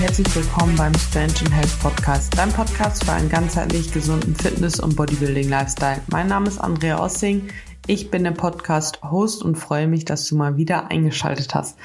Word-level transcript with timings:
herzlich 0.00 0.32
willkommen 0.36 0.76
beim 0.76 0.94
Strange 0.94 1.52
Health 1.52 1.76
Podcast, 1.80 2.38
dein 2.38 2.52
Podcast 2.52 3.04
für 3.04 3.12
einen 3.12 3.28
ganzheitlich 3.28 3.92
gesunden 3.92 4.32
Fitness- 4.36 4.78
und 4.78 4.94
Bodybuilding-Lifestyle. 4.94 6.02
Mein 6.06 6.28
Name 6.28 6.46
ist 6.46 6.58
Andrea 6.58 7.02
Ossing, 7.02 7.48
ich 7.88 8.08
bin 8.08 8.22
der 8.22 8.30
Podcast-Host 8.30 9.42
und 9.42 9.56
freue 9.56 9.88
mich, 9.88 10.04
dass 10.04 10.28
du 10.28 10.36
mal 10.36 10.56
wieder 10.56 10.92
eingeschaltet 10.92 11.52
hast. 11.56 11.80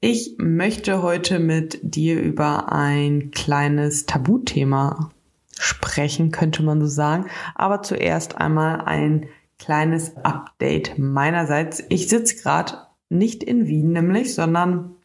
Ich 0.00 0.34
möchte 0.36 1.00
heute 1.00 1.38
mit 1.38 1.78
dir 1.82 2.20
über 2.20 2.72
ein 2.72 3.30
kleines 3.30 4.04
Tabuthema 4.04 5.10
sprechen, 5.58 6.32
könnte 6.32 6.62
man 6.62 6.82
so 6.82 6.88
sagen. 6.88 7.24
Aber 7.54 7.80
zuerst 7.80 8.36
einmal 8.36 8.82
ein 8.82 9.28
kleines 9.58 10.14
Update 10.18 10.98
meinerseits. 10.98 11.82
Ich 11.88 12.08
sitze 12.08 12.36
gerade 12.36 12.74
nicht 13.08 13.42
in 13.42 13.66
Wien 13.66 13.92
nämlich, 13.92 14.34
sondern 14.34 14.95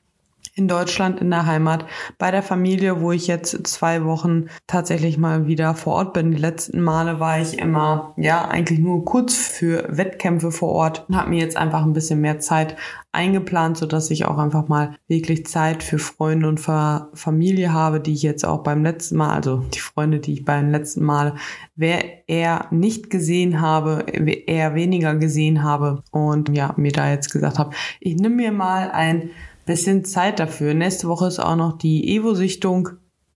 in 0.53 0.67
Deutschland 0.67 1.21
in 1.21 1.29
der 1.29 1.45
Heimat 1.45 1.85
bei 2.17 2.31
der 2.31 2.43
Familie, 2.43 3.01
wo 3.01 3.11
ich 3.11 3.27
jetzt 3.27 3.67
zwei 3.67 4.03
Wochen 4.03 4.47
tatsächlich 4.67 5.17
mal 5.17 5.47
wieder 5.47 5.75
vor 5.75 5.93
Ort 5.93 6.13
bin. 6.13 6.31
Die 6.31 6.37
letzten 6.37 6.81
Male 6.81 7.19
war 7.19 7.39
ich 7.39 7.57
immer, 7.57 8.13
ja, 8.17 8.47
eigentlich 8.47 8.79
nur 8.79 9.05
kurz 9.05 9.35
für 9.35 9.85
Wettkämpfe 9.89 10.51
vor 10.51 10.69
Ort 10.69 11.05
und 11.07 11.15
habe 11.15 11.29
mir 11.29 11.39
jetzt 11.39 11.57
einfach 11.57 11.83
ein 11.83 11.93
bisschen 11.93 12.21
mehr 12.21 12.39
Zeit 12.39 12.75
eingeplant, 13.13 13.77
so 13.77 13.85
dass 13.85 14.09
ich 14.09 14.25
auch 14.25 14.37
einfach 14.37 14.67
mal 14.67 14.95
wirklich 15.07 15.45
Zeit 15.45 15.83
für 15.83 15.99
Freunde 15.99 16.47
und 16.47 16.59
für 16.59 17.09
Familie 17.13 17.73
habe, 17.73 17.99
die 17.99 18.13
ich 18.13 18.21
jetzt 18.21 18.45
auch 18.45 18.63
beim 18.63 18.83
letzten 18.83 19.17
Mal, 19.17 19.33
also 19.33 19.65
die 19.73 19.79
Freunde, 19.79 20.19
die 20.19 20.33
ich 20.33 20.45
beim 20.45 20.71
letzten 20.71 21.03
Mal 21.03 21.35
wer 21.81 22.29
eher 22.29 22.67
nicht 22.69 23.09
gesehen 23.09 23.59
habe, 23.59 24.05
eher 24.11 24.75
weniger 24.75 25.15
gesehen 25.15 25.63
habe 25.63 26.03
und 26.11 26.55
ja, 26.55 26.73
mir 26.77 26.91
da 26.91 27.09
jetzt 27.09 27.31
gesagt 27.31 27.57
habe, 27.57 27.75
ich 27.99 28.15
nehme 28.15 28.35
mir 28.35 28.51
mal 28.51 28.91
ein 28.91 29.31
bisschen 29.71 30.03
Zeit 30.03 30.39
dafür. 30.39 30.73
Nächste 30.73 31.07
Woche 31.07 31.27
ist 31.27 31.39
auch 31.39 31.55
noch 31.55 31.77
die 31.77 32.13
Evo-Sichtung. 32.13 32.89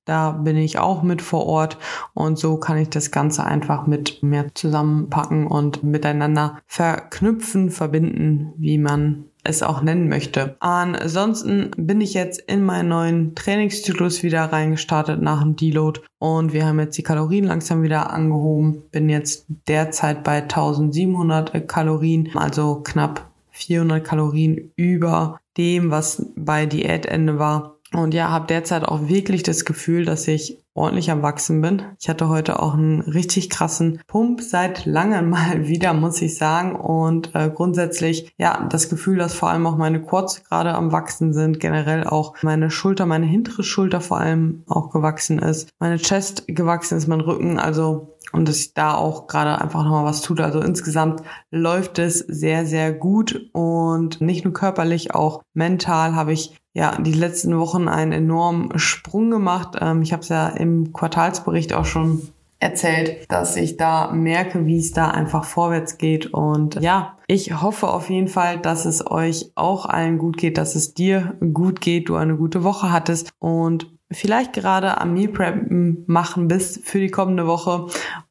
Da 0.04 0.32
bin 0.32 0.58
ich 0.58 0.78
auch 0.78 1.02
mit 1.02 1.22
vor 1.22 1.46
Ort 1.46 1.78
und 2.14 2.38
so 2.38 2.58
kann 2.58 2.78
ich 2.78 2.90
das 2.90 3.10
Ganze 3.10 3.46
einfach 3.46 3.88
mit 3.88 4.22
mehr 4.22 4.54
zusammenpacken 4.54 5.48
und 5.48 5.82
miteinander 5.84 6.60
verknüpfen, 6.68 7.72
verbinden, 7.72 8.54
wie 8.58 8.78
man 8.78 9.24
es 9.46 9.64
auch 9.64 9.82
nennen 9.82 10.10
möchte. 10.10 10.58
Ansonsten 10.60 11.72
bin 11.78 12.02
ich 12.02 12.14
jetzt 12.14 12.40
in 12.42 12.66
meinen 12.66 12.90
neuen 12.90 13.36
Trainingszyklus 13.36 14.22
wieder 14.22 14.44
reingestartet 14.44 15.22
nach 15.22 15.42
dem 15.42 15.56
Deload 15.56 16.02
und 16.20 16.52
wir 16.52 16.66
haben 16.66 16.80
jetzt 16.80 16.98
die 16.98 17.04
Kalorien 17.04 17.46
langsam 17.46 17.82
wieder 17.82 18.12
angehoben. 18.12 18.84
Bin 18.92 19.08
jetzt 19.08 19.46
derzeit 19.70 20.24
bei 20.26 20.42
1700 20.42 21.68
Kalorien, 21.68 22.30
also 22.36 22.82
knapp 22.84 23.32
400 23.52 24.04
Kalorien 24.04 24.72
über 24.76 25.40
dem, 25.58 25.92
was 25.92 26.26
bei 26.36 26.66
Diätende 26.66 27.40
war. 27.40 27.76
Und 27.94 28.14
ja, 28.14 28.30
habe 28.30 28.48
derzeit 28.48 28.84
auch 28.84 29.08
wirklich 29.08 29.44
das 29.44 29.64
Gefühl, 29.64 30.06
dass 30.06 30.28
ich 30.28 30.58
ordentlich 30.74 31.10
am 31.10 31.22
Wachsen 31.22 31.62
bin. 31.62 31.82
Ich 32.00 32.10
hatte 32.10 32.28
heute 32.28 32.62
auch 32.62 32.74
einen 32.74 33.00
richtig 33.02 33.50
krassen 33.50 34.02
Pump 34.08 34.42
seit 34.42 34.86
langem 34.86 35.30
mal 35.32 35.68
wieder, 35.68 35.94
muss 35.94 36.22
ich 36.22 36.38
sagen. 36.38 36.76
Und 36.76 37.34
äh, 37.34 37.50
grundsätzlich, 37.50 38.34
ja, 38.38 38.68
das 38.70 38.90
Gefühl, 38.90 39.18
dass 39.18 39.34
vor 39.34 39.50
allem 39.50 39.66
auch 39.66 39.78
meine 39.78 40.02
Quads 40.02 40.44
gerade 40.44 40.76
am 40.76 40.92
Wachsen 40.92 41.34
sind, 41.34 41.60
generell 41.60 42.04
auch 42.04 42.36
meine 42.44 42.70
Schulter, 42.70 43.06
meine 43.06 43.26
hintere 43.26 43.64
Schulter 43.64 44.02
vor 44.02 44.20
allem 44.20 44.64
auch 44.68 44.90
gewachsen 44.90 45.40
ist, 45.40 45.70
meine 45.80 45.98
Chest 45.98 46.44
gewachsen 46.48 46.98
ist, 46.98 47.08
mein 47.08 47.22
Rücken, 47.22 47.58
also 47.58 48.15
und 48.36 48.48
dass 48.48 48.58
sich 48.58 48.74
da 48.74 48.94
auch 48.94 49.28
gerade 49.28 49.62
einfach 49.62 49.84
nochmal 49.84 50.06
was 50.06 50.22
tut. 50.22 50.42
Also 50.42 50.60
insgesamt 50.60 51.22
läuft 51.52 52.00
es 52.00 52.20
sehr, 52.20 52.66
sehr 52.66 52.92
gut 52.92 53.50
und 53.54 54.22
nicht 54.22 54.44
nur 54.44 54.54
körperlich, 54.54 55.16
auch 55.16 55.42
mental 55.54 56.16
habe 56.16 56.34
ich 56.34 56.56
ja 56.74 56.98
die 57.02 57.14
letzten 57.14 57.58
Wochen 57.58 57.88
einen 57.88 58.12
enormen 58.12 58.78
Sprung 58.78 59.32
gemacht. 59.32 59.78
Ähm, 59.80 60.02
ich 60.02 60.12
habe 60.12 60.22
es 60.22 60.30
ja 60.30 60.50
im 60.50 60.92
Quartalsbericht 60.92 61.74
auch 61.74 61.86
schon 61.86 62.28
erzählt, 62.60 63.30
dass 63.30 63.56
ich 63.56 63.78
da 63.78 64.12
merke, 64.12 64.66
wie 64.66 64.80
es 64.80 64.92
da 64.92 65.10
einfach 65.10 65.46
vorwärts 65.46 65.98
geht. 65.98 66.34
Und 66.34 66.76
ja, 66.82 67.18
ich 67.28 67.62
hoffe 67.62 67.88
auf 67.88 68.10
jeden 68.10 68.28
Fall, 68.28 68.60
dass 68.60 68.86
es 68.86 69.10
euch 69.10 69.52
auch 69.56 69.86
allen 69.86 70.18
gut 70.18 70.38
geht, 70.38 70.58
dass 70.58 70.76
es 70.76 70.94
dir 70.94 71.38
gut 71.54 71.82
geht, 71.82 72.10
du 72.10 72.16
eine 72.16 72.36
gute 72.36 72.64
Woche 72.64 72.92
hattest 72.92 73.32
und 73.40 73.96
vielleicht 74.12 74.54
gerade 74.54 75.00
am 75.00 75.14
Meal 75.14 75.30
Prep 75.30 75.66
machen 76.08 76.48
bist 76.48 76.86
für 76.86 77.00
die 77.00 77.10
kommende 77.10 77.48
Woche 77.48 77.88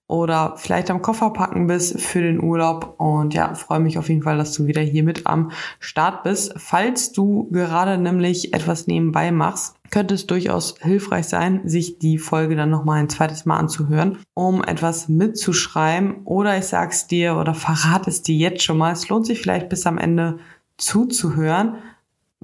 oder 0.06 0.54
vielleicht 0.56 0.90
am 0.90 1.00
Koffer 1.00 1.30
packen 1.30 1.66
bist 1.66 2.00
für 2.00 2.20
den 2.20 2.42
Urlaub. 2.42 2.94
Und 2.98 3.32
ja, 3.32 3.54
freue 3.54 3.80
mich 3.80 3.98
auf 3.98 4.08
jeden 4.08 4.22
Fall, 4.22 4.36
dass 4.36 4.52
du 4.52 4.66
wieder 4.66 4.82
hier 4.82 5.02
mit 5.02 5.26
am 5.26 5.50
Start 5.80 6.24
bist. 6.24 6.54
Falls 6.56 7.12
du 7.12 7.48
gerade 7.50 7.96
nämlich 7.96 8.52
etwas 8.52 8.86
nebenbei 8.86 9.32
machst, 9.32 9.76
könnte 9.90 10.14
es 10.14 10.26
durchaus 10.26 10.74
hilfreich 10.80 11.26
sein, 11.26 11.62
sich 11.64 11.98
die 11.98 12.18
Folge 12.18 12.56
dann 12.56 12.70
nochmal 12.70 13.00
ein 13.00 13.08
zweites 13.08 13.46
Mal 13.46 13.56
anzuhören, 13.56 14.18
um 14.34 14.62
etwas 14.62 15.08
mitzuschreiben. 15.08 16.24
Oder 16.24 16.58
ich 16.58 16.66
sag's 16.66 17.06
dir 17.06 17.36
oder 17.36 17.54
verrate 17.54 18.10
es 18.10 18.22
dir 18.22 18.36
jetzt 18.36 18.62
schon 18.62 18.76
mal. 18.76 18.92
Es 18.92 19.08
lohnt 19.08 19.26
sich 19.26 19.40
vielleicht 19.40 19.68
bis 19.68 19.86
am 19.86 19.98
Ende 19.98 20.38
zuzuhören 20.76 21.76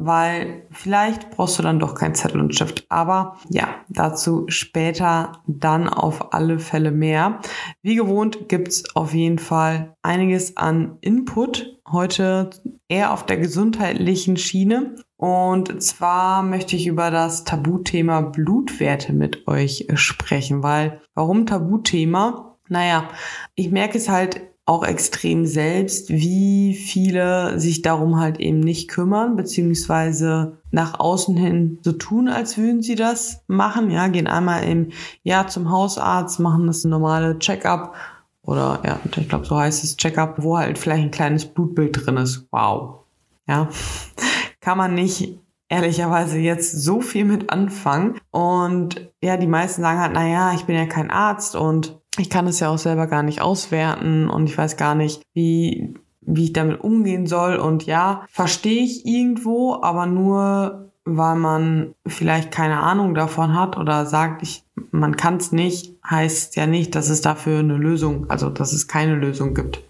weil 0.04 0.66
vielleicht 0.70 1.30
brauchst 1.30 1.58
du 1.58 1.62
dann 1.62 1.78
doch 1.78 1.94
kein 1.94 2.14
Zettel 2.14 2.40
und 2.40 2.54
Stift. 2.54 2.86
Aber 2.88 3.36
ja, 3.48 3.68
dazu 3.88 4.44
später 4.48 5.32
dann 5.46 5.88
auf 5.88 6.32
alle 6.32 6.58
Fälle 6.58 6.90
mehr. 6.90 7.40
Wie 7.82 7.94
gewohnt 7.94 8.48
gibt's 8.48 8.96
auf 8.96 9.14
jeden 9.14 9.38
Fall 9.38 9.94
einiges 10.02 10.56
an 10.56 10.98
Input. 11.00 11.78
Heute 11.90 12.50
eher 12.88 13.12
auf 13.12 13.26
der 13.26 13.36
gesundheitlichen 13.36 14.36
Schiene. 14.36 14.96
Und 15.16 15.82
zwar 15.82 16.42
möchte 16.42 16.76
ich 16.76 16.86
über 16.86 17.10
das 17.10 17.44
Tabuthema 17.44 18.20
Blutwerte 18.22 19.12
mit 19.12 19.46
euch 19.46 19.86
sprechen, 19.94 20.62
weil 20.62 21.02
warum 21.14 21.46
Tabuthema? 21.46 22.58
Naja, 22.68 23.08
ich 23.54 23.70
merke 23.70 23.98
es 23.98 24.08
halt 24.08 24.49
auch 24.66 24.84
extrem 24.84 25.46
selbst, 25.46 26.10
wie 26.10 26.74
viele 26.74 27.58
sich 27.58 27.82
darum 27.82 28.20
halt 28.20 28.38
eben 28.38 28.60
nicht 28.60 28.88
kümmern, 28.88 29.34
beziehungsweise 29.34 30.58
nach 30.70 31.00
außen 31.00 31.36
hin 31.36 31.78
so 31.82 31.92
tun, 31.92 32.28
als 32.28 32.56
würden 32.56 32.82
sie 32.82 32.94
das 32.94 33.42
machen. 33.48 33.90
Ja, 33.90 34.06
gehen 34.08 34.28
einmal 34.28 34.62
im 34.64 34.90
Jahr 35.22 35.48
zum 35.48 35.70
Hausarzt, 35.70 36.38
machen 36.38 36.66
das 36.66 36.84
normale 36.84 37.38
Check-up 37.38 37.94
oder 38.42 38.80
ja, 38.84 38.98
ich 39.04 39.28
glaube, 39.28 39.44
so 39.44 39.58
heißt 39.58 39.84
es 39.84 39.96
Check-up, 39.96 40.36
wo 40.38 40.56
halt 40.56 40.78
vielleicht 40.78 41.02
ein 41.02 41.10
kleines 41.10 41.46
Blutbild 41.46 42.06
drin 42.06 42.16
ist. 42.16 42.46
Wow. 42.50 43.00
Ja, 43.48 43.68
kann 44.60 44.78
man 44.78 44.94
nicht 44.94 45.38
ehrlicherweise 45.68 46.38
jetzt 46.38 46.82
so 46.82 47.00
viel 47.00 47.24
mit 47.24 47.50
anfangen. 47.50 48.20
Und 48.30 49.10
ja, 49.22 49.36
die 49.36 49.46
meisten 49.46 49.82
sagen 49.82 50.00
halt, 50.00 50.12
na 50.14 50.26
ja, 50.26 50.52
ich 50.52 50.64
bin 50.64 50.76
ja 50.76 50.86
kein 50.86 51.10
Arzt 51.10 51.54
und 51.56 51.99
ich 52.18 52.30
kann 52.30 52.46
es 52.46 52.60
ja 52.60 52.68
auch 52.68 52.78
selber 52.78 53.06
gar 53.06 53.22
nicht 53.22 53.40
auswerten 53.40 54.28
und 54.28 54.48
ich 54.48 54.56
weiß 54.56 54.76
gar 54.76 54.94
nicht, 54.94 55.22
wie, 55.32 55.94
wie 56.20 56.44
ich 56.44 56.52
damit 56.52 56.80
umgehen 56.80 57.26
soll. 57.26 57.56
Und 57.56 57.86
ja, 57.86 58.26
verstehe 58.30 58.82
ich 58.82 59.06
irgendwo, 59.06 59.80
aber 59.82 60.06
nur, 60.06 60.90
weil 61.04 61.36
man 61.36 61.94
vielleicht 62.06 62.50
keine 62.50 62.80
Ahnung 62.80 63.14
davon 63.14 63.54
hat 63.54 63.76
oder 63.76 64.06
sagt, 64.06 64.42
ich, 64.42 64.64
man 64.90 65.16
kann 65.16 65.36
es 65.36 65.52
nicht, 65.52 65.94
heißt 66.08 66.56
ja 66.56 66.66
nicht, 66.66 66.94
dass 66.94 67.08
es 67.10 67.20
dafür 67.20 67.60
eine 67.60 67.76
Lösung, 67.76 68.28
also 68.28 68.50
dass 68.50 68.72
es 68.72 68.88
keine 68.88 69.14
Lösung 69.14 69.54
gibt. 69.54 69.80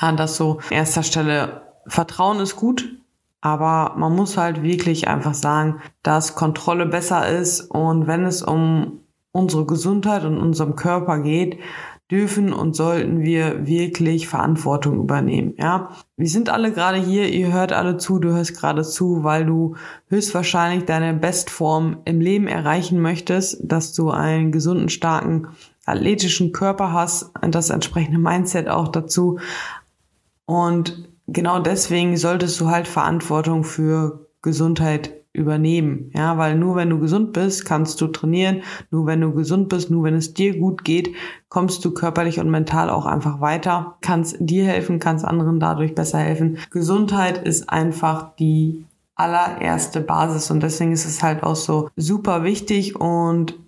Ja, 0.00 0.12
das 0.12 0.36
so 0.36 0.58
an 0.58 0.76
erster 0.76 1.02
Stelle. 1.02 1.62
Vertrauen 1.86 2.40
ist 2.40 2.56
gut, 2.56 2.96
aber 3.40 3.94
man 3.96 4.14
muss 4.14 4.36
halt 4.36 4.62
wirklich 4.62 5.06
einfach 5.06 5.34
sagen, 5.34 5.80
dass 6.02 6.34
Kontrolle 6.34 6.86
besser 6.86 7.28
ist 7.28 7.60
und 7.60 8.06
wenn 8.08 8.24
es 8.24 8.42
um 8.42 9.00
unsere 9.36 9.66
Gesundheit 9.66 10.24
und 10.24 10.38
unserem 10.38 10.74
Körper 10.76 11.18
geht, 11.18 11.58
dürfen 12.10 12.52
und 12.52 12.76
sollten 12.76 13.22
wir 13.22 13.66
wirklich 13.66 14.28
Verantwortung 14.28 15.00
übernehmen. 15.00 15.54
Ja, 15.58 15.90
wir 16.16 16.28
sind 16.28 16.48
alle 16.48 16.72
gerade 16.72 16.98
hier, 16.98 17.28
ihr 17.28 17.52
hört 17.52 17.72
alle 17.72 17.96
zu, 17.96 18.20
du 18.20 18.32
hörst 18.32 18.56
gerade 18.56 18.84
zu, 18.84 19.24
weil 19.24 19.44
du 19.44 19.74
höchstwahrscheinlich 20.08 20.84
deine 20.84 21.14
Bestform 21.14 21.98
im 22.04 22.20
Leben 22.20 22.46
erreichen 22.46 23.00
möchtest, 23.00 23.58
dass 23.64 23.92
du 23.92 24.10
einen 24.10 24.52
gesunden, 24.52 24.88
starken, 24.88 25.48
athletischen 25.84 26.52
Körper 26.52 26.92
hast, 26.92 27.32
das 27.42 27.70
entsprechende 27.70 28.18
Mindset 28.18 28.68
auch 28.68 28.88
dazu. 28.88 29.40
Und 30.44 31.08
genau 31.26 31.58
deswegen 31.58 32.16
solltest 32.16 32.60
du 32.60 32.68
halt 32.68 32.86
Verantwortung 32.86 33.64
für 33.64 34.26
Gesundheit 34.42 35.10
übernehmen. 35.36 36.10
Ja, 36.14 36.38
weil 36.38 36.56
nur 36.56 36.76
wenn 36.76 36.90
du 36.90 36.98
gesund 36.98 37.32
bist, 37.32 37.64
kannst 37.64 38.00
du 38.00 38.08
trainieren. 38.08 38.62
Nur 38.90 39.06
wenn 39.06 39.20
du 39.20 39.32
gesund 39.32 39.68
bist, 39.68 39.90
nur 39.90 40.04
wenn 40.04 40.14
es 40.14 40.34
dir 40.34 40.58
gut 40.58 40.84
geht, 40.84 41.14
kommst 41.48 41.84
du 41.84 41.92
körperlich 41.92 42.40
und 42.40 42.50
mental 42.50 42.90
auch 42.90 43.06
einfach 43.06 43.40
weiter. 43.40 43.96
Kannst 44.00 44.36
dir 44.40 44.64
helfen, 44.64 44.98
kannst 44.98 45.24
anderen 45.24 45.60
dadurch 45.60 45.94
besser 45.94 46.18
helfen. 46.18 46.58
Gesundheit 46.70 47.46
ist 47.46 47.68
einfach 47.68 48.34
die 48.36 48.84
allererste 49.14 50.00
Basis 50.00 50.50
und 50.50 50.62
deswegen 50.62 50.92
ist 50.92 51.06
es 51.06 51.22
halt 51.22 51.42
auch 51.42 51.56
so 51.56 51.88
super 51.96 52.44
wichtig 52.44 53.00
und 53.00 53.58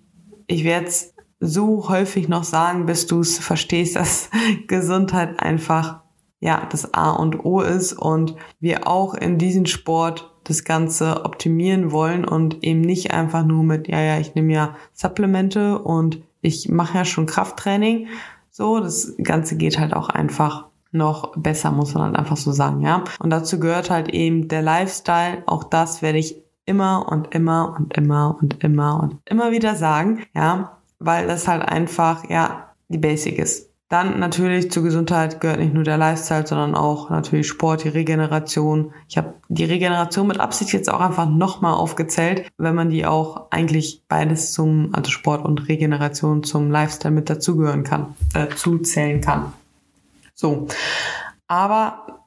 ich 0.47 0.65
werde 0.65 0.87
es 0.87 1.15
so 1.41 1.89
häufig 1.89 2.29
noch 2.29 2.45
sagen, 2.45 2.87
bis 2.87 3.07
du 3.07 3.21
es 3.21 3.39
verstehst, 3.39 3.97
dass 3.97 4.31
Gesundheit 4.67 5.41
einfach 5.41 6.01
ja 6.41 6.67
das 6.71 6.95
A 6.95 7.11
und 7.11 7.45
O 7.45 7.61
ist 7.61 7.93
und 7.95 8.37
wir 8.61 8.87
auch 8.87 9.15
in 9.15 9.39
diesem 9.39 9.67
Sport 9.67 10.33
das 10.49 10.65
Ganze 10.65 11.25
optimieren 11.25 11.93
wollen 11.93 12.25
und 12.25 12.65
eben 12.65 12.81
nicht 12.81 13.13
einfach 13.13 13.45
nur 13.45 13.63
mit, 13.63 13.87
ja, 13.87 14.01
ja, 14.01 14.19
ich 14.19 14.35
nehme 14.35 14.53
ja 14.53 14.77
Supplemente 14.95 15.79
und 15.79 16.23
ich 16.41 16.69
mache 16.69 16.99
ja 16.99 17.05
schon 17.05 17.27
Krafttraining. 17.27 18.09
So, 18.51 18.81
das 18.81 19.15
Ganze 19.23 19.57
geht 19.57 19.79
halt 19.79 19.95
auch 19.95 20.09
einfach 20.09 20.67
noch 20.91 21.37
besser, 21.37 21.71
muss 21.71 21.95
man 21.95 22.05
halt 22.05 22.17
einfach 22.17 22.37
so 22.37 22.51
sagen, 22.51 22.81
ja. 22.81 23.05
Und 23.19 23.31
dazu 23.31 23.61
gehört 23.61 23.91
halt 23.91 24.09
eben 24.09 24.49
der 24.49 24.63
Lifestyle. 24.63 25.43
Auch 25.47 25.65
das 25.65 26.01
werde 26.03 26.19
ich 26.19 26.37
immer 26.65 27.07
und 27.11 27.35
immer 27.35 27.77
und 27.79 27.97
immer 27.97 28.37
und 28.41 28.63
immer 28.65 29.03
und 29.03 29.19
immer 29.27 29.51
wieder 29.51 29.75
sagen, 29.75 30.25
ja, 30.35 30.79
weil 30.99 31.27
das 31.27 31.47
halt 31.47 31.63
einfach, 31.63 32.29
ja, 32.29 32.71
die 32.89 32.99
Basic 32.99 33.39
ist. 33.39 33.68
Dann 33.89 34.19
natürlich 34.21 34.71
zur 34.71 34.83
Gesundheit 34.83 35.41
gehört 35.41 35.61
nicht 35.61 35.73
nur 35.73 35.83
der 35.83 35.97
Lifestyle, 35.97 36.47
sondern 36.47 36.75
auch 36.75 37.09
natürlich 37.09 37.49
Sport, 37.49 37.85
die 37.85 37.89
Regeneration. 37.89 38.93
Ich 39.09 39.17
habe 39.17 39.35
die 39.49 39.65
Regeneration 39.65 40.27
mit 40.27 40.41
Absicht 40.41 40.75
jetzt 40.75 40.91
auch 40.91 41.01
einfach 41.01 41.27
nochmal 41.27 41.73
aufgezählt, 41.73 42.51
wenn 42.59 42.75
man 42.75 42.91
die 42.91 43.07
auch 43.07 43.51
eigentlich 43.51 44.03
beides 44.07 44.53
zum, 44.53 44.91
also 44.93 45.11
Sport 45.11 45.43
und 45.47 45.69
Regeneration 45.69 46.43
zum 46.43 46.71
Lifestyle 46.71 47.15
mit 47.15 47.31
dazugehören 47.31 47.83
kann, 47.83 48.15
äh, 48.35 48.49
zuzählen 48.55 49.23
kann. 49.23 49.55
So. 50.35 50.69
Aber 51.47 52.27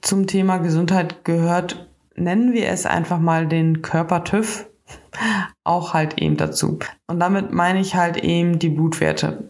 zum 0.00 0.26
Thema 0.26 0.56
Gesundheit 0.58 1.26
gehört, 1.26 1.88
nennen 2.16 2.54
wir 2.54 2.68
es 2.68 2.86
einfach 2.86 3.18
mal 3.18 3.46
den 3.46 3.82
Körper-TÜV 3.82 4.66
auch 5.64 5.92
halt 5.92 6.18
eben 6.22 6.38
dazu. 6.38 6.78
Und 7.06 7.20
damit 7.20 7.52
meine 7.52 7.80
ich 7.80 7.96
halt 7.96 8.16
eben 8.16 8.58
die 8.58 8.70
Blutwerte. 8.70 9.44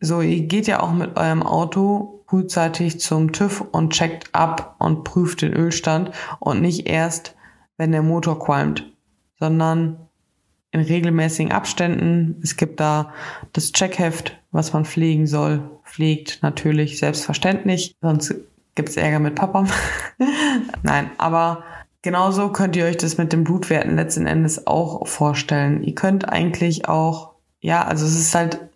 So, 0.00 0.20
ihr 0.20 0.42
geht 0.42 0.66
ja 0.66 0.80
auch 0.80 0.92
mit 0.92 1.16
eurem 1.16 1.42
Auto 1.42 2.22
frühzeitig 2.28 3.00
zum 3.00 3.32
TÜV 3.32 3.64
und 3.72 3.92
checkt 3.92 4.34
ab 4.34 4.76
und 4.78 5.02
prüft 5.04 5.42
den 5.42 5.54
Ölstand 5.54 6.12
und 6.38 6.60
nicht 6.60 6.86
erst, 6.86 7.34
wenn 7.78 7.92
der 7.92 8.02
Motor 8.02 8.38
qualmt, 8.38 8.92
sondern 9.38 10.08
in 10.70 10.80
regelmäßigen 10.80 11.52
Abständen. 11.52 12.40
Es 12.42 12.56
gibt 12.56 12.80
da 12.80 13.12
das 13.52 13.72
Checkheft, 13.72 14.38
was 14.50 14.72
man 14.72 14.84
pflegen 14.84 15.26
soll. 15.26 15.70
Pflegt 15.84 16.40
natürlich 16.42 16.98
selbstverständlich, 16.98 17.96
sonst 18.02 18.34
gibt 18.74 18.90
es 18.90 18.96
Ärger 18.96 19.20
mit 19.20 19.34
Papa. 19.34 19.66
Nein, 20.82 21.10
aber 21.16 21.64
genauso 22.02 22.50
könnt 22.50 22.76
ihr 22.76 22.84
euch 22.84 22.98
das 22.98 23.16
mit 23.16 23.32
den 23.32 23.44
Blutwerten 23.44 23.96
letzten 23.96 24.26
Endes 24.26 24.66
auch 24.66 25.06
vorstellen. 25.06 25.82
Ihr 25.82 25.94
könnt 25.94 26.28
eigentlich 26.28 26.88
auch, 26.88 27.34
ja, 27.60 27.84
also 27.84 28.04
es 28.04 28.18
ist 28.18 28.34
halt 28.34 28.67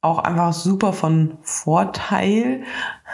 auch 0.00 0.18
einfach 0.18 0.52
super 0.52 0.92
von 0.92 1.38
Vorteil 1.42 2.62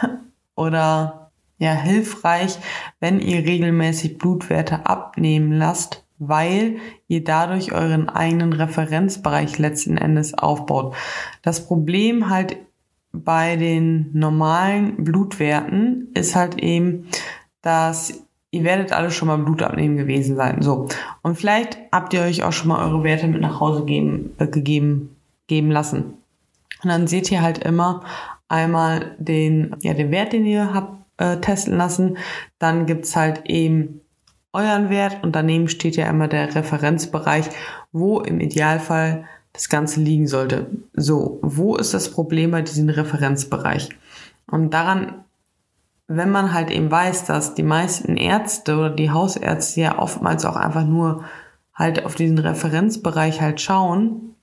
oder 0.55 1.31
ja 1.57 1.71
hilfreich, 1.71 2.57
wenn 2.99 3.19
ihr 3.19 3.39
regelmäßig 3.39 4.17
Blutwerte 4.17 4.85
abnehmen 4.85 5.51
lasst, 5.51 6.05
weil 6.19 6.77
ihr 7.07 7.23
dadurch 7.23 7.71
euren 7.71 8.09
eigenen 8.09 8.53
Referenzbereich 8.53 9.57
letzten 9.57 9.97
Endes 9.97 10.33
aufbaut. 10.33 10.95
Das 11.41 11.65
Problem 11.65 12.29
halt 12.29 12.57
bei 13.11 13.55
den 13.55 14.11
normalen 14.13 15.03
Blutwerten 15.03 16.09
ist 16.13 16.35
halt 16.35 16.59
eben, 16.59 17.07
dass 17.61 18.23
ihr 18.51 18.63
werdet 18.63 18.93
alle 18.93 19.11
schon 19.11 19.27
mal 19.27 19.37
Blut 19.37 19.61
abnehmen 19.63 19.97
gewesen 19.97 20.35
sein. 20.35 20.61
So. 20.61 20.87
Und 21.21 21.35
vielleicht 21.35 21.77
habt 21.91 22.13
ihr 22.13 22.21
euch 22.21 22.43
auch 22.43 22.53
schon 22.53 22.69
mal 22.69 22.85
eure 22.85 23.03
Werte 23.03 23.27
mit 23.27 23.41
nach 23.41 23.59
Hause 23.59 23.85
geben, 23.85 24.31
äh, 24.37 24.47
gegeben, 24.47 25.15
geben 25.47 25.71
lassen. 25.71 26.13
Und 26.83 26.89
dann 26.89 27.07
seht 27.07 27.31
ihr 27.31 27.41
halt 27.41 27.59
immer 27.59 28.03
einmal 28.47 29.15
den, 29.17 29.75
ja, 29.81 29.93
den 29.93 30.11
Wert, 30.11 30.33
den 30.33 30.45
ihr 30.45 30.73
habt 30.73 30.97
äh, 31.17 31.37
testen 31.37 31.77
lassen. 31.77 32.17
Dann 32.59 32.85
gibt's 32.85 33.15
halt 33.15 33.45
eben 33.45 34.01
euren 34.53 34.89
Wert 34.89 35.23
und 35.23 35.35
daneben 35.35 35.67
steht 35.67 35.97
ja 35.97 36.09
immer 36.09 36.27
der 36.27 36.55
Referenzbereich, 36.55 37.49
wo 37.91 38.19
im 38.21 38.39
Idealfall 38.39 39.25
das 39.53 39.69
Ganze 39.69 40.01
liegen 40.01 40.27
sollte. 40.27 40.67
So, 40.93 41.39
wo 41.41 41.75
ist 41.75 41.93
das 41.93 42.11
Problem 42.11 42.51
bei 42.51 42.61
diesem 42.61 42.89
Referenzbereich? 42.89 43.89
Und 44.49 44.73
daran, 44.73 45.25
wenn 46.07 46.31
man 46.31 46.53
halt 46.53 46.71
eben 46.71 46.89
weiß, 46.89 47.25
dass 47.25 47.55
die 47.55 47.63
meisten 47.63 48.17
Ärzte 48.17 48.77
oder 48.77 48.89
die 48.91 49.11
Hausärzte 49.11 49.81
ja 49.81 49.99
oftmals 49.99 50.45
auch 50.45 50.55
einfach 50.55 50.85
nur 50.85 51.25
halt 51.73 52.05
auf 52.05 52.15
diesen 52.15 52.39
Referenzbereich 52.39 53.41
halt 53.41 53.59
schauen, 53.61 54.35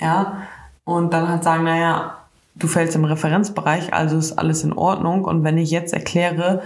ja, 0.00 0.42
und 0.84 1.12
dann 1.12 1.28
halt 1.28 1.44
sagen, 1.44 1.64
naja, 1.64 2.18
du 2.54 2.66
fällst 2.68 2.94
im 2.94 3.04
Referenzbereich, 3.04 3.92
also 3.92 4.16
ist 4.16 4.38
alles 4.38 4.64
in 4.64 4.72
Ordnung. 4.72 5.24
Und 5.24 5.44
wenn 5.44 5.58
ich 5.58 5.70
jetzt 5.70 5.92
erkläre, 5.92 6.62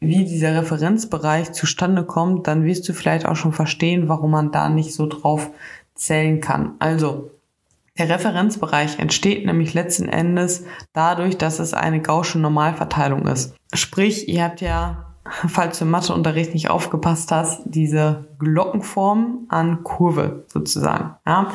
wie 0.00 0.24
dieser 0.24 0.54
Referenzbereich 0.54 1.52
zustande 1.52 2.04
kommt, 2.04 2.46
dann 2.46 2.64
wirst 2.64 2.88
du 2.88 2.92
vielleicht 2.92 3.26
auch 3.26 3.36
schon 3.36 3.52
verstehen, 3.52 4.08
warum 4.08 4.30
man 4.30 4.52
da 4.52 4.68
nicht 4.68 4.94
so 4.94 5.06
drauf 5.06 5.50
zählen 5.94 6.40
kann. 6.40 6.72
Also, 6.78 7.30
der 7.96 8.08
Referenzbereich 8.08 8.98
entsteht 8.98 9.46
nämlich 9.46 9.72
letzten 9.72 10.08
Endes 10.08 10.64
dadurch, 10.92 11.38
dass 11.38 11.60
es 11.60 11.74
eine 11.74 12.00
gausche 12.00 12.40
Normalverteilung 12.40 13.26
ist. 13.28 13.54
Sprich, 13.72 14.28
ihr 14.28 14.42
habt 14.42 14.60
ja, 14.60 15.06
falls 15.24 15.78
du 15.78 15.84
im 15.84 15.92
Matheunterricht 15.92 16.54
nicht 16.54 16.70
aufgepasst 16.70 17.30
hast, 17.30 17.62
diese 17.64 18.24
Glockenform 18.40 19.46
an 19.48 19.84
Kurve 19.84 20.44
sozusagen. 20.48 21.14
Ja? 21.24 21.52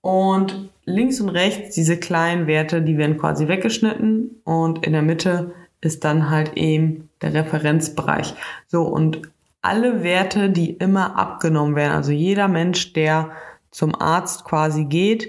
Und 0.00 0.70
links 0.86 1.20
und 1.20 1.28
rechts 1.28 1.74
diese 1.74 1.98
kleinen 1.98 2.46
Werte, 2.46 2.80
die 2.80 2.96
werden 2.96 3.18
quasi 3.18 3.48
weggeschnitten 3.48 4.40
und 4.44 4.86
in 4.86 4.92
der 4.92 5.02
Mitte 5.02 5.52
ist 5.80 6.04
dann 6.04 6.30
halt 6.30 6.56
eben 6.56 7.10
der 7.20 7.34
Referenzbereich. 7.34 8.34
So 8.68 8.82
und 8.82 9.22
alle 9.62 10.02
Werte, 10.02 10.48
die 10.48 10.70
immer 10.70 11.18
abgenommen 11.18 11.74
werden, 11.74 11.92
also 11.92 12.12
jeder 12.12 12.48
Mensch, 12.48 12.92
der 12.92 13.32
zum 13.70 14.00
Arzt 14.00 14.44
quasi 14.44 14.84
geht 14.84 15.28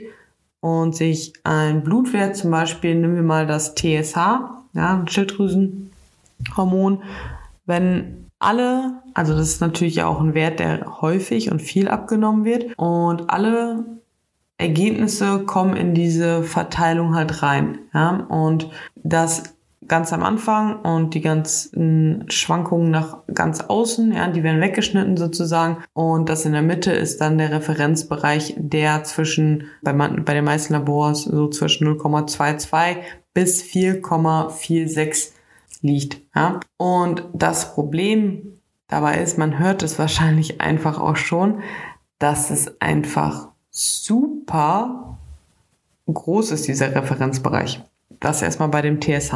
und 0.60 0.96
sich 0.96 1.34
ein 1.44 1.84
Blutwert 1.84 2.36
zum 2.36 2.52
Beispiel, 2.52 2.96
nehmen 2.96 3.16
wir 3.16 3.24
mal 3.24 3.48
das 3.48 3.74
TSH, 3.76 4.16
ja, 4.74 5.04
Schilddrüsenhormon, 5.08 7.02
wenn 7.66 8.28
alle, 8.40 9.02
also 9.16 9.34
das 9.34 9.48
ist 9.48 9.62
natürlich 9.62 10.04
auch 10.04 10.22
ein 10.22 10.36
Wert, 10.36 10.60
der 10.60 11.02
häufig 11.02 11.52
und 11.52 11.62
viel 11.62 11.88
abgenommen 11.88 12.46
wird 12.46 12.78
und 12.78 13.30
alle 13.32 13.86
Ergebnisse 14.58 15.40
kommen 15.46 15.76
in 15.76 15.94
diese 15.94 16.44
Verteilung 16.44 17.16
halt 17.16 17.44
rein. 17.44 17.80
Ja? 17.94 18.26
Und 18.30 18.70
das 18.96 19.56
ganz 19.88 20.12
am 20.12 20.24
Anfang 20.24 20.82
und 20.82 21.14
die 21.14 21.22
ganzen 21.22 22.26
Schwankungen 22.30 22.92
nach 22.92 23.20
ganz 23.34 23.62
außen, 23.62 24.12
ja, 24.12 24.28
die 24.28 24.44
werden 24.44 24.60
weggeschnitten 24.60 25.18
sozusagen. 25.18 25.78
Und 25.94 26.30
das 26.30 26.46
in 26.46 26.54
der 26.54 26.62
Mitte 26.62 26.92
ist 26.92 27.22
dann 27.22 27.38
der 27.38 27.52
Referenzbereich, 27.52 28.56
der 28.58 29.04
zwischen, 29.04 29.66
bei, 29.82 29.94
bei 29.94 30.34
den 30.34 30.44
meisten 30.44 30.74
Labors 30.74 31.24
so 31.24 31.48
zwischen 31.50 31.88
0,22 31.88 32.98
bis 33.34 33.64
4,46 33.64 35.32
liegt. 35.82 36.22
Ja? 36.36 36.60
Und 36.78 37.24
das 37.34 37.74
Problem 37.74 38.60
dabei 38.88 39.22
ist, 39.22 39.38
man 39.38 39.60
hört 39.60 39.84
es 39.84 40.00
wahrscheinlich 40.00 40.60
einfach 40.60 41.00
auch 41.00 41.16
schon, 41.16 41.62
dass 42.20 42.50
es 42.50 42.82
einfach 42.82 43.50
super 43.78 45.18
groß 46.08 46.52
ist, 46.52 46.68
dieser 46.68 46.96
Referenzbereich. 46.96 47.82
Das 48.20 48.42
erstmal 48.42 48.70
bei 48.70 48.82
dem 48.82 49.00
TSH. 49.00 49.34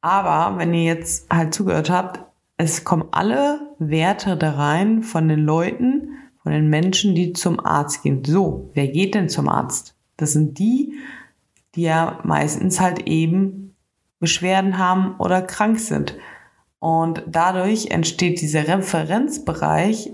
Aber 0.00 0.58
wenn 0.58 0.72
ihr 0.72 0.84
jetzt 0.84 1.28
halt 1.30 1.52
zugehört 1.52 1.90
habt, 1.90 2.20
es 2.56 2.84
kommen 2.84 3.08
alle 3.10 3.60
Werte 3.78 4.36
da 4.36 4.52
rein 4.52 5.02
von 5.02 5.28
den 5.28 5.40
Leuten, 5.40 6.08
von 6.42 6.52
den 6.52 6.70
Menschen, 6.70 7.14
die 7.14 7.32
zum 7.32 7.64
Arzt 7.64 8.02
gehen. 8.02 8.24
So, 8.24 8.70
wer 8.72 8.88
geht 8.88 9.14
denn 9.14 9.28
zum 9.28 9.48
Arzt? 9.48 9.94
Das 10.16 10.32
sind 10.32 10.58
die, 10.58 10.94
die 11.74 11.82
ja 11.82 12.20
meistens 12.22 12.80
halt 12.80 13.06
eben 13.06 13.74
Beschwerden 14.20 14.78
haben 14.78 15.16
oder 15.18 15.42
krank 15.42 15.78
sind. 15.78 16.16
Und 16.78 17.22
dadurch 17.26 17.90
entsteht 17.90 18.40
dieser 18.40 18.68
Referenzbereich 18.68 20.12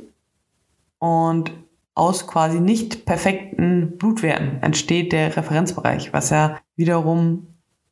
und 0.99 1.53
aus 1.95 2.27
quasi 2.27 2.61
nicht 2.61 3.05
perfekten 3.05 3.99
Blutwerten 3.99 4.63
entsteht 4.63 5.13
der 5.13 5.37
Referenzbereich, 5.37 6.13
was 6.13 6.31
ja 6.31 6.59
wiederum 6.77 7.47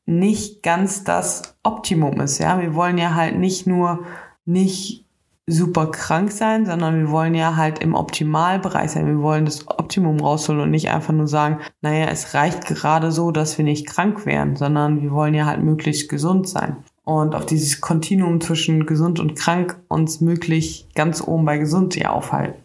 nicht 0.07 0.63
ganz 0.63 1.05
das 1.05 1.57
Optimum 1.63 2.21
ist. 2.21 2.39
Ja, 2.39 2.61
wir 2.61 2.75
wollen 2.75 2.99
ja 2.99 3.15
halt 3.15 3.39
nicht 3.39 3.67
nur 3.67 4.01
nicht 4.45 5.07
super 5.47 5.91
krank 5.91 6.33
sein, 6.33 6.65
sondern 6.65 6.99
wir 6.99 7.11
wollen 7.11 7.35
ja 7.35 7.57
halt 7.57 7.81
im 7.81 7.95
Optimalbereich 7.95 8.93
sein. 8.93 9.07
Wir 9.07 9.21
wollen 9.21 9.45
das 9.45 9.69
Optimum 9.69 10.21
rausholen 10.21 10.63
und 10.63 10.71
nicht 10.71 10.91
einfach 10.91 11.13
nur 11.13 11.29
sagen, 11.29 11.59
naja, 11.83 12.07
es 12.07 12.35
reicht 12.35 12.67
gerade 12.67 13.13
so, 13.13 13.31
dass 13.31 13.59
wir 13.59 13.65
nicht 13.65 13.87
krank 13.87 14.27
wären, 14.27 14.57
sondern 14.57 15.03
wir 15.03 15.11
wollen 15.11 15.35
ja 15.35 15.47
halt 15.47 15.63
möglichst 15.63 16.09
gesund 16.09 16.49
sein. 16.49 16.77
Und 17.05 17.35
auf 17.35 17.47
dieses 17.47 17.81
Kontinuum 17.81 18.41
zwischen 18.41 18.87
gesund 18.87 19.19
und 19.19 19.35
krank 19.35 19.81
uns 19.89 20.21
möglich 20.21 20.87
ganz 20.95 21.21
oben 21.27 21.45
bei 21.45 21.59
gesund 21.59 21.97
ja 21.97 22.11
aufhalten. 22.11 22.61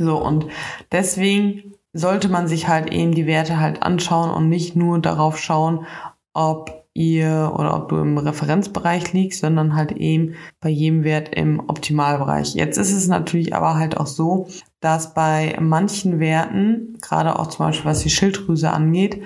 So, 0.00 0.16
und 0.16 0.46
deswegen 0.92 1.74
sollte 1.92 2.28
man 2.28 2.48
sich 2.48 2.68
halt 2.68 2.90
eben 2.92 3.12
die 3.12 3.26
Werte 3.26 3.60
halt 3.60 3.82
anschauen 3.82 4.30
und 4.30 4.48
nicht 4.48 4.76
nur 4.76 4.98
darauf 4.98 5.38
schauen, 5.38 5.86
ob 6.32 6.84
ihr 6.94 7.52
oder 7.54 7.76
ob 7.76 7.88
du 7.88 7.98
im 7.98 8.16
Referenzbereich 8.16 9.12
liegst, 9.12 9.40
sondern 9.40 9.76
halt 9.76 9.92
eben 9.92 10.34
bei 10.60 10.70
jedem 10.70 11.04
Wert 11.04 11.34
im 11.34 11.60
Optimalbereich. 11.60 12.54
Jetzt 12.54 12.78
ist 12.78 12.92
es 12.92 13.08
natürlich 13.08 13.54
aber 13.54 13.74
halt 13.74 13.96
auch 13.96 14.06
so, 14.06 14.48
dass 14.80 15.12
bei 15.14 15.56
manchen 15.60 16.18
Werten, 16.18 16.98
gerade 17.02 17.38
auch 17.38 17.48
zum 17.48 17.66
Beispiel 17.66 17.90
was 17.90 18.00
die 18.00 18.10
Schilddrüse 18.10 18.70
angeht, 18.70 19.22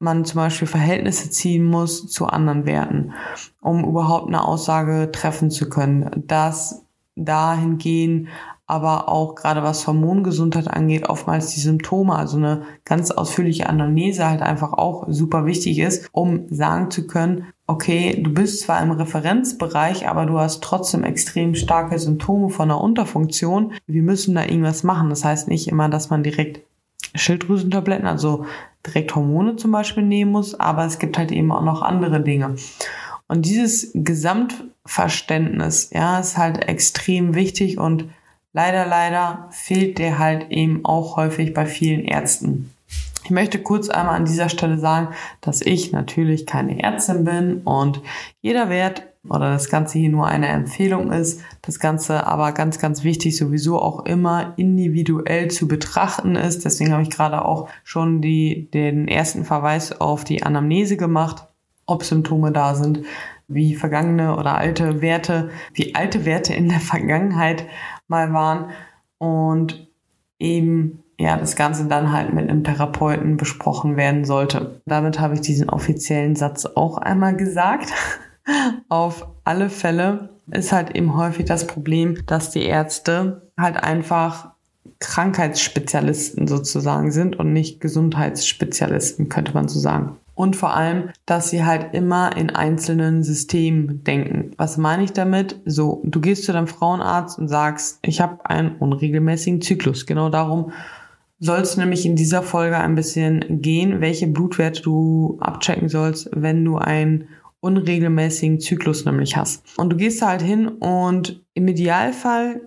man 0.00 0.24
zum 0.24 0.36
Beispiel 0.36 0.68
Verhältnisse 0.68 1.30
ziehen 1.30 1.64
muss 1.64 2.08
zu 2.08 2.26
anderen 2.26 2.66
Werten, 2.66 3.12
um 3.60 3.84
überhaupt 3.84 4.28
eine 4.28 4.44
Aussage 4.44 5.10
treffen 5.12 5.50
zu 5.50 5.68
können. 5.68 6.24
Dass 6.26 6.84
dahingehend 7.16 8.28
aber 8.68 9.08
auch 9.08 9.34
gerade 9.34 9.62
was 9.62 9.86
Hormongesundheit 9.86 10.68
angeht, 10.68 11.08
oftmals 11.08 11.54
die 11.54 11.60
Symptome, 11.60 12.14
also 12.14 12.36
eine 12.36 12.62
ganz 12.84 13.10
ausführliche 13.10 13.66
Anamnese 13.66 14.28
halt 14.28 14.42
einfach 14.42 14.74
auch 14.74 15.06
super 15.08 15.46
wichtig 15.46 15.78
ist, 15.78 16.08
um 16.12 16.46
sagen 16.50 16.90
zu 16.90 17.06
können, 17.06 17.46
okay, 17.66 18.20
du 18.22 18.32
bist 18.32 18.60
zwar 18.60 18.82
im 18.82 18.90
Referenzbereich, 18.90 20.06
aber 20.06 20.26
du 20.26 20.38
hast 20.38 20.62
trotzdem 20.62 21.02
extrem 21.02 21.54
starke 21.54 21.98
Symptome 21.98 22.50
von 22.50 22.70
einer 22.70 22.80
Unterfunktion. 22.80 23.72
Wir 23.86 24.02
müssen 24.02 24.34
da 24.34 24.42
irgendwas 24.44 24.84
machen. 24.84 25.08
Das 25.08 25.24
heißt 25.24 25.48
nicht 25.48 25.68
immer, 25.68 25.88
dass 25.88 26.10
man 26.10 26.22
direkt 26.22 26.60
Schilddrüsentabletten, 27.14 28.06
also 28.06 28.44
direkt 28.86 29.14
Hormone 29.14 29.56
zum 29.56 29.72
Beispiel 29.72 30.02
nehmen 30.02 30.30
muss, 30.30 30.54
aber 30.60 30.84
es 30.84 30.98
gibt 30.98 31.16
halt 31.16 31.32
eben 31.32 31.52
auch 31.52 31.64
noch 31.64 31.80
andere 31.80 32.20
Dinge. 32.20 32.54
Und 33.28 33.46
dieses 33.46 33.92
Gesamtverständnis, 33.94 35.90
ja, 35.92 36.18
ist 36.18 36.36
halt 36.36 36.68
extrem 36.68 37.34
wichtig 37.34 37.78
und 37.78 38.04
leider, 38.58 38.86
leider 38.86 39.46
fehlt 39.52 39.98
der 39.98 40.18
halt 40.18 40.50
eben 40.50 40.84
auch 40.84 41.16
häufig 41.16 41.54
bei 41.54 41.64
vielen 41.64 42.04
Ärzten. 42.04 42.74
Ich 43.22 43.30
möchte 43.30 43.62
kurz 43.62 43.88
einmal 43.88 44.16
an 44.16 44.24
dieser 44.24 44.48
Stelle 44.48 44.78
sagen, 44.78 45.14
dass 45.40 45.60
ich 45.60 45.92
natürlich 45.92 46.44
keine 46.44 46.82
Ärztin 46.82 47.22
bin 47.22 47.60
und 47.62 48.00
jeder 48.40 48.68
Wert 48.68 49.04
oder 49.28 49.52
das 49.52 49.70
Ganze 49.70 50.00
hier 50.00 50.10
nur 50.10 50.26
eine 50.26 50.48
Empfehlung 50.48 51.12
ist. 51.12 51.40
Das 51.62 51.78
Ganze 51.78 52.26
aber 52.26 52.50
ganz, 52.50 52.80
ganz 52.80 53.04
wichtig 53.04 53.36
sowieso 53.36 53.80
auch 53.80 54.06
immer 54.06 54.54
individuell 54.56 55.52
zu 55.52 55.68
betrachten 55.68 56.34
ist. 56.34 56.64
Deswegen 56.64 56.90
habe 56.90 57.02
ich 57.02 57.10
gerade 57.10 57.44
auch 57.44 57.68
schon 57.84 58.20
die, 58.20 58.68
den 58.72 59.06
ersten 59.06 59.44
Verweis 59.44 60.00
auf 60.00 60.24
die 60.24 60.42
Anamnese 60.42 60.96
gemacht, 60.96 61.46
ob 61.86 62.02
Symptome 62.02 62.50
da 62.50 62.74
sind, 62.74 63.02
wie 63.46 63.76
vergangene 63.76 64.36
oder 64.36 64.58
alte 64.58 65.00
Werte, 65.00 65.50
wie 65.74 65.94
alte 65.94 66.24
Werte 66.24 66.54
in 66.54 66.68
der 66.68 66.80
Vergangenheit 66.80 67.64
mal 68.08 68.32
waren 68.32 68.70
und 69.18 69.88
eben 70.38 71.02
ja, 71.20 71.36
das 71.36 71.56
Ganze 71.56 71.86
dann 71.86 72.12
halt 72.12 72.32
mit 72.32 72.48
einem 72.48 72.62
Therapeuten 72.62 73.36
besprochen 73.36 73.96
werden 73.96 74.24
sollte. 74.24 74.80
Damit 74.86 75.18
habe 75.18 75.34
ich 75.34 75.40
diesen 75.40 75.68
offiziellen 75.68 76.36
Satz 76.36 76.64
auch 76.64 76.96
einmal 76.98 77.36
gesagt. 77.36 77.92
Auf 78.88 79.26
alle 79.44 79.68
Fälle 79.68 80.30
ist 80.50 80.72
halt 80.72 80.94
eben 80.94 81.16
häufig 81.16 81.44
das 81.44 81.66
Problem, 81.66 82.24
dass 82.26 82.50
die 82.50 82.62
Ärzte 82.62 83.50
halt 83.58 83.82
einfach 83.82 84.52
Krankheitsspezialisten 85.00 86.46
sozusagen 86.46 87.10
sind 87.10 87.36
und 87.36 87.52
nicht 87.52 87.80
Gesundheitsspezialisten, 87.80 89.28
könnte 89.28 89.54
man 89.54 89.68
so 89.68 89.78
sagen 89.80 90.16
und 90.38 90.54
vor 90.54 90.72
allem, 90.72 91.10
dass 91.26 91.50
sie 91.50 91.64
halt 91.64 91.94
immer 91.94 92.36
in 92.36 92.50
einzelnen 92.50 93.24
Systemen 93.24 94.04
denken. 94.04 94.52
Was 94.56 94.76
meine 94.76 95.02
ich 95.02 95.12
damit? 95.12 95.60
So, 95.64 96.00
du 96.04 96.20
gehst 96.20 96.44
zu 96.44 96.52
deinem 96.52 96.68
Frauenarzt 96.68 97.40
und 97.40 97.48
sagst, 97.48 97.98
ich 98.02 98.20
habe 98.20 98.48
einen 98.48 98.76
unregelmäßigen 98.76 99.60
Zyklus. 99.60 100.06
Genau 100.06 100.28
darum 100.28 100.70
soll 101.40 101.58
es 101.58 101.76
nämlich 101.76 102.06
in 102.06 102.14
dieser 102.14 102.42
Folge 102.42 102.78
ein 102.78 102.94
bisschen 102.94 103.60
gehen, 103.62 104.00
welche 104.00 104.28
Blutwerte 104.28 104.80
du 104.80 105.38
abchecken 105.40 105.88
sollst, 105.88 106.30
wenn 106.32 106.64
du 106.64 106.78
einen 106.78 107.26
unregelmäßigen 107.58 108.60
Zyklus 108.60 109.04
nämlich 109.04 109.36
hast. 109.36 109.64
Und 109.76 109.90
du 109.90 109.96
gehst 109.96 110.22
halt 110.22 110.40
hin 110.40 110.68
und 110.68 111.44
im 111.54 111.66
Idealfall 111.66 112.60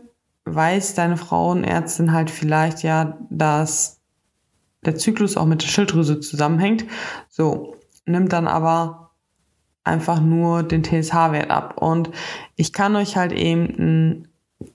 weiß 0.44 0.96
deine 0.96 1.16
Frauenärztin 1.16 2.12
halt 2.12 2.32
vielleicht 2.32 2.84
ja, 2.84 3.18
dass 3.30 4.01
der 4.86 4.96
Zyklus 4.96 5.38
auch 5.38 5.46
mit 5.46 5.62
der 5.62 5.68
Schilddrüse 5.68 6.20
zusammenhängt. 6.20 6.86
So, 7.30 7.76
nimmt 8.06 8.34
dann 8.34 8.48
aber 8.48 9.12
einfach 9.84 10.22
nur 10.22 10.64
den 10.64 10.84
TSH-Wert 10.84 11.50
ab. 11.50 11.78
Und 11.78 12.12
ich 12.56 12.74
kann 12.74 12.96
euch 12.96 13.18
halt 13.18 13.32
eben 13.32 13.66
ein 13.78 14.28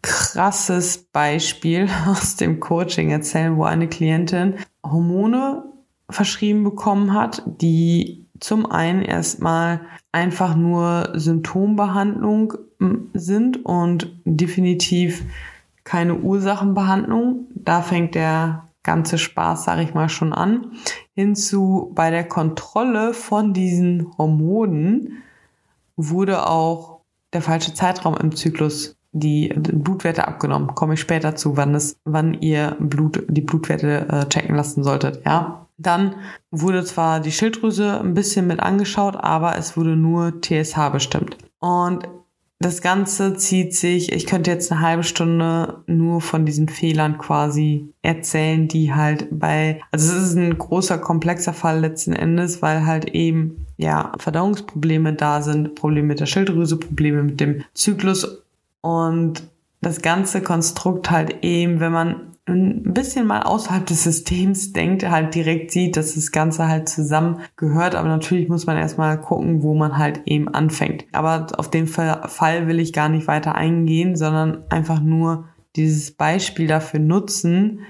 krasses 0.02 0.98
Beispiel 0.98 1.88
aus 2.06 2.36
dem 2.36 2.60
Coaching 2.60 3.10
erzählen, 3.10 3.56
wo 3.56 3.64
eine 3.64 3.88
Klientin 3.88 4.54
Hormone 4.84 5.64
verschrieben 6.08 6.62
bekommen 6.62 7.12
hat, 7.14 7.42
die 7.46 8.26
zum 8.38 8.66
einen 8.66 9.02
erstmal 9.02 9.80
einfach 10.12 10.54
nur 10.54 11.12
Symptombehandlung 11.14 12.54
sind 13.14 13.64
und 13.64 14.14
definitiv 14.24 15.24
keine 15.84 16.16
Ursachenbehandlung. 16.16 17.46
Da 17.54 17.82
fängt 17.82 18.14
der 18.14 18.65
ganze 18.86 19.18
Spaß, 19.18 19.64
sage 19.64 19.82
ich 19.82 19.92
mal, 19.92 20.08
schon 20.08 20.32
an, 20.32 20.72
hinzu 21.12 21.92
bei 21.94 22.10
der 22.10 22.26
Kontrolle 22.26 23.12
von 23.12 23.52
diesen 23.52 24.16
Hormonen 24.16 25.22
wurde 25.96 26.46
auch 26.48 27.00
der 27.34 27.42
falsche 27.42 27.74
Zeitraum 27.74 28.16
im 28.16 28.34
Zyklus 28.34 28.96
die 29.12 29.48
Blutwerte 29.48 30.28
abgenommen. 30.28 30.74
Komme 30.74 30.94
ich 30.94 31.00
später 31.00 31.36
zu, 31.36 31.56
wann 31.56 31.74
es, 31.74 31.98
wann 32.04 32.34
ihr 32.34 32.76
Blut, 32.78 33.24
die 33.28 33.40
Blutwerte 33.40 34.08
äh, 34.08 34.28
checken 34.28 34.56
lassen 34.56 34.82
solltet, 34.84 35.24
ja. 35.24 35.66
Dann 35.78 36.14
wurde 36.50 36.84
zwar 36.84 37.20
die 37.20 37.32
Schilddrüse 37.32 38.00
ein 38.00 38.14
bisschen 38.14 38.46
mit 38.46 38.60
angeschaut, 38.60 39.16
aber 39.16 39.58
es 39.58 39.76
wurde 39.76 39.94
nur 39.94 40.40
TSH 40.40 40.88
bestimmt. 40.90 41.36
Und 41.58 42.08
das 42.58 42.80
Ganze 42.80 43.36
zieht 43.36 43.74
sich, 43.74 44.12
ich 44.12 44.26
könnte 44.26 44.50
jetzt 44.50 44.72
eine 44.72 44.80
halbe 44.80 45.02
Stunde 45.02 45.82
nur 45.86 46.22
von 46.22 46.46
diesen 46.46 46.68
Fehlern 46.68 47.18
quasi 47.18 47.92
erzählen, 48.00 48.66
die 48.66 48.94
halt 48.94 49.28
bei, 49.30 49.82
also 49.90 50.16
es 50.16 50.30
ist 50.30 50.36
ein 50.36 50.56
großer, 50.56 50.98
komplexer 50.98 51.52
Fall 51.52 51.80
letzten 51.80 52.14
Endes, 52.14 52.62
weil 52.62 52.86
halt 52.86 53.10
eben, 53.10 53.66
ja, 53.76 54.12
Verdauungsprobleme 54.18 55.12
da 55.12 55.42
sind, 55.42 55.74
Probleme 55.74 56.08
mit 56.08 56.20
der 56.20 56.26
Schilddrüse, 56.26 56.78
Probleme 56.78 57.22
mit 57.22 57.40
dem 57.40 57.62
Zyklus. 57.74 58.42
Und 58.80 59.42
das 59.82 60.00
ganze 60.00 60.40
Konstrukt 60.40 61.10
halt 61.10 61.44
eben, 61.44 61.80
wenn 61.80 61.92
man 61.92 62.35
ein 62.48 62.94
bisschen 62.94 63.26
mal 63.26 63.42
außerhalb 63.42 63.84
des 63.86 64.04
Systems 64.04 64.72
denkt, 64.72 65.08
halt 65.08 65.34
direkt 65.34 65.72
sieht, 65.72 65.96
dass 65.96 66.14
das 66.14 66.30
Ganze 66.30 66.68
halt 66.68 66.88
zusammen 66.88 67.40
gehört. 67.56 67.96
Aber 67.96 68.08
natürlich 68.08 68.48
muss 68.48 68.66
man 68.66 68.76
erstmal 68.76 69.20
gucken, 69.20 69.62
wo 69.62 69.74
man 69.74 69.98
halt 69.98 70.22
eben 70.26 70.48
anfängt. 70.48 71.06
Aber 71.12 71.48
auf 71.56 71.70
den 71.70 71.88
Fall 71.88 72.68
will 72.68 72.78
ich 72.78 72.92
gar 72.92 73.08
nicht 73.08 73.26
weiter 73.26 73.56
eingehen, 73.56 74.16
sondern 74.16 74.62
einfach 74.70 75.00
nur 75.00 75.48
dieses 75.74 76.12
Beispiel 76.12 76.68
dafür 76.68 77.00
nutzen, 77.00 77.80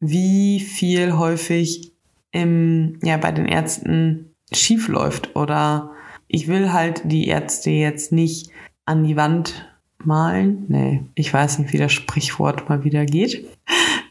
wie 0.00 0.60
viel 0.60 1.16
häufig 1.16 1.92
im, 2.30 2.98
ja, 3.02 3.16
bei 3.16 3.32
den 3.32 3.46
Ärzten 3.46 4.34
schief 4.52 4.88
läuft. 4.88 5.34
Oder 5.34 5.92
ich 6.28 6.46
will 6.46 6.74
halt 6.74 7.02
die 7.04 7.26
Ärzte 7.26 7.70
jetzt 7.70 8.12
nicht 8.12 8.50
an 8.84 9.02
die 9.02 9.16
Wand 9.16 9.67
malen. 10.04 10.64
Nee, 10.68 11.02
ich 11.14 11.32
weiß 11.32 11.58
nicht, 11.58 11.72
wie 11.72 11.78
das 11.78 11.92
Sprichwort 11.92 12.68
mal 12.68 12.84
wieder 12.84 13.04
geht. 13.04 13.46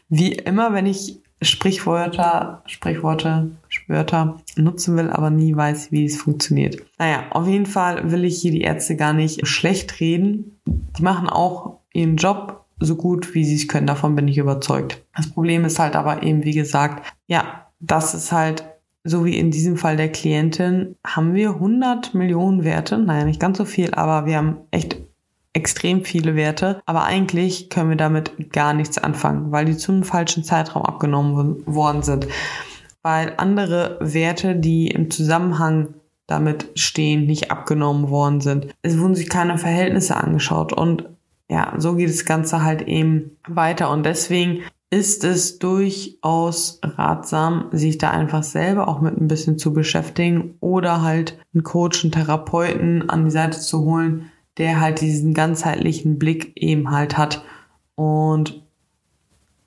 Wie 0.08 0.32
immer, 0.32 0.72
wenn 0.72 0.86
ich 0.86 1.20
Sprichwörter, 1.40 2.62
Sprichworte, 2.66 3.50
Wörter 3.86 4.40
nutzen 4.56 4.96
will, 4.96 5.10
aber 5.10 5.30
nie 5.30 5.54
weiß, 5.54 5.92
wie 5.92 6.04
es 6.04 6.20
funktioniert. 6.20 6.78
Naja, 6.98 7.24
auf 7.30 7.46
jeden 7.46 7.66
Fall 7.66 8.10
will 8.10 8.24
ich 8.24 8.40
hier 8.40 8.50
die 8.50 8.62
Ärzte 8.62 8.96
gar 8.96 9.12
nicht 9.12 9.46
schlecht 9.46 10.00
reden. 10.00 10.58
Die 10.66 11.02
machen 11.02 11.28
auch 11.28 11.78
ihren 11.92 12.16
Job 12.16 12.64
so 12.80 12.96
gut, 12.96 13.34
wie 13.34 13.44
sie 13.44 13.54
es 13.54 13.68
können. 13.68 13.86
Davon 13.86 14.16
bin 14.16 14.28
ich 14.28 14.38
überzeugt. 14.38 15.04
Das 15.16 15.30
Problem 15.30 15.64
ist 15.64 15.78
halt 15.78 15.96
aber 15.96 16.22
eben, 16.22 16.44
wie 16.44 16.54
gesagt, 16.54 17.14
ja, 17.26 17.66
das 17.80 18.14
ist 18.14 18.32
halt 18.32 18.64
so 19.04 19.24
wie 19.24 19.38
in 19.38 19.50
diesem 19.50 19.76
Fall 19.76 19.96
der 19.96 20.10
Klientin, 20.10 20.96
haben 21.06 21.34
wir 21.34 21.50
100 21.50 22.14
Millionen 22.14 22.64
Werte. 22.64 22.98
Naja, 22.98 23.24
nicht 23.24 23.40
ganz 23.40 23.58
so 23.58 23.64
viel, 23.64 23.94
aber 23.94 24.26
wir 24.26 24.36
haben 24.36 24.56
echt 24.70 24.98
extrem 25.58 26.04
viele 26.04 26.36
Werte, 26.36 26.80
aber 26.86 27.04
eigentlich 27.04 27.68
können 27.68 27.90
wir 27.90 27.96
damit 27.96 28.52
gar 28.52 28.72
nichts 28.72 28.96
anfangen, 28.98 29.52
weil 29.52 29.64
die 29.64 29.76
zum 29.76 30.04
falschen 30.04 30.44
Zeitraum 30.44 30.84
abgenommen 30.84 31.66
worden 31.66 32.02
sind. 32.02 32.28
Weil 33.02 33.34
andere 33.36 33.98
Werte, 34.00 34.56
die 34.56 34.88
im 34.88 35.10
Zusammenhang 35.10 35.94
damit 36.26 36.70
stehen, 36.74 37.26
nicht 37.26 37.50
abgenommen 37.50 38.10
worden 38.10 38.40
sind. 38.40 38.68
Es 38.82 38.98
wurden 38.98 39.14
sich 39.14 39.28
keine 39.28 39.58
Verhältnisse 39.58 40.16
angeschaut 40.16 40.72
und 40.72 41.08
ja, 41.50 41.72
so 41.78 41.94
geht 41.94 42.10
das 42.10 42.26
Ganze 42.26 42.62
halt 42.62 42.82
eben 42.82 43.36
weiter 43.48 43.90
und 43.90 44.04
deswegen 44.04 44.62
ist 44.90 45.24
es 45.24 45.58
durchaus 45.58 46.80
ratsam, 46.82 47.66
sich 47.72 47.98
da 47.98 48.10
einfach 48.10 48.42
selber 48.42 48.88
auch 48.88 49.00
mit 49.00 49.18
ein 49.18 49.28
bisschen 49.28 49.58
zu 49.58 49.72
beschäftigen 49.72 50.54
oder 50.60 51.02
halt 51.02 51.38
einen 51.52 51.62
Coach, 51.62 52.04
einen 52.04 52.12
Therapeuten 52.12 53.08
an 53.10 53.24
die 53.24 53.30
Seite 53.30 53.60
zu 53.60 53.84
holen, 53.84 54.30
der 54.58 54.80
halt 54.80 55.00
diesen 55.00 55.34
ganzheitlichen 55.34 56.18
Blick 56.18 56.52
eben 56.56 56.90
halt 56.90 57.16
hat. 57.16 57.44
Und 57.94 58.62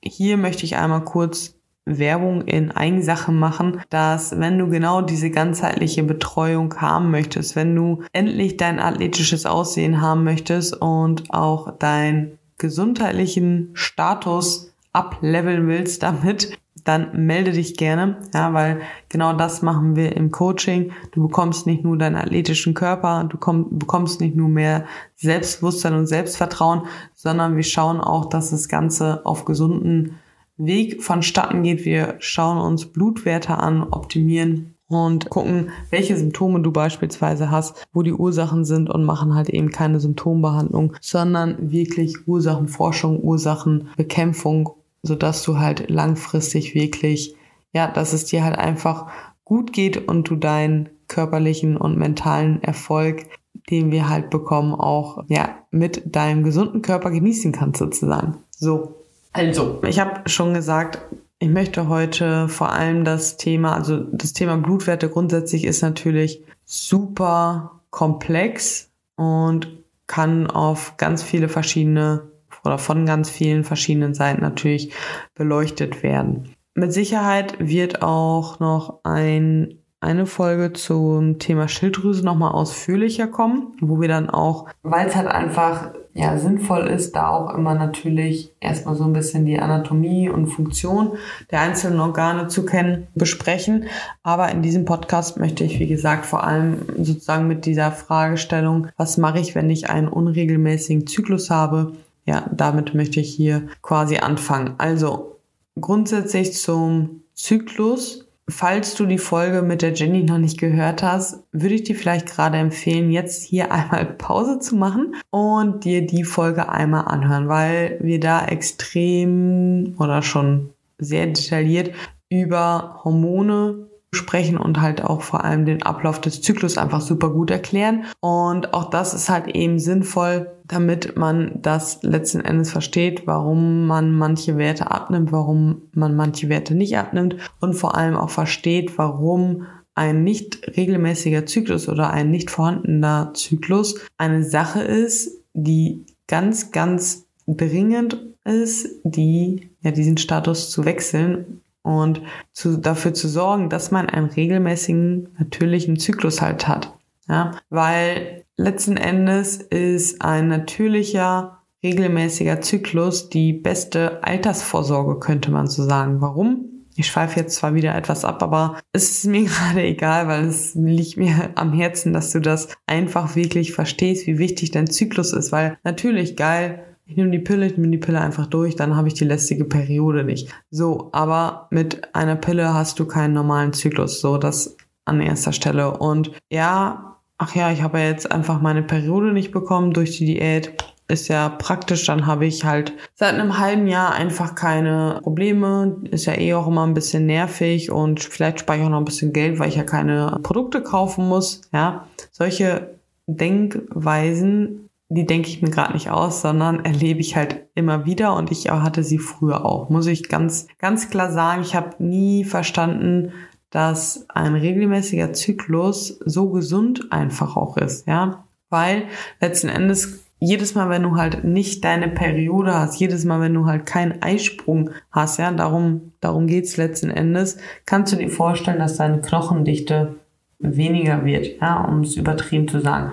hier 0.03 0.37
möchte 0.37 0.65
ich 0.65 0.75
einmal 0.75 1.03
kurz 1.03 1.55
Werbung 1.85 2.43
in 2.43 2.71
Eigensache 2.71 3.31
machen, 3.31 3.81
dass 3.89 4.39
wenn 4.39 4.57
du 4.57 4.69
genau 4.69 5.01
diese 5.01 5.31
ganzheitliche 5.31 6.03
Betreuung 6.03 6.75
haben 6.79 7.09
möchtest, 7.09 7.55
wenn 7.55 7.75
du 7.75 8.03
endlich 8.13 8.57
dein 8.57 8.79
athletisches 8.79 9.45
Aussehen 9.45 9.99
haben 9.99 10.23
möchtest 10.23 10.79
und 10.79 11.33
auch 11.33 11.77
deinen 11.77 12.37
gesundheitlichen 12.57 13.71
Status 13.73 14.71
ableveln 14.93 15.67
willst 15.67 16.03
damit, 16.03 16.57
dann 16.83 17.25
melde 17.25 17.51
dich 17.51 17.77
gerne, 17.77 18.17
ja, 18.33 18.53
weil 18.53 18.81
genau 19.09 19.33
das 19.33 19.61
machen 19.61 19.95
wir 19.95 20.15
im 20.15 20.31
Coaching. 20.31 20.91
Du 21.11 21.27
bekommst 21.27 21.67
nicht 21.67 21.83
nur 21.83 21.97
deinen 21.97 22.15
athletischen 22.15 22.73
Körper, 22.73 23.25
du 23.25 23.37
komm, 23.37 23.77
bekommst 23.77 24.21
nicht 24.21 24.35
nur 24.35 24.49
mehr 24.49 24.85
Selbstbewusstsein 25.15 25.93
und 25.93 26.07
Selbstvertrauen, 26.07 26.83
sondern 27.13 27.55
wir 27.55 27.63
schauen 27.63 28.01
auch, 28.01 28.25
dass 28.25 28.51
das 28.51 28.67
Ganze 28.67 29.25
auf 29.25 29.45
gesunden 29.45 30.19
Weg 30.57 31.01
vonstatten 31.03 31.63
geht. 31.63 31.85
Wir 31.85 32.15
schauen 32.19 32.57
uns 32.57 32.85
Blutwerte 32.85 33.57
an, 33.57 33.83
optimieren 33.83 34.75
und 34.91 35.29
gucken, 35.29 35.69
welche 35.89 36.17
Symptome 36.17 36.61
du 36.61 36.71
beispielsweise 36.71 37.49
hast, 37.49 37.87
wo 37.93 38.03
die 38.03 38.13
Ursachen 38.13 38.65
sind 38.65 38.89
und 38.89 39.05
machen 39.05 39.33
halt 39.35 39.49
eben 39.49 39.71
keine 39.71 39.99
Symptombehandlung, 39.99 40.93
sondern 40.99 41.71
wirklich 41.71 42.27
Ursachenforschung, 42.27 43.21
Ursachenbekämpfung 43.21 44.71
sodass 45.03 45.43
du 45.43 45.59
halt 45.59 45.89
langfristig 45.89 46.75
wirklich, 46.75 47.35
ja, 47.73 47.87
dass 47.87 48.13
es 48.13 48.25
dir 48.25 48.43
halt 48.43 48.57
einfach 48.57 49.07
gut 49.43 49.73
geht 49.73 50.07
und 50.07 50.29
du 50.29 50.35
deinen 50.35 50.89
körperlichen 51.07 51.77
und 51.77 51.97
mentalen 51.97 52.63
Erfolg, 52.63 53.25
den 53.69 53.91
wir 53.91 54.09
halt 54.09 54.29
bekommen, 54.29 54.73
auch 54.73 55.23
ja 55.27 55.57
mit 55.71 56.15
deinem 56.15 56.43
gesunden 56.43 56.81
Körper 56.81 57.11
genießen 57.11 57.51
kannst 57.51 57.79
sozusagen. 57.79 58.37
So, 58.49 58.95
also 59.33 59.81
ich 59.87 59.99
habe 59.99 60.29
schon 60.29 60.53
gesagt, 60.53 60.99
ich 61.39 61.49
möchte 61.49 61.87
heute 61.89 62.47
vor 62.47 62.71
allem 62.71 63.03
das 63.03 63.37
Thema, 63.37 63.75
also 63.75 63.97
das 63.97 64.33
Thema 64.33 64.57
Blutwerte 64.57 65.09
grundsätzlich 65.09 65.65
ist 65.65 65.81
natürlich 65.81 66.43
super 66.65 67.81
komplex 67.89 68.89
und 69.15 69.67
kann 70.07 70.47
auf 70.47 70.97
ganz 70.97 71.23
viele 71.23 71.49
verschiedene 71.49 72.30
oder 72.63 72.77
von 72.77 73.05
ganz 73.05 73.29
vielen 73.29 73.63
verschiedenen 73.63 74.13
Seiten 74.13 74.41
natürlich 74.41 74.93
beleuchtet 75.35 76.03
werden. 76.03 76.55
Mit 76.73 76.93
Sicherheit 76.93 77.55
wird 77.59 78.01
auch 78.01 78.59
noch 78.59 78.99
ein, 79.03 79.79
eine 79.99 80.25
Folge 80.25 80.71
zum 80.71 81.37
Thema 81.37 81.67
Schilddrüse 81.67 82.23
nochmal 82.23 82.53
ausführlicher 82.53 83.27
kommen, 83.27 83.73
wo 83.81 83.99
wir 83.99 84.07
dann 84.07 84.29
auch, 84.29 84.69
weil 84.81 85.07
es 85.07 85.15
halt 85.15 85.27
einfach 85.27 85.91
ja, 86.13 86.37
sinnvoll 86.37 86.87
ist, 86.87 87.15
da 87.15 87.29
auch 87.29 87.53
immer 87.53 87.73
natürlich 87.73 88.53
erstmal 88.59 88.95
so 88.95 89.05
ein 89.05 89.13
bisschen 89.13 89.45
die 89.45 89.59
Anatomie 89.59 90.29
und 90.29 90.47
Funktion 90.47 91.13
der 91.51 91.61
einzelnen 91.61 91.99
Organe 91.99 92.47
zu 92.47 92.65
kennen, 92.65 93.07
besprechen. 93.15 93.85
Aber 94.21 94.49
in 94.49 94.61
diesem 94.61 94.85
Podcast 94.85 95.37
möchte 95.39 95.63
ich, 95.63 95.79
wie 95.79 95.87
gesagt, 95.87 96.25
vor 96.25 96.43
allem 96.43 96.85
sozusagen 96.97 97.47
mit 97.47 97.65
dieser 97.65 97.91
Fragestellung, 97.91 98.87
was 98.97 99.17
mache 99.17 99.39
ich, 99.39 99.55
wenn 99.55 99.69
ich 99.69 99.89
einen 99.89 100.09
unregelmäßigen 100.09 101.07
Zyklus 101.07 101.49
habe, 101.49 101.93
ja, 102.25 102.49
damit 102.53 102.93
möchte 102.93 103.19
ich 103.19 103.33
hier 103.33 103.67
quasi 103.81 104.17
anfangen. 104.17 104.75
Also 104.77 105.39
grundsätzlich 105.79 106.53
zum 106.53 107.23
Zyklus. 107.33 108.27
Falls 108.49 108.95
du 108.95 109.05
die 109.05 109.17
Folge 109.17 109.61
mit 109.61 109.81
der 109.81 109.93
Jenny 109.93 110.23
noch 110.23 110.37
nicht 110.37 110.59
gehört 110.59 111.03
hast, 111.03 111.43
würde 111.51 111.75
ich 111.75 111.83
dir 111.83 111.95
vielleicht 111.95 112.27
gerade 112.27 112.57
empfehlen, 112.57 113.11
jetzt 113.11 113.43
hier 113.43 113.71
einmal 113.71 114.05
Pause 114.05 114.59
zu 114.59 114.75
machen 114.75 115.15
und 115.29 115.85
dir 115.85 116.05
die 116.05 116.23
Folge 116.23 116.69
einmal 116.69 117.05
anhören, 117.05 117.47
weil 117.47 117.97
wir 118.01 118.19
da 118.19 118.45
extrem 118.45 119.95
oder 119.99 120.21
schon 120.21 120.71
sehr 120.97 121.27
detailliert 121.27 121.91
über 122.29 123.01
Hormone 123.03 123.87
sprechen 124.13 124.57
und 124.57 124.81
halt 124.81 125.03
auch 125.03 125.21
vor 125.21 125.45
allem 125.45 125.65
den 125.65 125.83
Ablauf 125.83 126.19
des 126.19 126.41
Zyklus 126.41 126.77
einfach 126.77 127.01
super 127.01 127.29
gut 127.29 127.49
erklären. 127.49 128.05
Und 128.19 128.73
auch 128.73 128.89
das 128.89 129.13
ist 129.13 129.29
halt 129.29 129.47
eben 129.47 129.79
sinnvoll, 129.79 130.51
damit 130.65 131.17
man 131.17 131.59
das 131.61 132.03
letzten 132.03 132.41
Endes 132.41 132.71
versteht, 132.71 133.25
warum 133.25 133.87
man 133.87 134.13
manche 134.13 134.57
Werte 134.57 134.91
abnimmt, 134.91 135.31
warum 135.31 135.83
man 135.93 136.15
manche 136.15 136.49
Werte 136.49 136.75
nicht 136.75 136.97
abnimmt 136.97 137.37
und 137.61 137.73
vor 137.73 137.95
allem 137.95 138.17
auch 138.17 138.29
versteht, 138.29 138.97
warum 138.97 139.65
ein 139.95 140.23
nicht 140.23 140.75
regelmäßiger 140.75 141.45
Zyklus 141.45 141.87
oder 141.87 142.09
ein 142.09 142.31
nicht 142.31 142.51
vorhandener 142.51 143.31
Zyklus 143.33 143.99
eine 144.17 144.43
Sache 144.43 144.81
ist, 144.81 145.41
die 145.53 146.05
ganz, 146.27 146.71
ganz 146.71 147.27
dringend 147.47 148.17
ist, 148.45 148.87
die 149.03 149.69
ja 149.81 149.91
diesen 149.91 150.17
Status 150.17 150.69
zu 150.69 150.85
wechseln 150.85 151.61
und 151.83 152.21
zu, 152.53 152.77
dafür 152.77 153.13
zu 153.13 153.27
sorgen, 153.27 153.69
dass 153.69 153.91
man 153.91 154.09
einen 154.09 154.27
regelmäßigen, 154.27 155.29
natürlichen 155.37 155.97
Zyklus 155.97 156.41
halt 156.41 156.67
hat. 156.67 156.93
Ja, 157.27 157.51
weil 157.69 158.45
letzten 158.57 158.97
Endes 158.97 159.57
ist 159.57 160.21
ein 160.21 160.47
natürlicher, 160.47 161.59
regelmäßiger 161.83 162.61
Zyklus 162.61 163.29
die 163.29 163.53
beste 163.53 164.23
Altersvorsorge, 164.23 165.19
könnte 165.19 165.51
man 165.51 165.67
so 165.67 165.83
sagen. 165.83 166.21
Warum? 166.21 166.65
Ich 166.95 167.07
schweife 167.07 167.39
jetzt 167.39 167.55
zwar 167.55 167.73
wieder 167.73 167.95
etwas 167.95 168.25
ab, 168.25 168.43
aber 168.43 168.79
es 168.91 169.11
ist 169.11 169.25
mir 169.25 169.45
gerade 169.45 169.81
egal, 169.83 170.27
weil 170.27 170.45
es 170.45 170.75
liegt 170.75 171.17
mir 171.17 171.51
am 171.55 171.73
Herzen, 171.73 172.13
dass 172.13 172.31
du 172.31 172.39
das 172.39 172.67
einfach 172.85 173.35
wirklich 173.35 173.73
verstehst, 173.73 174.27
wie 174.27 174.37
wichtig 174.37 174.71
dein 174.71 174.87
Zyklus 174.87 175.33
ist, 175.33 175.51
weil 175.51 175.77
natürlich 175.83 176.35
geil, 176.35 176.90
ich 177.11 177.17
nehme 177.17 177.31
die 177.31 177.39
Pille, 177.39 177.65
ich 177.65 177.77
nehme 177.77 177.91
die 177.91 177.97
Pille 177.97 178.21
einfach 178.21 178.45
durch, 178.45 178.77
dann 178.77 178.95
habe 178.95 179.09
ich 179.09 179.13
die 179.13 179.25
lästige 179.25 179.65
Periode 179.65 180.23
nicht. 180.23 180.47
So, 180.69 181.09
aber 181.11 181.67
mit 181.69 182.15
einer 182.15 182.37
Pille 182.37 182.73
hast 182.73 182.99
du 182.99 183.05
keinen 183.05 183.33
normalen 183.33 183.73
Zyklus, 183.73 184.21
so 184.21 184.37
das 184.37 184.77
an 185.03 185.19
erster 185.19 185.51
Stelle. 185.51 185.97
Und 185.97 186.31
ja, 186.49 187.17
ach 187.37 187.53
ja, 187.53 187.69
ich 187.69 187.81
habe 187.81 187.99
ja 187.99 188.05
jetzt 188.05 188.31
einfach 188.31 188.61
meine 188.61 188.81
Periode 188.81 189.33
nicht 189.33 189.51
bekommen 189.51 189.91
durch 189.91 190.17
die 190.17 190.25
Diät. 190.25 190.71
Ist 191.09 191.27
ja 191.27 191.49
praktisch, 191.49 192.05
dann 192.05 192.27
habe 192.27 192.45
ich 192.45 192.63
halt 192.63 192.93
seit 193.15 193.33
einem 193.33 193.57
halben 193.57 193.87
Jahr 193.87 194.13
einfach 194.13 194.55
keine 194.55 195.19
Probleme. 195.21 195.97
Ist 196.11 196.27
ja 196.27 196.39
eh 196.39 196.53
auch 196.53 196.69
immer 196.69 196.87
ein 196.87 196.93
bisschen 196.93 197.25
nervig 197.25 197.91
und 197.91 198.21
vielleicht 198.21 198.61
spare 198.61 198.79
ich 198.79 198.85
auch 198.85 198.89
noch 198.89 198.99
ein 198.99 199.05
bisschen 199.05 199.33
Geld, 199.33 199.59
weil 199.59 199.67
ich 199.67 199.75
ja 199.75 199.83
keine 199.83 200.39
Produkte 200.43 200.81
kaufen 200.81 201.27
muss. 201.27 201.59
Ja, 201.73 202.07
solche 202.31 202.95
Denkweisen 203.27 204.87
die 205.13 205.25
denke 205.25 205.49
ich 205.49 205.61
mir 205.61 205.69
gerade 205.69 205.91
nicht 205.91 206.09
aus, 206.09 206.41
sondern 206.41 206.85
erlebe 206.85 207.19
ich 207.19 207.35
halt 207.35 207.65
immer 207.75 208.05
wieder 208.05 208.33
und 208.33 208.49
ich 208.49 208.69
hatte 208.69 209.03
sie 209.03 209.17
früher 209.17 209.65
auch. 209.65 209.89
Muss 209.89 210.07
ich 210.07 210.29
ganz, 210.29 210.67
ganz 210.79 211.09
klar 211.09 211.33
sagen, 211.33 211.61
ich 211.61 211.75
habe 211.75 212.01
nie 212.01 212.45
verstanden, 212.45 213.33
dass 213.71 214.25
ein 214.29 214.55
regelmäßiger 214.55 215.33
Zyklus 215.33 216.17
so 216.23 216.49
gesund 216.49 217.11
einfach 217.11 217.57
auch 217.57 217.75
ist, 217.75 218.07
ja. 218.07 218.45
Weil 218.69 219.03
letzten 219.41 219.67
Endes 219.67 220.23
jedes 220.39 220.75
Mal, 220.75 220.89
wenn 220.89 221.03
du 221.03 221.17
halt 221.17 221.43
nicht 221.43 221.83
deine 221.83 222.07
Periode 222.07 222.73
hast, 222.73 222.97
jedes 222.97 223.25
Mal, 223.25 223.41
wenn 223.41 223.53
du 223.53 223.65
halt 223.65 223.85
keinen 223.85 224.21
Eisprung 224.23 224.91
hast, 225.11 225.39
ja, 225.39 225.51
darum, 225.51 226.13
darum 226.21 226.47
geht's 226.47 226.77
letzten 226.77 227.09
Endes, 227.09 227.57
kannst 227.85 228.13
du 228.13 228.17
dir 228.17 228.29
vorstellen, 228.29 228.79
dass 228.79 228.95
deine 228.95 229.19
Knochendichte 229.19 230.15
weniger 230.59 231.25
wird, 231.25 231.59
ja, 231.59 231.83
um 231.83 232.01
es 232.01 232.15
übertrieben 232.15 232.69
zu 232.69 232.79
sagen. 232.79 233.11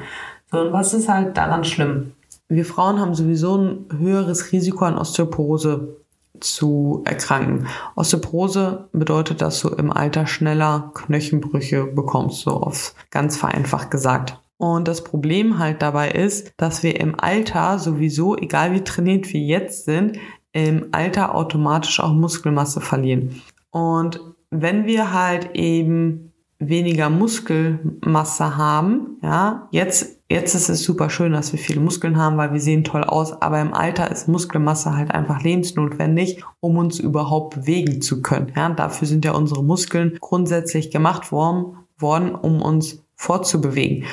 Und 0.50 0.72
was 0.72 0.94
ist 0.94 1.08
halt 1.08 1.36
daran 1.36 1.64
schlimm? 1.64 2.12
Wir 2.48 2.64
Frauen 2.64 2.98
haben 2.98 3.14
sowieso 3.14 3.58
ein 3.58 3.86
höheres 3.98 4.52
Risiko 4.52 4.84
an 4.84 4.96
Osteoporose 4.96 5.96
zu 6.40 7.02
erkranken. 7.04 7.66
Osteoporose 7.94 8.88
bedeutet, 8.92 9.42
dass 9.42 9.60
du 9.60 9.68
im 9.68 9.92
Alter 9.92 10.26
schneller 10.26 10.90
Knöchenbrüche 10.94 11.84
bekommst, 11.84 12.42
so 12.42 12.52
auf 12.52 12.94
ganz 13.10 13.36
vereinfacht 13.36 13.90
gesagt. 13.90 14.40
Und 14.56 14.88
das 14.88 15.04
Problem 15.04 15.58
halt 15.58 15.82
dabei 15.82 16.10
ist, 16.10 16.52
dass 16.56 16.82
wir 16.82 16.98
im 16.98 17.18
Alter 17.18 17.78
sowieso, 17.78 18.36
egal 18.36 18.72
wie 18.72 18.82
trainiert 18.82 19.32
wir 19.32 19.40
jetzt 19.40 19.84
sind, 19.84 20.18
im 20.52 20.88
Alter 20.92 21.34
automatisch 21.34 22.00
auch 22.00 22.12
Muskelmasse 22.12 22.80
verlieren. 22.80 23.42
Und 23.70 24.20
wenn 24.50 24.86
wir 24.86 25.12
halt 25.12 25.54
eben 25.54 26.27
weniger 26.58 27.10
Muskelmasse 27.10 28.56
haben, 28.56 29.18
ja, 29.22 29.68
jetzt 29.70 30.18
Jetzt 30.30 30.54
ist 30.54 30.68
es 30.68 30.82
super 30.82 31.08
schön, 31.08 31.32
dass 31.32 31.52
wir 31.52 31.58
viele 31.58 31.80
Muskeln 31.80 32.18
haben, 32.18 32.36
weil 32.36 32.52
wir 32.52 32.60
sehen 32.60 32.84
toll 32.84 33.02
aus, 33.02 33.40
aber 33.40 33.62
im 33.62 33.72
Alter 33.72 34.10
ist 34.10 34.28
Muskelmasse 34.28 34.94
halt 34.94 35.10
einfach 35.10 35.42
lebensnotwendig, 35.42 36.44
um 36.60 36.76
uns 36.76 36.98
überhaupt 36.98 37.54
bewegen 37.54 38.02
zu 38.02 38.20
können. 38.20 38.52
Ja, 38.54 38.68
dafür 38.68 39.08
sind 39.08 39.24
ja 39.24 39.32
unsere 39.32 39.64
Muskeln 39.64 40.18
grundsätzlich 40.20 40.90
gemacht 40.90 41.32
worden, 41.32 41.78
worden 41.96 42.34
um 42.34 42.60
uns 42.60 43.02
fortzubewegen. 43.14 44.04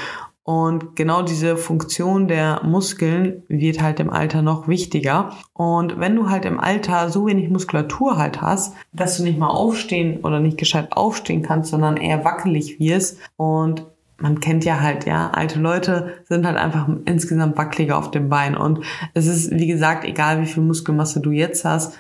Und 0.48 0.96
genau 0.96 1.24
diese 1.24 1.58
Funktion 1.58 2.28
der 2.28 2.62
Muskeln 2.64 3.42
wird 3.48 3.82
halt 3.82 4.00
im 4.00 4.12
Alter 4.12 4.44
noch 4.44 4.68
wichtiger. 4.68 5.32
Und 5.54 6.00
wenn 6.00 6.16
du 6.16 6.30
halt 6.30 6.46
im 6.46 6.60
Alter 6.60 7.10
so 7.10 7.26
wenig 7.26 7.50
Muskulatur 7.50 8.18
halt 8.18 8.44
hast, 8.44 8.76
dass 8.94 9.18
du 9.18 9.24
nicht 9.24 9.40
mal 9.40 9.50
aufstehen 9.50 10.20
oder 10.22 10.40
nicht 10.40 10.60
gescheit 10.60 10.90
aufstehen 10.92 11.42
kannst, 11.42 11.72
sondern 11.72 11.98
eher 11.98 12.24
wackelig 12.24 12.80
wirst 12.80 13.18
und 13.38 13.86
man 14.18 14.40
kennt 14.40 14.64
ja 14.64 14.80
halt, 14.80 15.06
ja, 15.06 15.32
alte 15.32 15.60
Leute 15.60 16.14
sind 16.30 16.46
halt 16.46 16.58
einfach 16.58 16.88
insgesamt 17.06 17.58
wackeliger 17.58 17.98
auf 17.98 18.12
dem 18.12 18.30
Bein. 18.30 18.56
Und 18.56 18.80
es 19.14 19.26
ist, 19.26 19.52
wie 19.52 19.68
gesagt, 19.68 20.06
egal 20.06 20.42
wie 20.42 20.46
viel 20.46 20.64
Muskelmasse 20.64 21.20
du 21.20 21.32
jetzt 21.32 21.66
hast, 21.66 21.98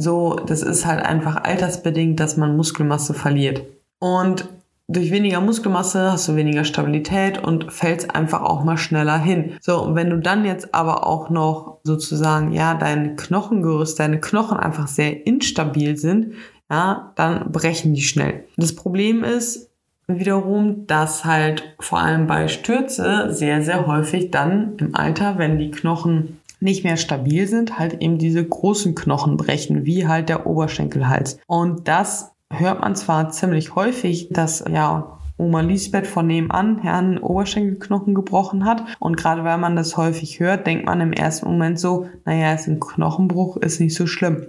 So, 0.00 0.36
das 0.36 0.62
ist 0.62 0.86
halt 0.86 1.04
einfach 1.04 1.42
altersbedingt, 1.42 2.20
dass 2.20 2.36
man 2.36 2.56
Muskelmasse 2.56 3.14
verliert. 3.14 3.62
Und 3.98 4.48
durch 4.90 5.10
weniger 5.10 5.42
Muskelmasse 5.42 6.12
hast 6.12 6.28
du 6.28 6.36
weniger 6.36 6.64
Stabilität 6.64 7.42
und 7.42 7.70
fällst 7.72 8.14
einfach 8.14 8.40
auch 8.40 8.64
mal 8.64 8.78
schneller 8.78 9.18
hin. 9.18 9.52
So, 9.60 9.82
und 9.82 9.94
wenn 9.94 10.08
du 10.08 10.18
dann 10.18 10.46
jetzt 10.46 10.74
aber 10.74 11.06
auch 11.06 11.28
noch 11.28 11.78
sozusagen, 11.84 12.52
ja, 12.52 12.74
dein 12.74 13.16
Knochengerüst, 13.16 14.00
deine 14.00 14.18
Knochen 14.18 14.56
einfach 14.56 14.88
sehr 14.88 15.26
instabil 15.26 15.98
sind, 15.98 16.32
ja, 16.70 17.12
dann 17.16 17.52
brechen 17.52 17.92
die 17.92 18.00
schnell. 18.00 18.44
Das 18.56 18.74
Problem 18.74 19.24
ist 19.24 19.70
wiederum, 20.06 20.86
dass 20.86 21.26
halt 21.26 21.76
vor 21.80 21.98
allem 21.98 22.26
bei 22.26 22.48
Stürze 22.48 23.28
sehr, 23.30 23.62
sehr 23.62 23.86
häufig 23.86 24.30
dann 24.30 24.76
im 24.78 24.94
Alter, 24.94 25.36
wenn 25.36 25.58
die 25.58 25.70
Knochen 25.70 26.40
nicht 26.60 26.82
mehr 26.82 26.96
stabil 26.96 27.46
sind, 27.46 27.78
halt 27.78 28.00
eben 28.00 28.16
diese 28.16 28.44
großen 28.44 28.94
Knochen 28.94 29.36
brechen, 29.36 29.84
wie 29.84 30.08
halt 30.08 30.30
der 30.30 30.46
Oberschenkelhals. 30.46 31.38
Und 31.46 31.86
das 31.88 32.32
hört 32.50 32.80
man 32.80 32.96
zwar 32.96 33.30
ziemlich 33.30 33.74
häufig, 33.74 34.28
dass 34.30 34.64
ja 34.70 35.18
Oma 35.38 35.60
Lisbeth 35.60 36.06
von 36.08 36.26
nebenan 36.26 36.78
Herrn 36.78 37.18
Oberschenkelknochen 37.18 38.14
gebrochen 38.14 38.64
hat. 38.64 38.82
Und 38.98 39.16
gerade 39.16 39.44
weil 39.44 39.58
man 39.58 39.76
das 39.76 39.96
häufig 39.96 40.40
hört, 40.40 40.66
denkt 40.66 40.86
man 40.86 41.00
im 41.00 41.12
ersten 41.12 41.46
Moment 41.46 41.78
so, 41.78 42.08
naja, 42.24 42.52
ist 42.52 42.66
ein 42.66 42.80
Knochenbruch, 42.80 43.56
ist 43.58 43.80
nicht 43.80 43.94
so 43.94 44.06
schlimm. 44.06 44.46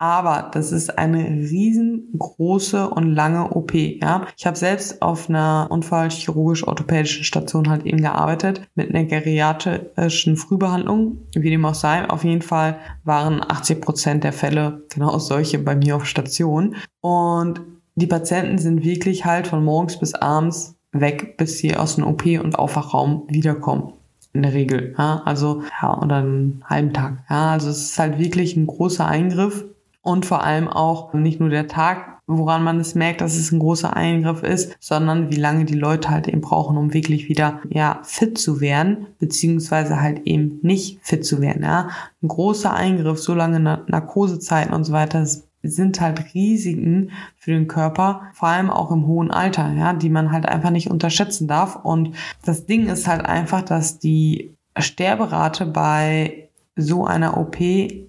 Aber 0.00 0.50
das 0.50 0.72
ist 0.72 0.98
eine 0.98 1.22
riesengroße 1.28 2.88
und 2.88 3.14
lange 3.14 3.50
OP. 3.50 3.74
Ja, 3.74 4.26
ich 4.34 4.46
habe 4.46 4.56
selbst 4.56 5.02
auf 5.02 5.28
einer 5.28 5.68
unfallchirurgisch-orthopädischen 5.70 7.22
Station 7.22 7.68
halt 7.68 7.84
eben 7.84 8.00
gearbeitet 8.00 8.62
mit 8.74 8.88
einer 8.88 9.04
geriatrischen 9.04 10.38
Frühbehandlung, 10.38 11.18
wie 11.34 11.50
dem 11.50 11.66
auch 11.66 11.74
sei. 11.74 12.08
Auf 12.08 12.24
jeden 12.24 12.40
Fall 12.40 12.78
waren 13.04 13.42
80 13.46 13.82
Prozent 13.82 14.24
der 14.24 14.32
Fälle 14.32 14.84
genau 14.88 15.18
solche 15.18 15.58
bei 15.58 15.76
mir 15.76 15.96
auf 15.96 16.06
Station. 16.06 16.76
Und 17.02 17.60
die 17.94 18.06
Patienten 18.06 18.56
sind 18.56 18.82
wirklich 18.82 19.26
halt 19.26 19.48
von 19.48 19.62
morgens 19.62 19.98
bis 19.98 20.14
abends 20.14 20.76
weg, 20.92 21.36
bis 21.36 21.58
sie 21.58 21.76
aus 21.76 21.96
dem 21.96 22.06
OP 22.06 22.24
und 22.24 22.58
Aufwachraum 22.58 23.24
wiederkommen 23.28 23.92
in 24.32 24.42
der 24.44 24.54
Regel. 24.54 24.94
Ja, 24.96 25.20
also 25.26 25.62
ja, 25.82 26.00
oder 26.00 26.16
einen 26.16 26.64
halben 26.64 26.94
Tag. 26.94 27.18
Ja, 27.28 27.52
also 27.52 27.68
es 27.68 27.82
ist 27.82 27.98
halt 27.98 28.18
wirklich 28.18 28.56
ein 28.56 28.66
großer 28.66 29.06
Eingriff 29.06 29.66
und 30.02 30.26
vor 30.26 30.42
allem 30.42 30.68
auch 30.68 31.12
nicht 31.12 31.40
nur 31.40 31.50
der 31.50 31.68
Tag, 31.68 32.20
woran 32.26 32.62
man 32.62 32.78
es 32.80 32.94
merkt, 32.94 33.20
dass 33.20 33.36
es 33.36 33.52
ein 33.52 33.58
großer 33.58 33.94
Eingriff 33.96 34.42
ist, 34.42 34.76
sondern 34.80 35.30
wie 35.30 35.36
lange 35.36 35.64
die 35.64 35.74
Leute 35.74 36.10
halt 36.10 36.28
eben 36.28 36.40
brauchen, 36.40 36.76
um 36.76 36.94
wirklich 36.94 37.28
wieder 37.28 37.60
ja 37.68 38.00
fit 38.02 38.38
zu 38.38 38.60
werden, 38.60 39.08
beziehungsweise 39.18 40.00
halt 40.00 40.26
eben 40.26 40.60
nicht 40.62 41.00
fit 41.02 41.26
zu 41.26 41.40
werden. 41.40 41.62
Ja, 41.64 41.88
ein 42.22 42.28
großer 42.28 42.72
Eingriff, 42.72 43.18
so 43.18 43.34
lange 43.34 43.60
Narkosezeiten 43.60 44.72
und 44.72 44.84
so 44.84 44.92
weiter 44.92 45.26
sind 45.62 46.00
halt 46.00 46.32
Risiken 46.34 47.10
für 47.36 47.50
den 47.50 47.68
Körper, 47.68 48.22
vor 48.32 48.48
allem 48.48 48.70
auch 48.70 48.90
im 48.90 49.06
hohen 49.06 49.30
Alter, 49.30 49.72
ja, 49.72 49.92
die 49.92 50.08
man 50.08 50.32
halt 50.32 50.46
einfach 50.46 50.70
nicht 50.70 50.90
unterschätzen 50.90 51.48
darf. 51.48 51.76
Und 51.82 52.14
das 52.44 52.64
Ding 52.64 52.86
ist 52.86 53.06
halt 53.06 53.26
einfach, 53.26 53.62
dass 53.62 53.98
die 53.98 54.56
Sterberate 54.78 55.66
bei 55.66 56.49
so 56.80 57.04
einer 57.04 57.36
OP, 57.36 57.58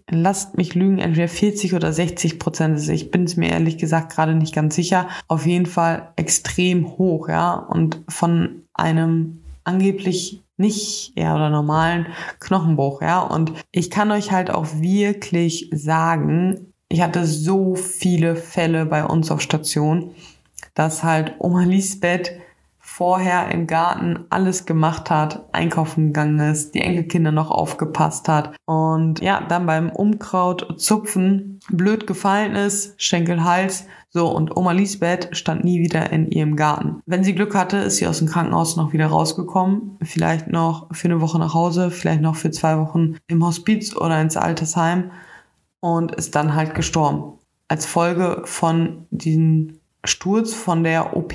lasst 0.10 0.58
mich 0.58 0.76
lügen, 0.76 1.00
entweder 1.00 1.28
40 1.28 1.74
oder 1.74 1.94
60 1.94 2.40
Prozent 2.40 2.78
ist. 2.78 2.90
Ich 2.90 3.12
bin 3.12 3.24
es 3.24 3.38
mir 3.38 3.50
ehrlich 3.50 3.78
gesagt 3.78 4.14
gerade 4.14 4.36
nicht 4.36 4.54
ganz 4.54 4.76
sicher. 4.76 5.08
Auf 5.28 5.46
jeden 5.46 5.66
Fall 5.66 6.10
extrem 6.16 6.98
hoch, 6.98 7.30
ja. 7.30 7.54
Und 7.54 8.02
von 8.08 8.64
einem 8.74 9.42
angeblich 9.64 10.42
nicht 10.58 11.14
ja 11.18 11.36
oder 11.36 11.50
normalen 11.50 12.08
Knochenbruch, 12.40 13.02
ja. 13.02 13.20
Und 13.20 13.54
ich 13.72 13.90
kann 13.90 14.12
euch 14.12 14.32
halt 14.32 14.52
auch 14.52 14.68
wirklich 14.74 15.70
sagen, 15.74 16.74
ich 16.90 17.02
hatte 17.02 17.26
so 17.26 17.76
viele 17.76 18.36
Fälle 18.36 18.86
bei 18.86 19.06
uns 19.06 19.32
auf 19.32 19.42
Station, 19.42 20.12
dass 20.74 21.04
halt 21.04 21.36
Oma 21.40 21.64
Lisbeth 21.64 22.34
vorher 22.94 23.50
im 23.52 23.68
Garten 23.68 24.26
alles 24.30 24.66
gemacht 24.66 25.10
hat, 25.10 25.46
einkaufen 25.54 26.08
gegangen 26.08 26.40
ist, 26.40 26.76
die 26.76 26.82
Enkelkinder 26.82 27.32
noch 27.32 27.50
aufgepasst 27.50 28.28
hat 28.28 28.54
und 28.66 29.22
ja, 29.22 29.42
dann 29.48 29.66
beim 29.66 29.90
Umkraut 29.90 30.76
zupfen 30.78 31.62
blöd 31.70 32.06
gefallen 32.06 32.56
ist, 32.56 33.02
Schenkel, 33.02 33.46
Hals, 33.46 33.86
so 34.10 34.28
und 34.28 34.58
Oma 34.58 34.74
Lisbeth 34.74 35.30
stand 35.32 35.64
nie 35.64 35.80
wieder 35.80 36.12
in 36.12 36.30
ihrem 36.30 36.58
Garten. 36.58 37.02
Wenn 37.06 37.24
sie 37.24 37.34
Glück 37.34 37.56
hatte, 37.56 37.78
ist 37.78 37.98
sie 37.98 38.08
aus 38.08 38.20
dem 38.20 38.28
Krankenhaus 38.28 38.76
noch 38.76 38.92
wieder 38.92 39.08
rausgekommen, 39.08 39.98
vielleicht 40.04 40.48
noch 40.48 40.94
für 40.94 41.08
eine 41.08 41.22
Woche 41.22 41.40
nach 41.40 41.54
Hause, 41.54 41.92
vielleicht 41.92 42.22
noch 42.22 42.36
für 42.36 42.52
zwei 42.52 42.78
Wochen 42.78 43.16
im 43.28 43.46
Hospiz 43.46 43.96
oder 43.96 44.20
ins 44.20 44.36
Altersheim 44.36 45.12
und 45.80 46.14
ist 46.14 46.36
dann 46.36 46.56
halt 46.56 46.76
gestorben. 46.76 47.40
Als 47.70 47.86
Folge 47.86 48.42
von 48.44 49.06
diesem 49.12 49.80
Sturz 50.04 50.54
von 50.54 50.84
der 50.84 51.16
OP. 51.16 51.34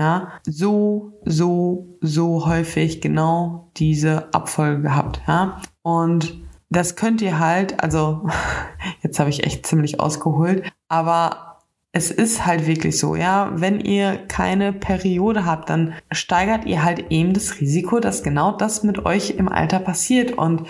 Ja, 0.00 0.32
so, 0.44 1.20
so, 1.26 1.98
so 2.00 2.46
häufig 2.46 3.02
genau 3.02 3.70
diese 3.76 4.32
Abfolge 4.32 4.80
gehabt. 4.80 5.20
Ja, 5.28 5.60
und 5.82 6.40
das 6.70 6.96
könnt 6.96 7.20
ihr 7.20 7.38
halt, 7.38 7.82
also 7.82 8.26
jetzt 9.02 9.20
habe 9.20 9.28
ich 9.28 9.44
echt 9.44 9.66
ziemlich 9.66 10.00
ausgeholt, 10.00 10.62
aber 10.88 11.58
es 11.92 12.10
ist 12.10 12.46
halt 12.46 12.66
wirklich 12.66 12.98
so, 12.98 13.14
ja, 13.14 13.50
wenn 13.56 13.78
ihr 13.78 14.16
keine 14.26 14.72
Periode 14.72 15.44
habt, 15.44 15.68
dann 15.68 15.92
steigert 16.10 16.64
ihr 16.64 16.82
halt 16.82 17.10
eben 17.10 17.34
das 17.34 17.60
Risiko, 17.60 18.00
dass 18.00 18.22
genau 18.22 18.52
das 18.52 18.82
mit 18.82 19.04
euch 19.04 19.32
im 19.32 19.50
Alter 19.50 19.80
passiert. 19.80 20.32
Und 20.38 20.66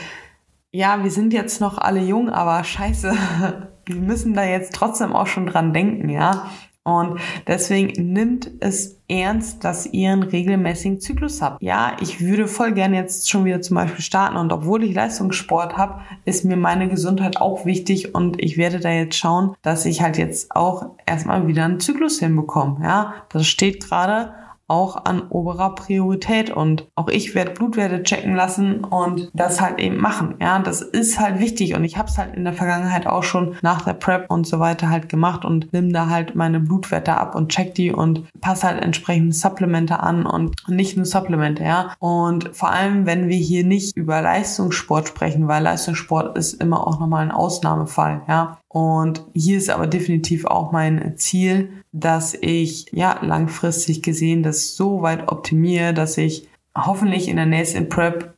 ja, 0.73 1.05
wir 1.05 1.11
sind 1.13 1.33
jetzt 1.33 1.61
noch 1.61 1.79
alle 1.79 2.01
jung, 2.01 2.31
aber 2.31 2.65
scheiße, 2.65 3.15
wir 3.87 3.95
müssen 3.95 4.35
da 4.35 4.43
jetzt 4.43 4.75
trotzdem 4.75 5.13
auch 5.13 5.29
schon 5.29 5.47
dran 5.47 5.73
denken, 5.73 6.09
ja. 6.09 6.51
Und 6.91 7.21
deswegen 7.47 8.13
nimmt 8.13 8.51
es 8.61 8.99
ernst, 9.09 9.65
dass 9.65 9.87
ihr 9.87 10.13
einen 10.13 10.23
regelmäßigen 10.23 11.01
Zyklus 11.01 11.43
habt. 11.43 11.63
Ja, 11.63 11.97
ich 12.01 12.21
würde 12.21 12.47
voll 12.47 12.73
gerne 12.73 12.97
jetzt 12.97 13.29
schon 13.29 13.45
wieder 13.45 13.61
zum 13.61 13.75
Beispiel 13.77 14.03
starten 14.03 14.37
und 14.37 14.53
obwohl 14.53 14.85
ich 14.85 14.95
Leistungssport 14.95 15.77
habe, 15.77 16.01
ist 16.25 16.45
mir 16.45 16.57
meine 16.57 16.89
Gesundheit 16.89 17.39
auch 17.39 17.67
wichtig 17.67 18.15
und 18.15 18.41
ich 18.41 18.57
werde 18.57 18.79
da 18.79 18.91
jetzt 18.91 19.17
schauen, 19.17 19.55
dass 19.63 19.85
ich 19.85 20.01
halt 20.01 20.17
jetzt 20.17 20.55
auch 20.55 20.91
erstmal 21.07 21.47
wieder 21.49 21.65
einen 21.65 21.81
Zyklus 21.81 22.21
hinbekomme. 22.21 22.79
Ja, 22.85 23.15
das 23.31 23.47
steht 23.47 23.85
gerade 23.85 24.33
auch 24.71 25.05
an 25.05 25.23
oberer 25.29 25.75
Priorität 25.75 26.51
und 26.51 26.87
auch 26.95 27.09
ich 27.09 27.35
werde 27.35 27.51
Blutwerte 27.51 28.03
checken 28.03 28.35
lassen 28.35 28.85
und 28.85 29.31
das 29.35 29.61
halt 29.61 29.81
eben 29.81 29.97
machen. 29.97 30.37
Ja, 30.41 30.59
das 30.61 30.81
ist 30.81 31.19
halt 31.19 31.41
wichtig 31.41 31.75
und 31.75 31.85
ich 31.85 31.99
habe 31.99 32.09
es 32.09 32.17
halt 32.17 32.37
in 32.37 32.45
der 32.45 32.53
Vergangenheit 32.53 33.07
auch 33.07 33.25
schon 33.25 33.57
nach 33.63 33.83
der 33.83 33.95
Prep 33.95 34.31
und 34.31 34.47
so 34.47 34.61
weiter 34.61 34.89
halt 34.89 35.09
gemacht 35.09 35.45
und 35.45 35.73
nimm 35.73 35.93
da 35.93 36.09
halt 36.09 36.37
meine 36.37 36.61
Blutwerte 36.61 37.17
ab 37.17 37.35
und 37.35 37.51
check 37.51 37.75
die 37.75 37.93
und 37.93 38.25
passe 38.41 38.69
halt 38.69 38.83
entsprechend 38.83 39.35
Supplemente 39.35 40.01
an 40.01 40.25
und 40.25 40.55
nicht 40.69 40.97
nur 40.97 41.07
Supplemente, 41.07 41.65
ja. 41.65 41.95
Und 41.99 42.51
vor 42.55 42.71
allem, 42.71 43.07
wenn 43.07 43.29
wir 43.29 43.39
hier 43.39 43.65
nicht 43.65 43.97
über 43.97 44.23
Leistungssport 44.23 45.09
sprechen, 45.09 45.49
weil 45.49 45.63
Leistungssport 45.63 46.39
ist 46.39 46.55
immer 46.55 46.87
auch 46.87 47.01
nochmal 47.01 47.25
ein 47.25 47.33
Ausnahmefall, 47.33 48.23
ja. 48.29 48.59
Und 48.73 49.25
hier 49.35 49.59
ist 49.59 49.69
aber 49.69 49.89
definitiv 49.89 50.45
auch 50.45 50.71
mein 50.71 51.17
Ziel, 51.17 51.71
dass 51.91 52.35
ich 52.41 52.87
ja 52.93 53.19
langfristig 53.21 54.01
gesehen 54.01 54.45
das 54.45 54.60
so 54.61 55.03
weit 55.03 55.29
optimiere, 55.29 55.95
dass 55.95 56.19
ich 56.19 56.49
hoffentlich 56.77 57.29
in 57.29 57.37
der 57.37 57.47
nächsten 57.47 57.89
Prep 57.89 58.35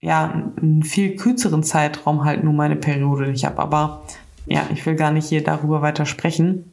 ja 0.00 0.52
einen 0.56 0.82
viel 0.82 1.16
kürzeren 1.16 1.62
Zeitraum 1.62 2.24
halt 2.24 2.44
nur 2.44 2.52
meine 2.52 2.76
Periode 2.76 3.28
nicht 3.28 3.44
habe. 3.44 3.58
Aber 3.58 4.02
ja, 4.46 4.66
ich 4.72 4.84
will 4.86 4.96
gar 4.96 5.12
nicht 5.12 5.28
hier 5.28 5.44
darüber 5.44 5.82
weiter 5.82 6.06
sprechen 6.06 6.70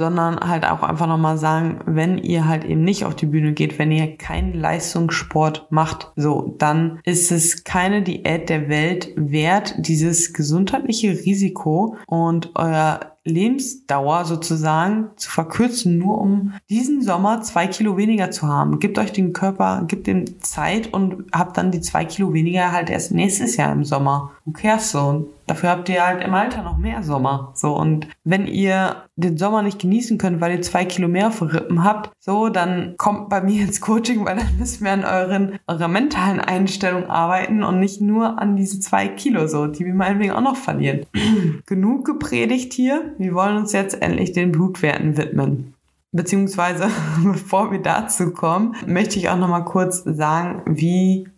sondern 0.00 0.40
halt 0.40 0.64
auch 0.64 0.82
einfach 0.82 1.06
nochmal 1.06 1.36
sagen, 1.36 1.80
wenn 1.84 2.16
ihr 2.16 2.48
halt 2.48 2.64
eben 2.64 2.82
nicht 2.84 3.04
auf 3.04 3.14
die 3.14 3.26
Bühne 3.26 3.52
geht, 3.52 3.78
wenn 3.78 3.92
ihr 3.92 4.16
keinen 4.16 4.54
Leistungssport 4.54 5.66
macht, 5.70 6.10
so, 6.16 6.54
dann 6.56 7.00
ist 7.04 7.30
es 7.30 7.64
keine 7.64 8.00
Diät 8.00 8.48
der 8.48 8.70
Welt 8.70 9.12
wert, 9.16 9.74
dieses 9.76 10.32
gesundheitliche 10.32 11.10
Risiko 11.10 11.98
und 12.06 12.52
euer 12.54 13.18
Lebensdauer 13.24 14.24
sozusagen 14.24 15.10
zu 15.16 15.30
verkürzen, 15.30 15.98
nur 15.98 16.18
um 16.20 16.54
diesen 16.70 17.02
Sommer 17.02 17.42
zwei 17.42 17.66
Kilo 17.66 17.96
weniger 17.96 18.30
zu 18.30 18.48
haben. 18.48 18.78
Gebt 18.78 18.98
euch 18.98 19.12
den 19.12 19.32
Körper, 19.32 19.84
gebt 19.86 20.08
ihm 20.08 20.40
Zeit 20.40 20.92
und 20.92 21.26
habt 21.32 21.56
dann 21.56 21.70
die 21.70 21.80
zwei 21.80 22.04
Kilo 22.04 22.32
weniger 22.32 22.72
halt 22.72 22.88
erst 22.88 23.12
nächstes 23.12 23.56
Jahr 23.56 23.72
im 23.72 23.84
Sommer. 23.84 24.30
Who 24.44 24.52
cares 24.52 24.90
so? 24.90 25.28
Dafür 25.50 25.70
habt 25.70 25.88
ihr 25.88 26.06
halt 26.06 26.22
im 26.22 26.32
Alter 26.32 26.62
noch 26.62 26.78
mehr 26.78 27.02
Sommer. 27.02 27.50
So, 27.56 27.76
und 27.76 28.06
wenn 28.22 28.46
ihr 28.46 29.02
den 29.16 29.36
Sommer 29.36 29.62
nicht 29.62 29.80
genießen 29.80 30.16
könnt, 30.16 30.40
weil 30.40 30.52
ihr 30.52 30.62
zwei 30.62 30.84
Kilo 30.84 31.08
mehr 31.08 31.26
auf 31.26 31.42
Rippen 31.42 31.82
habt, 31.82 32.12
so, 32.20 32.50
dann 32.50 32.94
kommt 32.98 33.28
bei 33.30 33.40
mir 33.40 33.64
ins 33.64 33.80
Coaching, 33.80 34.24
weil 34.24 34.36
dann 34.36 34.58
müssen 34.60 34.84
wir 34.84 34.92
an 34.92 35.04
euren, 35.04 35.58
eurer 35.66 35.88
mentalen 35.88 36.38
Einstellung 36.38 37.10
arbeiten 37.10 37.64
und 37.64 37.80
nicht 37.80 38.00
nur 38.00 38.40
an 38.40 38.54
diese 38.54 38.78
zwei 38.78 39.08
Kilo, 39.08 39.48
so, 39.48 39.66
die 39.66 39.84
wir 39.84 39.92
meinetwegen 39.92 40.32
auch 40.32 40.40
noch 40.40 40.56
verlieren. 40.56 41.04
Genug 41.66 42.04
gepredigt 42.04 42.72
hier. 42.72 43.09
Wir 43.18 43.34
wollen 43.34 43.56
uns 43.56 43.72
jetzt 43.72 44.00
endlich 44.00 44.32
den 44.32 44.52
Blutwerten 44.52 45.16
widmen. 45.16 45.74
Beziehungsweise, 46.12 46.88
bevor 47.24 47.70
wir 47.70 47.80
dazu 47.80 48.32
kommen, 48.32 48.74
möchte 48.86 49.18
ich 49.18 49.28
auch 49.28 49.36
noch 49.36 49.48
mal 49.48 49.60
kurz 49.60 50.02
sagen, 50.04 50.62
wie 50.66 51.28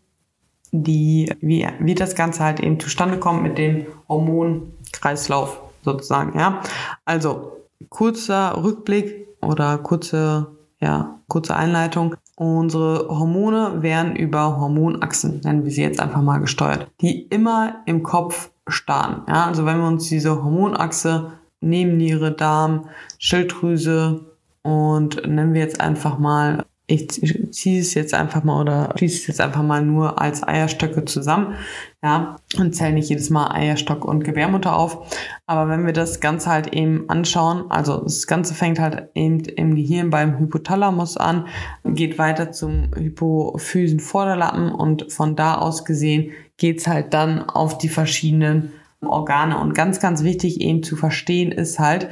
die, 0.73 1.31
wie, 1.41 1.67
wie 1.81 1.95
das 1.95 2.15
Ganze 2.15 2.43
halt 2.43 2.61
eben 2.61 2.81
zustande 2.81 3.19
kommt 3.19 3.43
mit 3.43 3.59
dem 3.59 3.87
Hormonkreislauf. 4.09 5.61
sozusagen, 5.83 6.39
ja. 6.39 6.63
Also, 7.05 7.53
kurzer 7.91 8.63
Rückblick 8.63 9.29
oder 9.43 9.79
kurze, 9.79 10.47
ja, 10.81 11.19
kurze 11.29 11.55
Einleitung. 11.55 12.15
Unsere 12.37 13.09
Hormone 13.09 13.83
werden 13.83 14.17
über 14.17 14.59
Hormonachsen, 14.59 15.41
nennen 15.45 15.65
wir 15.65 15.71
sie 15.71 15.83
jetzt 15.83 16.01
einfach 16.01 16.23
mal, 16.23 16.39
gesteuert, 16.39 16.89
die 17.01 17.23
immer 17.25 17.83
im 17.85 18.03
Kopf 18.03 18.51
starten. 18.67 19.31
Ja, 19.31 19.47
also 19.47 19.67
wenn 19.67 19.79
wir 19.79 19.87
uns 19.87 20.09
diese 20.09 20.43
Hormonachse 20.43 21.33
Nebenniere, 21.63 22.33
Darm, 22.33 22.89
Schilddrüse 23.19 24.21
und 24.63 25.27
nennen 25.27 25.55
wir 25.55 25.63
jetzt 25.63 25.81
einfach 25.81 26.19
mal 26.19 26.65
ich 26.93 27.09
ziehe 27.53 27.81
es 27.81 27.95
jetzt 27.95 28.13
einfach 28.13 28.45
mal 28.45 28.61
oder 28.61 28.93
schließe 28.97 29.17
es 29.17 29.27
jetzt 29.27 29.41
einfach 29.41 29.63
mal 29.63 29.83
nur 29.83 30.21
als 30.21 30.47
Eierstöcke 30.47 31.05
zusammen, 31.05 31.55
ja, 32.03 32.37
und 32.59 32.75
zähle 32.75 32.95
nicht 32.95 33.09
jedes 33.09 33.31
Mal 33.31 33.53
Eierstock 33.53 34.05
und 34.05 34.25
Gebärmutter 34.25 34.77
auf. 34.77 35.11
Aber 35.47 35.71
wenn 35.71 35.87
wir 35.87 35.93
das 35.93 36.21
Ganze 36.21 36.51
halt 36.51 36.75
eben 36.75 37.09
anschauen, 37.09 37.71
also 37.71 38.03
das 38.03 38.27
Ganze 38.27 38.55
fängt 38.55 38.79
halt 38.79 39.09
eben 39.15 39.41
im 39.41 39.75
Gehirn 39.75 40.11
beim 40.11 40.39
Hypothalamus 40.39 41.17
an, 41.17 41.47
geht 41.85 42.19
weiter 42.19 42.53
zum 42.53 42.91
Hypophysen-Vorderlappen 42.95 44.73
und 44.73 45.13
von 45.13 45.37
da 45.37 45.55
aus 45.55 45.85
gesehen 45.85 46.33
geht's 46.57 46.87
halt 46.87 47.15
dann 47.15 47.49
auf 47.49 47.79
die 47.79 47.89
verschiedenen 47.89 48.73
Organe. 49.07 49.59
Und 49.59 49.75
ganz, 49.75 50.01
ganz 50.01 50.23
wichtig 50.23 50.61
eben 50.61 50.83
zu 50.83 50.97
verstehen 50.97 51.53
ist 51.53 51.79
halt, 51.79 52.09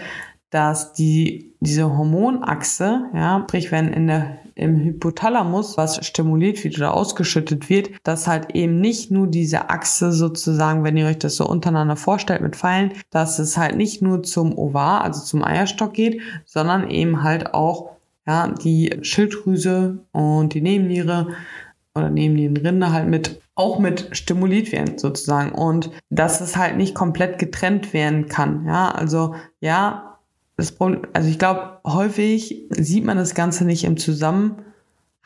dass 0.50 0.92
die, 0.92 1.54
diese 1.60 1.96
Hormonachse, 1.96 3.04
ja, 3.14 3.44
sprich 3.44 3.70
wenn 3.70 3.88
in 3.88 4.08
der, 4.08 4.38
im 4.56 4.76
Hypothalamus 4.76 5.76
was 5.76 6.04
stimuliert 6.04 6.62
wird 6.64 6.76
oder 6.76 6.92
ausgeschüttet 6.92 7.70
wird, 7.70 7.90
dass 8.02 8.26
halt 8.26 8.54
eben 8.54 8.80
nicht 8.80 9.12
nur 9.12 9.28
diese 9.28 9.70
Achse 9.70 10.12
sozusagen, 10.12 10.82
wenn 10.82 10.96
ihr 10.96 11.06
euch 11.06 11.18
das 11.18 11.36
so 11.36 11.46
untereinander 11.46 11.96
vorstellt 11.96 12.42
mit 12.42 12.56
Pfeilen, 12.56 12.92
dass 13.10 13.38
es 13.38 13.56
halt 13.56 13.76
nicht 13.76 14.02
nur 14.02 14.24
zum 14.24 14.58
Ovar, 14.58 15.02
also 15.02 15.22
zum 15.22 15.44
Eierstock 15.44 15.94
geht, 15.94 16.20
sondern 16.44 16.90
eben 16.90 17.22
halt 17.22 17.54
auch, 17.54 17.92
ja, 18.26 18.48
die 18.48 18.98
Schilddrüse 19.02 19.98
und 20.12 20.52
die 20.52 20.60
Nebenniere 20.60 21.28
oder 21.94 22.10
Nebennierenrinde 22.10 22.92
halt 22.92 23.08
mit 23.08 23.40
auch 23.54 23.78
mit 23.78 24.08
stimuliert 24.12 24.72
werden 24.72 24.98
sozusagen 24.98 25.52
und 25.52 25.90
dass 26.08 26.40
es 26.40 26.56
halt 26.56 26.76
nicht 26.76 26.94
komplett 26.94 27.38
getrennt 27.38 27.92
werden 27.92 28.26
kann. 28.26 28.64
Ja, 28.66 28.90
also 28.90 29.34
ja, 29.60 30.18
das 30.56 30.72
Problem, 30.72 31.02
also 31.12 31.28
ich 31.28 31.38
glaube, 31.38 31.78
häufig 31.86 32.66
sieht 32.70 33.04
man 33.04 33.16
das 33.16 33.34
Ganze 33.34 33.64
nicht 33.64 33.84
im 33.84 33.96
Zusammenhang, 33.96 34.62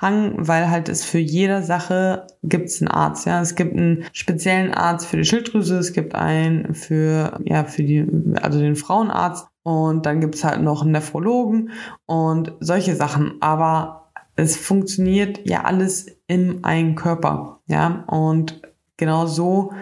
weil 0.00 0.70
halt 0.70 0.88
es 0.88 1.04
für 1.04 1.18
jede 1.18 1.62
Sache 1.62 2.26
gibt 2.42 2.66
es 2.66 2.80
einen 2.80 2.88
Arzt. 2.88 3.26
Ja, 3.26 3.40
es 3.40 3.54
gibt 3.54 3.76
einen 3.76 4.04
speziellen 4.12 4.72
Arzt 4.72 5.06
für 5.06 5.16
die 5.16 5.24
Schilddrüse, 5.24 5.78
es 5.78 5.92
gibt 5.92 6.14
einen 6.14 6.74
für 6.74 7.38
ja 7.44 7.64
für 7.64 7.84
die 7.84 8.06
also 8.40 8.58
den 8.58 8.76
Frauenarzt 8.76 9.46
und 9.62 10.06
dann 10.06 10.20
gibt 10.20 10.34
es 10.34 10.44
halt 10.44 10.60
noch 10.60 10.82
einen 10.82 10.92
Nephrologen 10.92 11.70
und 12.06 12.52
solche 12.60 12.96
Sachen. 12.96 13.36
Aber 13.40 14.03
es 14.36 14.56
funktioniert 14.56 15.40
ja 15.44 15.64
alles 15.64 16.06
im 16.26 16.64
einen 16.64 16.94
Körper. 16.94 17.60
Ja, 17.66 18.04
und 18.08 18.62
genau 18.96 19.26
so 19.26 19.72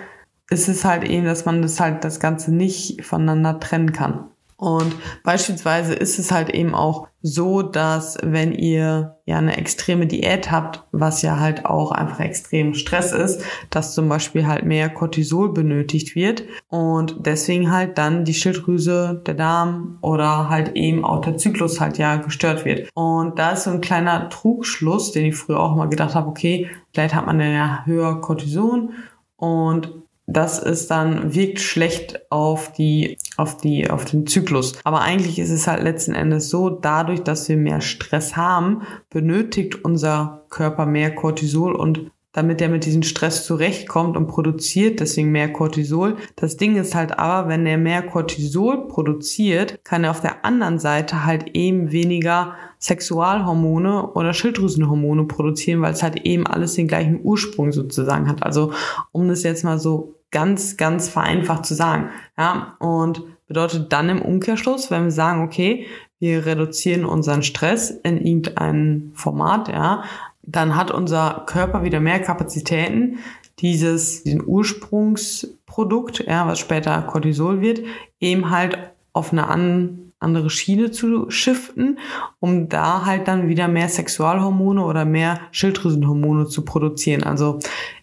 ist 0.50 0.68
es 0.68 0.84
halt 0.84 1.04
eben, 1.04 1.24
dass 1.24 1.44
man 1.44 1.62
das 1.62 1.80
halt 1.80 2.04
das 2.04 2.20
Ganze 2.20 2.52
nicht 2.52 3.04
voneinander 3.04 3.58
trennen 3.58 3.92
kann. 3.92 4.30
Und 4.56 4.94
beispielsweise 5.24 5.94
ist 5.94 6.18
es 6.18 6.30
halt 6.30 6.50
eben 6.50 6.74
auch 6.74 7.08
so, 7.22 7.62
dass 7.62 8.18
wenn 8.22 8.52
ihr 8.52 9.16
ja 9.26 9.38
eine 9.38 9.56
extreme 9.56 10.06
Diät 10.06 10.50
habt, 10.50 10.84
was 10.90 11.22
ja 11.22 11.38
halt 11.38 11.64
auch 11.64 11.92
einfach 11.92 12.20
extrem 12.20 12.74
Stress 12.74 13.12
ist, 13.12 13.42
dass 13.70 13.94
zum 13.94 14.08
Beispiel 14.08 14.46
halt 14.46 14.64
mehr 14.64 14.88
Cortisol 14.88 15.52
benötigt 15.52 16.16
wird 16.16 16.42
und 16.68 17.16
deswegen 17.24 17.70
halt 17.70 17.96
dann 17.96 18.24
die 18.24 18.34
Schilddrüse, 18.34 19.22
der 19.24 19.34
Darm 19.34 19.98
oder 20.02 20.48
halt 20.48 20.74
eben 20.74 21.04
auch 21.04 21.20
der 21.20 21.36
Zyklus 21.38 21.80
halt 21.80 21.98
ja 21.98 22.16
gestört 22.16 22.64
wird. 22.64 22.90
Und 22.94 23.38
da 23.38 23.52
ist 23.52 23.64
so 23.64 23.70
ein 23.70 23.80
kleiner 23.80 24.28
Trugschluss, 24.28 25.12
den 25.12 25.26
ich 25.26 25.36
früher 25.36 25.60
auch 25.60 25.76
mal 25.76 25.88
gedacht 25.88 26.14
habe, 26.14 26.28
okay, 26.28 26.68
vielleicht 26.92 27.14
hat 27.14 27.26
man 27.26 27.40
ja 27.40 27.82
höher 27.84 28.20
Cortison 28.20 28.94
und 29.36 29.92
das 30.26 30.58
ist 30.58 30.90
dann, 30.90 31.34
wirkt 31.34 31.60
schlecht 31.60 32.20
auf 32.30 32.72
die, 32.72 33.18
auf 33.42 33.56
die, 33.56 33.90
auf 33.90 34.04
den 34.04 34.26
Zyklus. 34.26 34.78
Aber 34.84 35.02
eigentlich 35.02 35.38
ist 35.38 35.50
es 35.50 35.66
halt 35.66 35.82
letzten 35.82 36.14
Endes 36.14 36.48
so, 36.48 36.70
dadurch, 36.70 37.22
dass 37.22 37.48
wir 37.48 37.56
mehr 37.56 37.80
Stress 37.80 38.36
haben, 38.36 38.82
benötigt 39.10 39.84
unser 39.84 40.44
Körper 40.48 40.86
mehr 40.86 41.14
Cortisol 41.14 41.74
und 41.74 42.10
damit 42.32 42.62
er 42.62 42.70
mit 42.70 42.86
diesem 42.86 43.02
Stress 43.02 43.44
zurechtkommt 43.44 44.16
und 44.16 44.26
produziert 44.26 45.00
deswegen 45.00 45.32
mehr 45.32 45.52
Cortisol. 45.52 46.16
Das 46.34 46.56
Ding 46.56 46.76
ist 46.76 46.94
halt 46.94 47.18
aber, 47.18 47.48
wenn 47.48 47.66
er 47.66 47.76
mehr 47.76 48.02
Cortisol 48.02 48.88
produziert, 48.88 49.84
kann 49.84 50.04
er 50.04 50.12
auf 50.12 50.22
der 50.22 50.44
anderen 50.44 50.78
Seite 50.78 51.26
halt 51.26 51.50
eben 51.54 51.92
weniger 51.92 52.54
Sexualhormone 52.78 54.12
oder 54.12 54.32
Schilddrüsenhormone 54.32 55.24
produzieren, 55.24 55.82
weil 55.82 55.92
es 55.92 56.02
halt 56.02 56.24
eben 56.24 56.46
alles 56.46 56.74
den 56.74 56.88
gleichen 56.88 57.20
Ursprung 57.22 57.70
sozusagen 57.70 58.28
hat. 58.28 58.42
Also 58.42 58.72
um 59.12 59.28
das 59.28 59.42
jetzt 59.42 59.62
mal 59.62 59.78
so 59.78 60.14
ganz, 60.30 60.78
ganz 60.78 61.08
vereinfacht 61.10 61.66
zu 61.66 61.74
sagen. 61.74 62.08
Ja, 62.38 62.76
und 62.80 63.22
bedeutet 63.52 63.92
dann 63.92 64.08
im 64.08 64.22
Umkehrschluss, 64.22 64.90
wenn 64.90 65.04
wir 65.04 65.10
sagen, 65.10 65.42
okay, 65.42 65.86
wir 66.18 66.46
reduzieren 66.46 67.04
unseren 67.04 67.42
Stress 67.42 67.90
in 67.90 68.16
irgendein 68.16 69.12
Format, 69.14 69.68
ja, 69.68 70.04
dann 70.42 70.74
hat 70.74 70.90
unser 70.90 71.42
Körper 71.46 71.84
wieder 71.84 72.00
mehr 72.00 72.18
Kapazitäten, 72.18 73.18
dieses, 73.58 74.22
diesen 74.22 74.42
Ursprungsprodukt, 74.42 76.24
ja, 76.26 76.46
was 76.46 76.60
später 76.60 77.02
Cortisol 77.02 77.60
wird, 77.60 77.82
eben 78.20 78.48
halt 78.48 78.78
auf 79.12 79.32
eine 79.32 79.48
an, 79.48 80.12
andere 80.18 80.48
Schiene 80.48 80.90
zu 80.90 81.30
shiften, 81.30 81.98
um 82.40 82.70
da 82.70 83.04
halt 83.04 83.28
dann 83.28 83.48
wieder 83.50 83.68
mehr 83.68 83.90
Sexualhormone 83.90 84.82
oder 84.82 85.04
mehr 85.04 85.40
Schilddrüsenhormone 85.50 86.46
zu 86.46 86.64
produzieren. 86.64 87.22
Also 87.22 87.58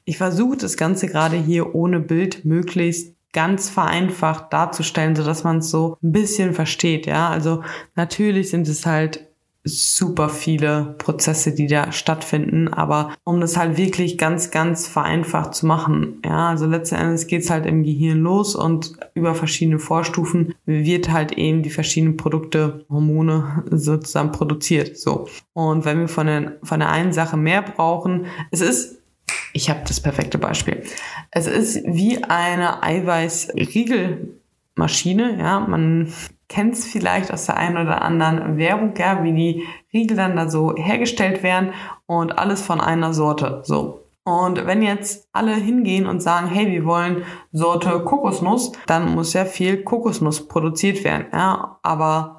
ich 0.06 0.20
versuche 0.20 0.58
das 0.58 0.78
Ganze 0.78 1.08
gerade 1.08 1.38
hier 1.38 1.74
ohne 1.74 2.00
Bild 2.00 2.46
möglichst 2.46 3.16
ganz 3.34 3.70
vereinfacht 3.70 4.52
darzustellen, 4.52 5.16
so 5.16 5.24
dass 5.24 5.44
man 5.44 5.60
es 5.60 5.70
so 5.70 5.98
ein 6.04 6.12
bisschen 6.12 6.54
versteht, 6.54 7.06
ja. 7.06 7.30
Also 7.30 7.64
natürlich 7.96 8.50
sind 8.50 8.68
es 8.68 8.86
halt 8.86 9.30
super 9.66 10.30
viele 10.30 10.96
Prozesse, 10.98 11.54
die 11.54 11.68
da 11.68 11.92
stattfinden, 11.92 12.70
aber 12.70 13.14
um 13.24 13.42
das 13.42 13.58
halt 13.58 13.78
wirklich 13.78 14.18
ganz, 14.18 14.52
ganz 14.52 14.88
vereinfacht 14.88 15.54
zu 15.54 15.66
machen, 15.66 16.22
ja, 16.26 16.50
also 16.50 16.66
letzten 16.66 16.96
Endes 16.96 17.28
geht's 17.28 17.50
halt 17.50 17.66
im 17.66 17.84
Gehirn 17.84 18.20
los 18.20 18.56
und 18.56 18.94
über 19.16 19.36
verschiedene 19.36 19.80
Vorstufen 19.80 20.56
wird 20.66 21.12
halt 21.12 21.34
eben 21.34 21.62
die 21.62 21.70
verschiedenen 21.70 22.18
Produkte, 22.18 22.86
Hormone 22.90 23.64
sozusagen 23.70 24.32
produziert, 24.32 24.98
so. 24.98 25.28
Und 25.54 25.84
wenn 25.84 26.00
wir 26.00 26.08
von 26.08 26.28
der, 26.28 26.58
von 26.64 26.80
der 26.80 26.90
einen 26.90 27.12
Sache 27.12 27.36
mehr 27.36 27.62
brauchen, 27.62 28.28
es 28.52 28.62
ist 28.62 28.99
ich 29.54 29.70
habe 29.70 29.82
das 29.88 30.00
perfekte 30.00 30.38
Beispiel. 30.38 30.84
Es 31.32 31.48
ist 31.48 31.84
wie 31.86 32.24
eine 32.24 32.84
Eiweißriegelmaschine, 32.84 35.40
ja, 35.40 35.60
man 35.60 36.14
kennt 36.48 36.74
es 36.74 36.86
vielleicht 36.86 37.32
aus 37.32 37.46
der 37.46 37.58
einen 37.58 37.78
oder 37.78 38.02
anderen 38.02 38.58
Werbung, 38.58 38.94
ja, 38.98 39.24
wie 39.24 39.34
die 39.34 39.64
Riegel 39.94 40.18
dann 40.18 40.36
da 40.36 40.50
so 40.50 40.76
hergestellt 40.76 41.44
werden 41.44 41.74
und 42.08 42.38
alles 42.38 42.62
von 42.62 42.82
einer 42.82 43.14
Sorte. 43.14 43.62
So. 43.64 44.04
Und 44.24 44.68
wenn 44.68 44.82
jetzt 44.82 45.28
alle 45.32 45.56
hingehen 45.56 46.06
und 46.06 46.22
sagen, 46.22 46.48
hey, 46.48 46.72
wir 46.72 46.86
wollen 46.86 47.24
Sorte 47.52 48.04
Kokosnuss, 48.04 48.74
dann 48.86 49.16
muss 49.16 49.34
ja 49.34 49.46
viel 49.46 49.84
Kokosnuss 49.84 50.48
produziert 50.48 51.04
werden. 51.04 51.28
Ja, 51.32 51.80
aber 51.82 52.39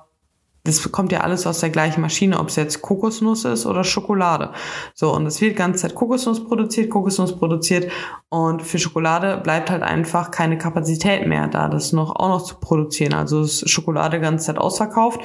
das 0.64 0.90
kommt 0.92 1.10
ja 1.12 1.20
alles 1.20 1.46
aus 1.46 1.60
der 1.60 1.70
gleichen 1.70 2.00
Maschine, 2.00 2.38
ob 2.38 2.48
es 2.48 2.56
jetzt 2.56 2.82
Kokosnuss 2.82 3.44
ist 3.44 3.66
oder 3.66 3.82
Schokolade. 3.82 4.52
So, 4.94 5.14
und 5.14 5.26
es 5.26 5.40
wird 5.40 5.52
die 5.52 5.56
ganze 5.56 5.80
Zeit 5.82 5.94
Kokosnuss 5.94 6.44
produziert, 6.44 6.90
Kokosnuss 6.90 7.38
produziert 7.38 7.90
und 8.28 8.62
für 8.62 8.78
Schokolade 8.78 9.38
bleibt 9.38 9.70
halt 9.70 9.82
einfach 9.82 10.30
keine 10.30 10.58
Kapazität 10.58 11.26
mehr 11.26 11.48
da, 11.48 11.68
das 11.68 11.92
noch 11.92 12.14
auch 12.16 12.28
noch 12.28 12.44
zu 12.44 12.56
produzieren. 12.56 13.14
Also 13.14 13.42
ist 13.42 13.68
Schokolade 13.70 14.18
die 14.18 14.22
ganze 14.22 14.46
Zeit 14.46 14.58
ausverkauft 14.58 15.20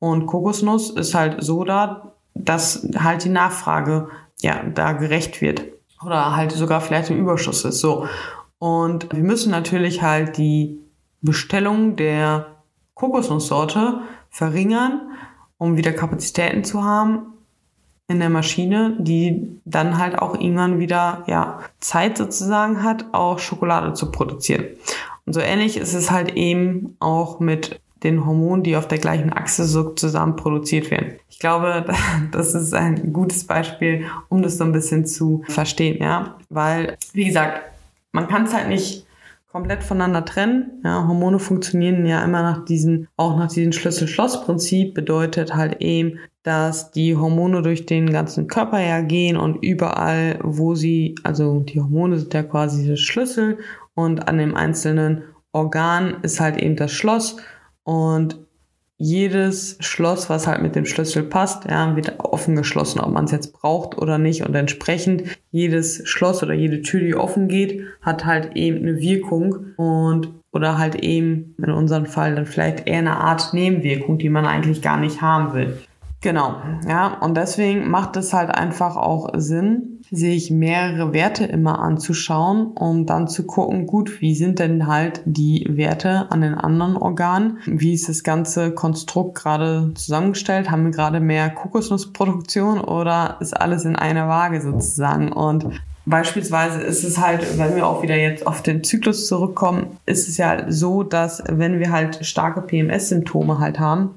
und 0.00 0.26
Kokosnuss 0.26 0.90
ist 0.90 1.14
halt 1.14 1.42
so 1.42 1.64
da, 1.64 2.14
dass 2.34 2.88
halt 2.96 3.24
die 3.24 3.28
Nachfrage 3.28 4.08
ja 4.40 4.62
da 4.74 4.92
gerecht 4.92 5.40
wird 5.40 5.62
oder 6.04 6.34
halt 6.34 6.52
sogar 6.52 6.80
vielleicht 6.80 7.10
im 7.10 7.18
Überschuss 7.18 7.64
ist. 7.64 7.80
So. 7.80 8.06
Und 8.58 9.12
wir 9.12 9.22
müssen 9.22 9.50
natürlich 9.50 10.02
halt 10.02 10.36
die 10.36 10.80
Bestellung 11.22 11.96
der 11.96 12.46
Kokosnusssorte 12.94 14.00
verringern, 14.30 15.10
um 15.58 15.76
wieder 15.76 15.92
Kapazitäten 15.92 16.64
zu 16.64 16.84
haben 16.84 17.34
in 18.08 18.18
der 18.18 18.30
Maschine, 18.30 18.96
die 18.98 19.60
dann 19.64 19.98
halt 19.98 20.18
auch 20.18 20.34
irgendwann 20.34 20.80
wieder 20.80 21.22
ja, 21.28 21.60
Zeit 21.78 22.18
sozusagen 22.18 22.82
hat, 22.82 23.06
auch 23.12 23.38
Schokolade 23.38 23.94
zu 23.94 24.10
produzieren. 24.10 24.64
Und 25.26 25.34
so 25.34 25.40
ähnlich 25.40 25.76
ist 25.76 25.94
es 25.94 26.10
halt 26.10 26.34
eben 26.36 26.96
auch 26.98 27.38
mit 27.38 27.80
den 28.02 28.24
Hormonen, 28.26 28.64
die 28.64 28.76
auf 28.76 28.88
der 28.88 28.98
gleichen 28.98 29.32
Achse 29.32 29.64
so 29.64 29.90
zusammen 29.90 30.34
produziert 30.34 30.90
werden. 30.90 31.16
Ich 31.28 31.38
glaube, 31.38 31.84
das 32.32 32.54
ist 32.54 32.74
ein 32.74 33.12
gutes 33.12 33.46
Beispiel, 33.46 34.06
um 34.28 34.42
das 34.42 34.58
so 34.58 34.64
ein 34.64 34.72
bisschen 34.72 35.06
zu 35.06 35.44
verstehen, 35.48 36.02
ja, 36.02 36.36
weil 36.48 36.96
wie 37.12 37.26
gesagt, 37.26 37.62
man 38.12 38.26
kann 38.26 38.44
es 38.44 38.54
halt 38.54 38.68
nicht 38.68 39.06
komplett 39.50 39.82
voneinander 39.82 40.24
trennen. 40.24 40.80
Ja, 40.84 41.06
Hormone 41.08 41.38
funktionieren 41.38 42.06
ja 42.06 42.24
immer 42.24 42.42
nach 42.42 42.64
diesen, 42.64 43.08
auch 43.16 43.36
nach 43.36 43.48
diesem 43.48 43.72
Schlüssel-Schloss-Prinzip, 43.72 44.94
bedeutet 44.94 45.54
halt 45.54 45.80
eben, 45.80 46.18
dass 46.42 46.92
die 46.92 47.16
Hormone 47.16 47.62
durch 47.62 47.84
den 47.84 48.10
ganzen 48.12 48.46
Körper 48.46 48.80
ja 48.80 49.00
gehen 49.00 49.36
und 49.36 49.56
überall, 49.62 50.38
wo 50.42 50.74
sie, 50.74 51.16
also 51.24 51.60
die 51.60 51.80
Hormone 51.80 52.18
sind 52.18 52.32
ja 52.32 52.42
quasi 52.42 52.86
der 52.86 52.96
Schlüssel. 52.96 53.58
Und 53.94 54.28
an 54.28 54.38
dem 54.38 54.54
einzelnen 54.54 55.24
Organ 55.52 56.18
ist 56.22 56.40
halt 56.40 56.56
eben 56.62 56.76
das 56.76 56.92
Schloss. 56.92 57.36
Und 57.82 58.38
jedes 59.02 59.78
Schloss, 59.80 60.28
was 60.28 60.46
halt 60.46 60.60
mit 60.60 60.76
dem 60.76 60.84
Schlüssel 60.84 61.22
passt, 61.22 61.64
ja, 61.64 61.96
wird 61.96 62.20
offen 62.20 62.54
geschlossen, 62.54 63.00
ob 63.00 63.10
man 63.10 63.24
es 63.24 63.30
jetzt 63.30 63.54
braucht 63.54 63.96
oder 63.96 64.18
nicht. 64.18 64.44
Und 64.44 64.54
entsprechend 64.54 65.22
jedes 65.50 66.06
Schloss 66.06 66.42
oder 66.42 66.52
jede 66.52 66.82
Tür, 66.82 67.00
die 67.00 67.14
offen 67.14 67.48
geht, 67.48 67.82
hat 68.02 68.26
halt 68.26 68.56
eben 68.56 68.78
eine 68.78 69.00
Wirkung 69.00 69.74
und 69.78 70.28
oder 70.52 70.76
halt 70.76 70.96
eben 70.96 71.54
in 71.58 71.70
unserem 71.70 72.04
Fall 72.04 72.34
dann 72.34 72.44
vielleicht 72.44 72.86
eher 72.86 72.98
eine 72.98 73.16
Art 73.16 73.54
Nebenwirkung, 73.54 74.18
die 74.18 74.28
man 74.28 74.44
eigentlich 74.44 74.82
gar 74.82 74.98
nicht 74.98 75.22
haben 75.22 75.54
will. 75.54 75.78
Genau, 76.20 76.56
ja, 76.86 77.14
und 77.20 77.36
deswegen 77.38 77.88
macht 77.88 78.18
es 78.18 78.34
halt 78.34 78.50
einfach 78.50 78.96
auch 78.96 79.30
Sinn, 79.36 79.89
sich 80.10 80.50
mehrere 80.50 81.12
Werte 81.12 81.44
immer 81.44 81.78
anzuschauen, 81.78 82.72
um 82.74 83.06
dann 83.06 83.28
zu 83.28 83.44
gucken, 83.44 83.86
gut, 83.86 84.20
wie 84.20 84.34
sind 84.34 84.58
denn 84.58 84.86
halt 84.86 85.22
die 85.24 85.66
Werte 85.68 86.26
an 86.30 86.40
den 86.40 86.54
anderen 86.54 86.96
Organen? 86.96 87.58
Wie 87.66 87.94
ist 87.94 88.08
das 88.08 88.24
ganze 88.24 88.72
Konstrukt 88.72 89.36
gerade 89.36 89.92
zusammengestellt? 89.94 90.70
Haben 90.70 90.84
wir 90.84 90.90
gerade 90.90 91.20
mehr 91.20 91.50
Kokosnussproduktion 91.50 92.80
oder 92.80 93.36
ist 93.40 93.56
alles 93.56 93.84
in 93.84 93.96
einer 93.96 94.28
Waage 94.28 94.60
sozusagen? 94.60 95.32
Und 95.32 95.66
Beispielsweise 96.06 96.80
ist 96.80 97.04
es 97.04 97.18
halt, 97.18 97.58
wenn 97.58 97.76
wir 97.76 97.86
auch 97.86 98.02
wieder 98.02 98.16
jetzt 98.16 98.44
auf 98.46 98.62
den 98.62 98.82
Zyklus 98.82 99.28
zurückkommen, 99.28 99.98
ist 100.06 100.28
es 100.28 100.38
ja 100.38 100.70
so, 100.70 101.04
dass 101.04 101.42
wenn 101.46 101.78
wir 101.78 101.92
halt 101.92 102.24
starke 102.26 102.62
PMS-Symptome 102.62 103.60
halt 103.60 103.78
haben, 103.78 104.10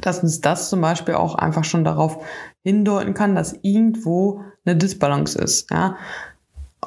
dass 0.00 0.22
uns 0.22 0.40
das 0.40 0.68
zum 0.68 0.80
Beispiel 0.82 1.14
auch 1.14 1.34
einfach 1.34 1.64
schon 1.64 1.84
darauf 1.84 2.22
hindeuten 2.62 3.14
kann, 3.14 3.34
dass 3.34 3.58
irgendwo 3.62 4.42
eine 4.66 4.76
Disbalance 4.76 5.38
ist. 5.38 5.70
Ja. 5.70 5.96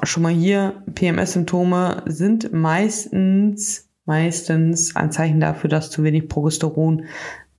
Schon 0.02 0.22
mal 0.22 0.32
hier, 0.32 0.82
PMS-Symptome 0.94 2.02
sind 2.06 2.52
meistens, 2.52 3.88
meistens 4.06 4.96
ein 4.96 5.12
Zeichen 5.12 5.40
dafür, 5.40 5.68
dass 5.68 5.90
zu 5.90 6.02
wenig 6.04 6.28
Progesteron 6.28 7.04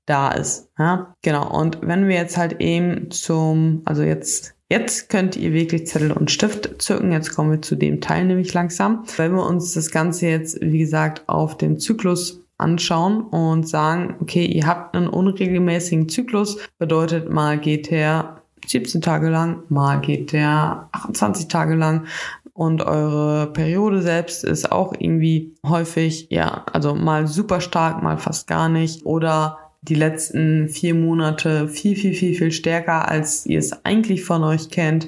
da 0.06 0.32
ist. 0.32 0.70
Ja. 0.80 1.14
Genau. 1.22 1.50
Und 1.52 1.80
wenn 1.82 2.08
wir 2.08 2.16
jetzt 2.16 2.38
halt 2.38 2.60
eben 2.60 3.12
zum, 3.12 3.82
also 3.86 4.04
jetzt 4.04 4.56
Jetzt 4.72 5.10
könnt 5.10 5.36
ihr 5.36 5.52
wirklich 5.52 5.86
Zettel 5.86 6.14
und 6.14 6.32
Stift 6.32 6.82
zücken. 6.82 7.12
Jetzt 7.12 7.36
kommen 7.36 7.52
wir 7.52 7.62
zu 7.62 7.76
dem 7.76 8.00
Teil 8.00 8.24
nämlich 8.24 8.54
langsam. 8.54 9.04
Wenn 9.18 9.34
wir 9.34 9.46
uns 9.46 9.74
das 9.74 9.92
Ganze 9.92 10.28
jetzt, 10.28 10.62
wie 10.62 10.80
gesagt, 10.80 11.28
auf 11.28 11.58
den 11.58 11.78
Zyklus 11.78 12.42
anschauen 12.58 13.22
und 13.22 13.68
sagen, 13.68 14.16
okay, 14.22 14.46
ihr 14.46 14.66
habt 14.66 14.96
einen 14.96 15.10
unregelmäßigen 15.10 16.08
Zyklus, 16.08 16.58
bedeutet 16.78 17.30
mal 17.30 17.60
geht 17.60 17.92
der 17.92 18.41
17 18.66 19.02
Tage 19.02 19.30
lang, 19.30 19.64
mal 19.70 20.02
geht 20.02 20.34
der 20.34 20.90
28 20.92 21.48
Tage 21.48 21.76
lang 21.76 22.06
und 22.54 22.82
eure 22.82 23.48
Periode 23.48 24.02
selbst 24.02 24.44
ist 24.44 24.72
auch 24.72 24.94
irgendwie 24.98 25.56
häufig, 25.66 26.28
ja, 26.30 26.66
also 26.72 26.96
mal 26.96 27.28
super 27.28 27.62
stark, 27.62 28.04
mal 28.04 28.18
fast 28.18 28.48
gar 28.48 28.70
nicht 28.70 29.06
oder 29.06 29.58
die 29.82 29.96
letzten 29.96 30.70
vier 30.70 30.94
Monate 30.94 31.68
viel, 31.68 31.96
viel, 31.96 32.14
viel, 32.14 32.36
viel 32.36 32.52
stärker, 32.52 33.08
als 33.10 33.46
ihr 33.48 33.58
es 33.58 33.84
eigentlich 33.84 34.24
von 34.24 34.44
euch 34.44 34.70
kennt 34.70 35.08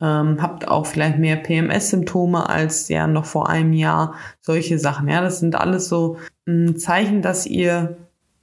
ähm, 0.00 0.42
habt 0.42 0.68
auch 0.68 0.86
vielleicht 0.86 1.18
mehr 1.18 1.36
PMS-Symptome 1.36 2.48
als 2.48 2.88
ja 2.88 3.06
noch 3.06 3.24
vor 3.24 3.48
einem 3.48 3.72
Jahr. 3.72 4.14
Solche 4.40 4.78
Sachen. 4.78 5.08
Ja, 5.08 5.22
das 5.22 5.40
sind 5.40 5.54
alles 5.54 5.88
so 5.88 6.18
ein 6.46 6.68
hm, 6.68 6.76
Zeichen, 6.76 7.22
dass 7.22 7.46
ihr 7.46 7.96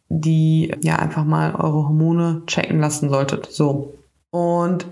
die 0.09 0.73
ja 0.81 0.97
einfach 0.97 1.23
mal 1.23 1.55
eure 1.55 1.87
Hormone 1.87 2.43
checken 2.47 2.79
lassen 2.79 3.09
solltet. 3.09 3.45
So. 3.51 3.93
Und 4.31 4.87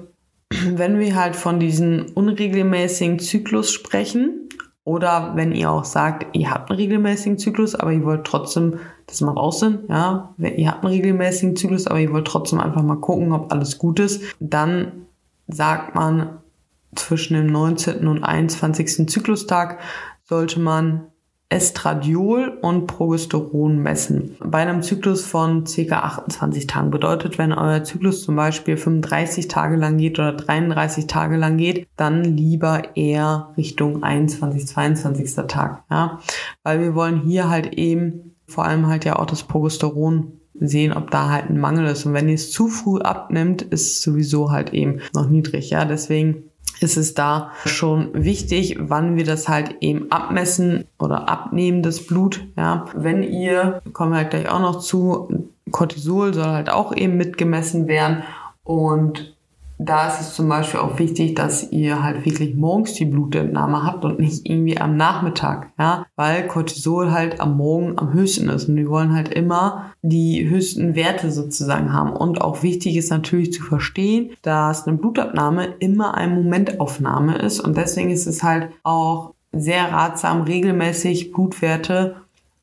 wenn 0.49 0.99
wir 0.99 1.15
halt 1.15 1.35
von 1.35 1.59
diesen 1.59 2.11
unregelmäßigen 2.13 3.19
Zyklus 3.19 3.71
sprechen, 3.71 4.49
oder 4.85 5.33
wenn 5.35 5.51
ihr 5.51 5.69
auch 5.69 5.85
sagt, 5.85 6.35
ihr 6.35 6.49
habt 6.49 6.71
einen 6.71 6.79
regelmäßigen 6.79 7.37
Zyklus, 7.37 7.75
aber 7.75 7.91
ihr 7.91 8.03
wollt 8.03 8.25
trotzdem, 8.25 8.79
das 9.05 9.21
macht 9.21 9.37
auch 9.37 9.53
Sinn, 9.53 9.79
ja, 9.87 10.33
ihr 10.39 10.67
habt 10.67 10.83
einen 10.83 10.93
regelmäßigen 10.93 11.55
Zyklus, 11.55 11.85
aber 11.85 11.99
ihr 11.99 12.11
wollt 12.11 12.25
trotzdem 12.25 12.59
einfach 12.59 12.81
mal 12.81 12.95
gucken, 12.95 13.31
ob 13.31 13.51
alles 13.51 13.77
gut 13.77 13.99
ist, 13.99 14.23
dann 14.39 15.05
sagt 15.47 15.93
man, 15.93 16.39
zwischen 16.95 17.35
dem 17.35 17.47
19. 17.47 18.07
und 18.07 18.23
21. 18.23 19.07
Zyklustag 19.07 19.79
sollte 20.23 20.59
man 20.59 21.08
Estradiol 21.51 22.59
und 22.61 22.85
Progesteron 22.85 23.79
messen. 23.79 24.35
Bei 24.39 24.59
einem 24.59 24.83
Zyklus 24.83 25.25
von 25.25 25.63
ca. 25.63 25.99
28 25.99 26.67
Tagen 26.67 26.91
bedeutet, 26.91 27.39
wenn 27.39 27.53
euer 27.53 27.83
Zyklus 27.83 28.23
zum 28.23 28.35
Beispiel 28.35 28.77
35 28.77 29.47
Tage 29.47 29.75
lang 29.75 29.97
geht 29.97 30.19
oder 30.19 30.33
33 30.33 31.07
Tage 31.07 31.37
lang 31.37 31.57
geht, 31.57 31.87
dann 31.95 32.23
lieber 32.23 32.95
eher 32.95 33.49
Richtung 33.57 34.03
21, 34.03 34.67
22. 34.67 35.47
Tag. 35.47 35.83
Ja? 35.89 36.19
Weil 36.63 36.81
wir 36.81 36.93
wollen 36.93 37.21
hier 37.21 37.49
halt 37.49 37.73
eben 37.73 38.35
vor 38.45 38.65
allem 38.65 38.87
halt 38.87 39.05
ja 39.05 39.17
auch 39.17 39.25
das 39.25 39.43
Progesteron 39.43 40.39
sehen, 40.53 40.93
ob 40.93 41.09
da 41.09 41.29
halt 41.29 41.49
ein 41.49 41.59
Mangel 41.59 41.85
ist. 41.87 42.05
Und 42.05 42.13
wenn 42.13 42.27
ihr 42.27 42.35
es 42.35 42.51
zu 42.51 42.67
früh 42.67 42.99
abnimmt, 42.99 43.61
ist 43.61 43.93
es 43.93 44.01
sowieso 44.01 44.51
halt 44.51 44.73
eben 44.73 44.99
noch 45.13 45.29
niedrig. 45.29 45.69
Ja, 45.69 45.85
deswegen 45.85 46.48
ist 46.79 46.97
es 46.97 47.13
da 47.13 47.51
schon 47.65 48.09
wichtig, 48.13 48.77
wann 48.79 49.15
wir 49.15 49.25
das 49.25 49.47
halt 49.47 49.75
eben 49.81 50.11
abmessen 50.11 50.85
oder 50.97 51.29
abnehmen, 51.29 51.83
das 51.83 52.05
Blut. 52.05 52.45
Ja, 52.55 52.85
wenn 52.95 53.23
ihr, 53.23 53.81
kommen 53.93 54.11
wir 54.11 54.17
halt 54.17 54.31
gleich 54.31 54.49
auch 54.49 54.59
noch 54.59 54.79
zu, 54.79 55.49
Cortisol 55.71 56.33
soll 56.33 56.45
halt 56.45 56.69
auch 56.69 56.95
eben 56.95 57.17
mitgemessen 57.17 57.87
werden 57.87 58.23
und 58.63 59.35
da 59.81 60.09
ist 60.09 60.19
es 60.19 60.33
zum 60.33 60.49
Beispiel 60.49 60.81
auch 60.81 60.99
wichtig, 60.99 61.35
dass 61.35 61.71
ihr 61.71 62.03
halt 62.03 62.25
wirklich 62.25 62.53
morgens 62.55 62.93
die 62.95 63.05
Blutentnahme 63.05 63.83
habt 63.83 64.03
und 64.03 64.19
nicht 64.19 64.47
irgendwie 64.47 64.77
am 64.77 64.97
Nachmittag, 64.97 65.71
ja, 65.79 66.05
weil 66.17 66.47
Cortisol 66.47 67.11
halt 67.11 67.39
am 67.39 67.55
Morgen 67.55 67.97
am 67.97 68.11
höchsten 68.11 68.49
ist 68.49 68.67
und 68.67 68.75
wir 68.75 68.89
wollen 68.89 69.15
halt 69.15 69.29
immer 69.29 69.93
die 70.01 70.49
höchsten 70.49 70.95
Werte 70.95 71.31
sozusagen 71.31 71.93
haben. 71.93 72.11
Und 72.11 72.41
auch 72.41 72.61
wichtig 72.61 72.97
ist 72.97 73.09
natürlich 73.09 73.53
zu 73.53 73.63
verstehen, 73.63 74.31
dass 74.41 74.85
eine 74.85 74.97
Blutabnahme 74.97 75.67
immer 75.79 76.15
eine 76.15 76.35
Momentaufnahme 76.35 77.37
ist 77.37 77.61
und 77.61 77.77
deswegen 77.77 78.11
ist 78.11 78.27
es 78.27 78.43
halt 78.43 78.69
auch 78.83 79.33
sehr 79.53 79.91
ratsam, 79.93 80.41
regelmäßig 80.41 81.31
Blutwerte 81.31 82.17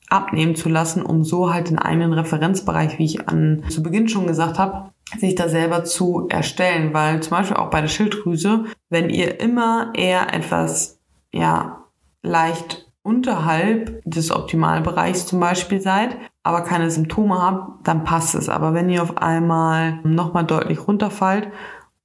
abnehmen 0.09 0.55
zu 0.55 0.69
lassen, 0.69 1.03
um 1.03 1.25
so 1.25 1.53
halt 1.53 1.71
den 1.71 1.79
eigenen 1.79 2.13
Referenzbereich, 2.13 2.99
wie 2.99 3.05
ich 3.05 3.29
an 3.29 3.65
zu 3.69 3.83
Beginn 3.83 4.09
schon 4.09 4.27
gesagt 4.27 4.59
habe, 4.59 4.91
sich 5.19 5.35
da 5.35 5.49
selber 5.49 5.85
zu 5.85 6.27
erstellen, 6.29 6.93
weil 6.93 7.23
zum 7.23 7.31
Beispiel 7.31 7.57
auch 7.57 7.71
bei 7.71 7.81
der 7.81 7.89
Schilddrüse, 7.89 8.65
wenn 8.91 9.11
ihr 9.11 9.41
immer 9.41 9.93
eher 9.95 10.35
etwas, 10.35 11.01
ja, 11.33 11.85
leicht 12.23 12.87
unterhalb 13.03 14.03
des 14.05 14.33
Optimalbereichs 14.33 15.27
zum 15.27 15.39
Beispiel 15.39 15.81
seid, 15.81 16.17
aber 16.43 16.63
keine 16.63 16.91
Symptome 16.91 17.41
habt, 17.41 17.87
dann 17.87 18.03
passt 18.03 18.35
es. 18.35 18.49
Aber 18.49 18.75
wenn 18.75 18.91
ihr 18.91 19.03
auf 19.03 19.19
einmal 19.19 20.01
nochmal 20.03 20.45
deutlich 20.45 20.89
runterfallt 20.89 21.49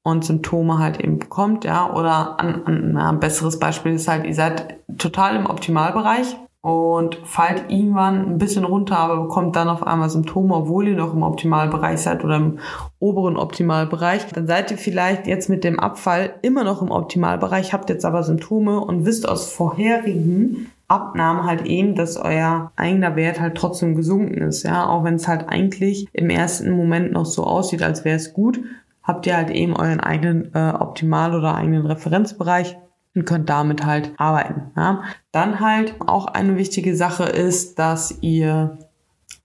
und 0.03 0.23
Symptome 0.23 0.77
halt 0.77 0.99
eben 0.99 1.17
bekommt, 1.17 1.65
ja, 1.65 1.91
oder 1.91 2.39
ein, 2.39 2.67
ein, 2.67 2.97
ein 2.97 3.19
besseres 3.19 3.57
Beispiel 3.57 3.93
ist 3.93 4.07
halt, 4.07 4.25
ihr 4.25 4.35
seid 4.35 4.79
total 4.99 5.35
im 5.35 5.47
Optimalbereich, 5.47 6.37
und 6.61 7.15
fallt 7.23 7.65
irgendwann 7.69 8.33
ein 8.33 8.37
bisschen 8.37 8.65
runter, 8.65 8.97
aber 8.97 9.23
bekommt 9.23 9.55
dann 9.55 9.67
auf 9.67 9.85
einmal 9.85 10.11
Symptome, 10.11 10.53
obwohl 10.55 10.87
ihr 10.87 10.95
noch 10.95 11.13
im 11.13 11.23
Optimalbereich 11.23 11.99
seid 11.99 12.23
oder 12.23 12.37
im 12.37 12.59
oberen 12.99 13.35
Optimalbereich, 13.35 14.27
dann 14.27 14.45
seid 14.45 14.69
ihr 14.69 14.77
vielleicht 14.77 15.25
jetzt 15.25 15.49
mit 15.49 15.63
dem 15.63 15.79
Abfall 15.79 16.35
immer 16.43 16.63
noch 16.63 16.83
im 16.83 16.91
Optimalbereich, 16.91 17.73
habt 17.73 17.89
jetzt 17.89 18.05
aber 18.05 18.21
Symptome 18.21 18.79
und 18.79 19.05
wisst 19.05 19.27
aus 19.27 19.51
vorherigen 19.51 20.67
Abnahmen 20.87 21.45
halt 21.45 21.65
eben, 21.65 21.95
dass 21.95 22.17
euer 22.17 22.71
eigener 22.75 23.15
Wert 23.15 23.39
halt 23.39 23.55
trotzdem 23.55 23.95
gesunken 23.95 24.41
ist, 24.41 24.61
ja, 24.61 24.85
auch 24.87 25.03
wenn 25.03 25.15
es 25.15 25.27
halt 25.27 25.49
eigentlich 25.49 26.07
im 26.13 26.29
ersten 26.29 26.71
Moment 26.71 27.11
noch 27.11 27.25
so 27.25 27.43
aussieht, 27.43 27.81
als 27.81 28.05
wäre 28.05 28.17
es 28.17 28.33
gut, 28.33 28.59
habt 29.01 29.25
ihr 29.25 29.35
halt 29.35 29.49
eben 29.49 29.75
euren 29.75 29.99
eigenen 29.99 30.53
äh, 30.53 30.73
Optimal- 30.77 31.35
oder 31.35 31.55
eigenen 31.55 31.87
Referenzbereich 31.87 32.77
und 33.15 33.25
könnt 33.25 33.49
damit 33.49 33.85
halt 33.85 34.13
arbeiten. 34.17 34.71
Ja. 34.75 35.03
Dann 35.31 35.59
halt 35.59 35.95
auch 35.99 36.27
eine 36.27 36.57
wichtige 36.57 36.95
Sache 36.95 37.25
ist, 37.25 37.79
dass 37.79 38.17
ihr, 38.21 38.77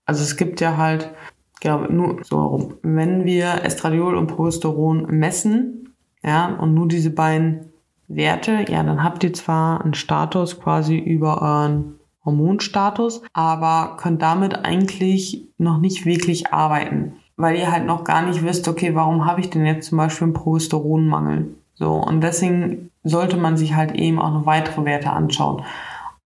also 0.05 0.23
es 0.23 0.37
gibt 0.37 0.61
ja 0.61 0.77
halt, 0.77 1.11
glaube 1.59 1.91
nur 1.93 2.23
so 2.23 2.37
herum, 2.39 2.73
wenn 2.83 3.25
wir 3.25 3.63
Estradiol 3.63 4.15
und 4.15 4.27
Progesteron 4.27 5.07
messen, 5.09 5.93
ja, 6.23 6.55
und 6.55 6.73
nur 6.73 6.87
diese 6.87 7.09
beiden 7.09 7.71
Werte, 8.07 8.65
ja, 8.69 8.83
dann 8.83 9.03
habt 9.03 9.23
ihr 9.23 9.33
zwar 9.33 9.83
einen 9.83 9.93
Status 9.93 10.59
quasi 10.59 10.97
über 10.97 11.41
euren 11.41 11.95
Hormonstatus, 12.23 13.21
aber 13.33 13.97
könnt 13.97 14.21
damit 14.21 14.65
eigentlich 14.65 15.45
noch 15.57 15.79
nicht 15.79 16.05
wirklich 16.05 16.53
arbeiten, 16.53 17.13
weil 17.37 17.57
ihr 17.57 17.71
halt 17.71 17.85
noch 17.85 18.03
gar 18.03 18.25
nicht 18.25 18.43
wisst, 18.43 18.67
okay, 18.67 18.95
warum 18.95 19.25
habe 19.25 19.41
ich 19.41 19.49
denn 19.49 19.65
jetzt 19.65 19.89
zum 19.89 19.97
Beispiel 19.97 20.25
einen 20.25 20.33
Progesteronmangel? 20.33 21.55
So, 21.75 21.93
und 21.93 22.21
deswegen 22.21 22.89
sollte 23.07 23.37
man 23.37 23.57
sich 23.57 23.75
halt 23.75 23.93
eben 23.93 24.19
auch 24.19 24.31
noch 24.31 24.45
weitere 24.45 24.85
Werte 24.85 25.11
anschauen. 25.11 25.63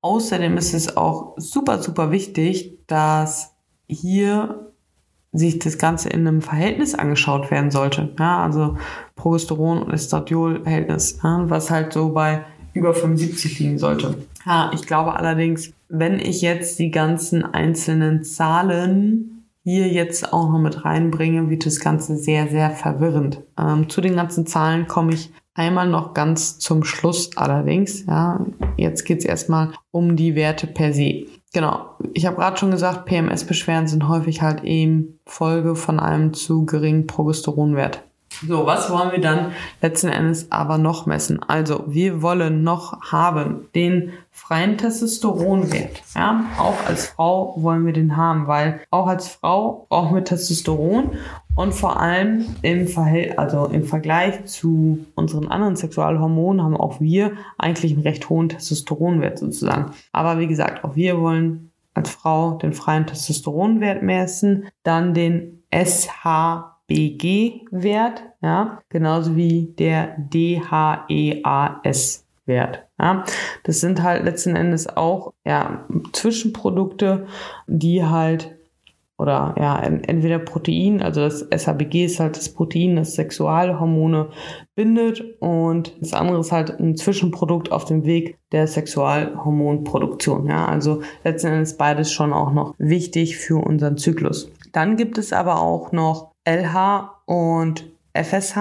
Außerdem 0.02 0.58
ist 0.58 0.74
es 0.74 0.98
auch 0.98 1.34
super, 1.38 1.82
super 1.82 2.12
wichtig, 2.12 2.80
dass 2.88 3.54
hier 3.88 4.72
sich 5.32 5.60
das 5.60 5.78
Ganze 5.78 6.10
in 6.10 6.28
einem 6.28 6.42
Verhältnis 6.42 6.96
angeschaut 6.96 7.52
werden 7.52 7.72
sollte. 7.72 8.14
Ja, 8.20 8.44
also 8.44 8.78
Progesteron- 9.16 9.84
und 9.84 9.94
Estradiol-Verhältnis, 9.94 11.20
ja, 11.24 11.50
was 11.50 11.72
halt 11.72 11.94
so 11.94 12.10
bei 12.10 12.44
über 12.74 12.94
75 12.94 13.60
liegen 13.60 13.78
sollte. 13.78 14.16
Ja, 14.46 14.72
ich 14.74 14.86
glaube 14.86 15.16
allerdings, 15.16 15.72
wenn 15.90 16.20
ich 16.20 16.42
jetzt 16.42 16.80
die 16.80 16.92
ganzen 16.92 17.44
einzelnen 17.44 18.24
Zahlen 18.24 19.46
hier 19.64 19.88
jetzt 19.88 20.34
auch 20.34 20.50
noch 20.50 20.60
mit 20.60 20.84
reinbringe, 20.84 21.50
wird 21.50 21.66
das 21.66 21.80
Ganze 21.80 22.18
sehr, 22.18 22.48
sehr 22.48 22.72
verwirrend. 22.72 23.42
Ähm, 23.58 23.90
zu 23.90 24.02
den 24.02 24.16
ganzen 24.16 24.48
Zahlen 24.48 24.88
komme 24.88 25.14
ich 25.14 25.32
einmal 25.54 25.88
noch 25.88 26.14
ganz 26.14 26.60
zum 26.60 26.84
Schluss 26.84 27.36
allerdings. 27.36 28.06
Ja, 28.06 28.46
jetzt 28.78 29.06
geht's 29.06 29.26
erstmal 29.26 29.74
um 29.92 30.16
die 30.16 30.36
Werte 30.36 30.68
per 30.68 30.94
se. 30.94 31.26
Genau, 31.54 31.90
ich 32.14 32.26
habe 32.26 32.38
gerade 32.38 32.58
schon 32.58 32.72
gesagt, 32.72 33.06
PMS-Beschwerden 33.06 33.88
sind 33.88 34.08
häufig 34.08 34.42
halt 34.42 34.64
eben 34.64 35.20
Folge 35.26 35.76
von 35.76 36.00
einem 36.00 36.34
zu 36.34 36.66
geringen 36.66 37.08
Progesteronwert. 37.08 38.04
So, 38.48 38.66
was 38.66 38.90
wollen 38.90 39.12
wir 39.12 39.22
dann 39.22 39.52
letzten 39.82 40.08
Endes 40.08 40.52
aber 40.52 40.78
noch 40.78 41.06
messen? 41.06 41.44
Also, 41.44 41.84
wir 41.88 42.22
wollen 42.22 42.64
noch 42.64 43.12
haben 43.12 43.68
den 43.76 44.14
freien 44.32 44.78
Testosteronwert. 44.78 46.02
Ja, 46.16 46.46
auch 46.58 46.78
als 46.88 47.08
Frau 47.08 47.54
wollen 47.58 47.86
wir 47.86 47.94
den 47.94 48.18
haben, 48.18 48.48
weil 48.48 48.82
auch 48.90 49.08
als 49.08 49.28
Frau 49.28 49.86
brauchen 49.90 50.16
wir 50.16 50.24
Testosteron 50.24 51.12
und 51.62 51.74
vor 51.74 52.00
allem 52.00 52.46
im 52.64 52.88
Verhältnis, 52.88 53.38
also 53.38 53.66
im 53.66 53.84
Vergleich 53.84 54.46
zu 54.46 55.06
unseren 55.14 55.48
anderen 55.48 55.76
Sexualhormonen 55.76 56.64
haben 56.64 56.76
auch 56.76 57.00
wir 57.00 57.34
eigentlich 57.60 57.94
einen 57.94 58.02
recht 58.02 58.30
hohen 58.30 58.50
Testosteronwert 58.50 59.38
sozusagen. 59.38 59.92
Aber 60.12 60.40
wie 60.40 60.48
gesagt, 60.48 60.84
auch 60.84 60.96
wir 60.96 61.22
wollen 61.22 61.72
als 61.94 62.10
Frau 62.10 62.54
den 62.54 62.74
freien 62.74 63.06
Testosteronwert 63.06 64.02
messen, 64.02 64.70
dann 64.84 65.14
den 65.14 65.62
SH 65.72 66.80
BG-Wert, 66.88 68.24
ja, 68.42 68.80
genauso 68.90 69.36
wie 69.36 69.76
der 69.78 70.16
DHEAS-Wert. 70.18 70.64
Ja. 73.00 73.24
Das 73.64 73.80
sind 73.80 74.02
halt 74.02 74.26
letzten 74.26 74.56
Endes 74.56 74.88
auch 74.90 75.34
ja, 75.46 75.86
Zwischenprodukte, 76.12 77.28
die 77.68 78.04
halt 78.04 78.58
oder 79.22 79.54
ja, 79.60 79.80
entweder 79.80 80.40
Protein, 80.40 81.04
also 81.04 81.22
das 81.22 81.48
SHBG 81.56 82.06
ist 82.06 82.20
halt 82.20 82.38
das 82.38 82.50
Protein, 82.50 82.96
das 82.96 83.14
Sexualhormone 83.14 84.30
bindet 84.74 85.24
und 85.40 85.96
das 86.02 86.14
andere 86.14 86.40
ist 86.40 86.52
halt 86.52 86.80
ein 86.80 86.98
Zwischenprodukt 86.98 87.72
auf 87.72 87.86
dem 87.86 88.04
Weg 88.04 88.40
der 88.52 88.66
Sexualhormonproduktion. 88.66 90.48
Ja, 90.48 90.66
also 90.66 91.04
letzten 91.24 91.48
Endes 91.48 91.78
beides 91.78 92.12
schon 92.12 92.34
auch 92.34 92.52
noch 92.52 92.74
wichtig 92.80 93.38
für 93.38 93.58
unseren 93.64 93.98
Zyklus. 93.98 94.52
Dann 94.72 94.98
gibt 94.98 95.20
es 95.20 95.34
aber 95.34 95.62
auch 95.62 95.92
noch 95.92 96.32
LH 96.44 97.22
und 97.26 97.92
FSH, 98.14 98.58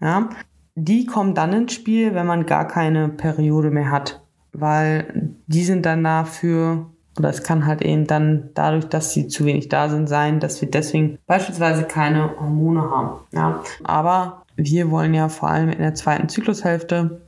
ja, 0.00 0.30
die 0.76 1.04
kommen 1.04 1.34
dann 1.34 1.52
ins 1.52 1.74
Spiel, 1.74 2.14
wenn 2.14 2.26
man 2.26 2.46
gar 2.46 2.66
keine 2.66 3.10
Periode 3.10 3.70
mehr 3.70 3.90
hat, 3.90 4.22
weil 4.52 5.34
die 5.46 5.64
sind 5.64 5.84
dann 5.84 6.02
dafür, 6.02 6.86
oder 7.20 7.28
es 7.28 7.42
kann 7.42 7.66
halt 7.66 7.82
eben 7.82 8.06
dann 8.06 8.48
dadurch, 8.54 8.86
dass 8.86 9.12
sie 9.12 9.28
zu 9.28 9.44
wenig 9.44 9.68
da 9.68 9.90
sind, 9.90 10.08
sein, 10.08 10.40
dass 10.40 10.60
wir 10.62 10.70
deswegen 10.70 11.18
beispielsweise 11.26 11.84
keine 11.84 12.30
Hormone 12.40 12.80
haben. 12.80 13.10
Ja. 13.32 13.60
Aber 13.84 14.42
wir 14.56 14.90
wollen 14.90 15.12
ja 15.12 15.28
vor 15.28 15.50
allem 15.50 15.68
in 15.68 15.80
der 15.80 15.94
zweiten 15.94 16.30
Zyklushälfte 16.30 17.20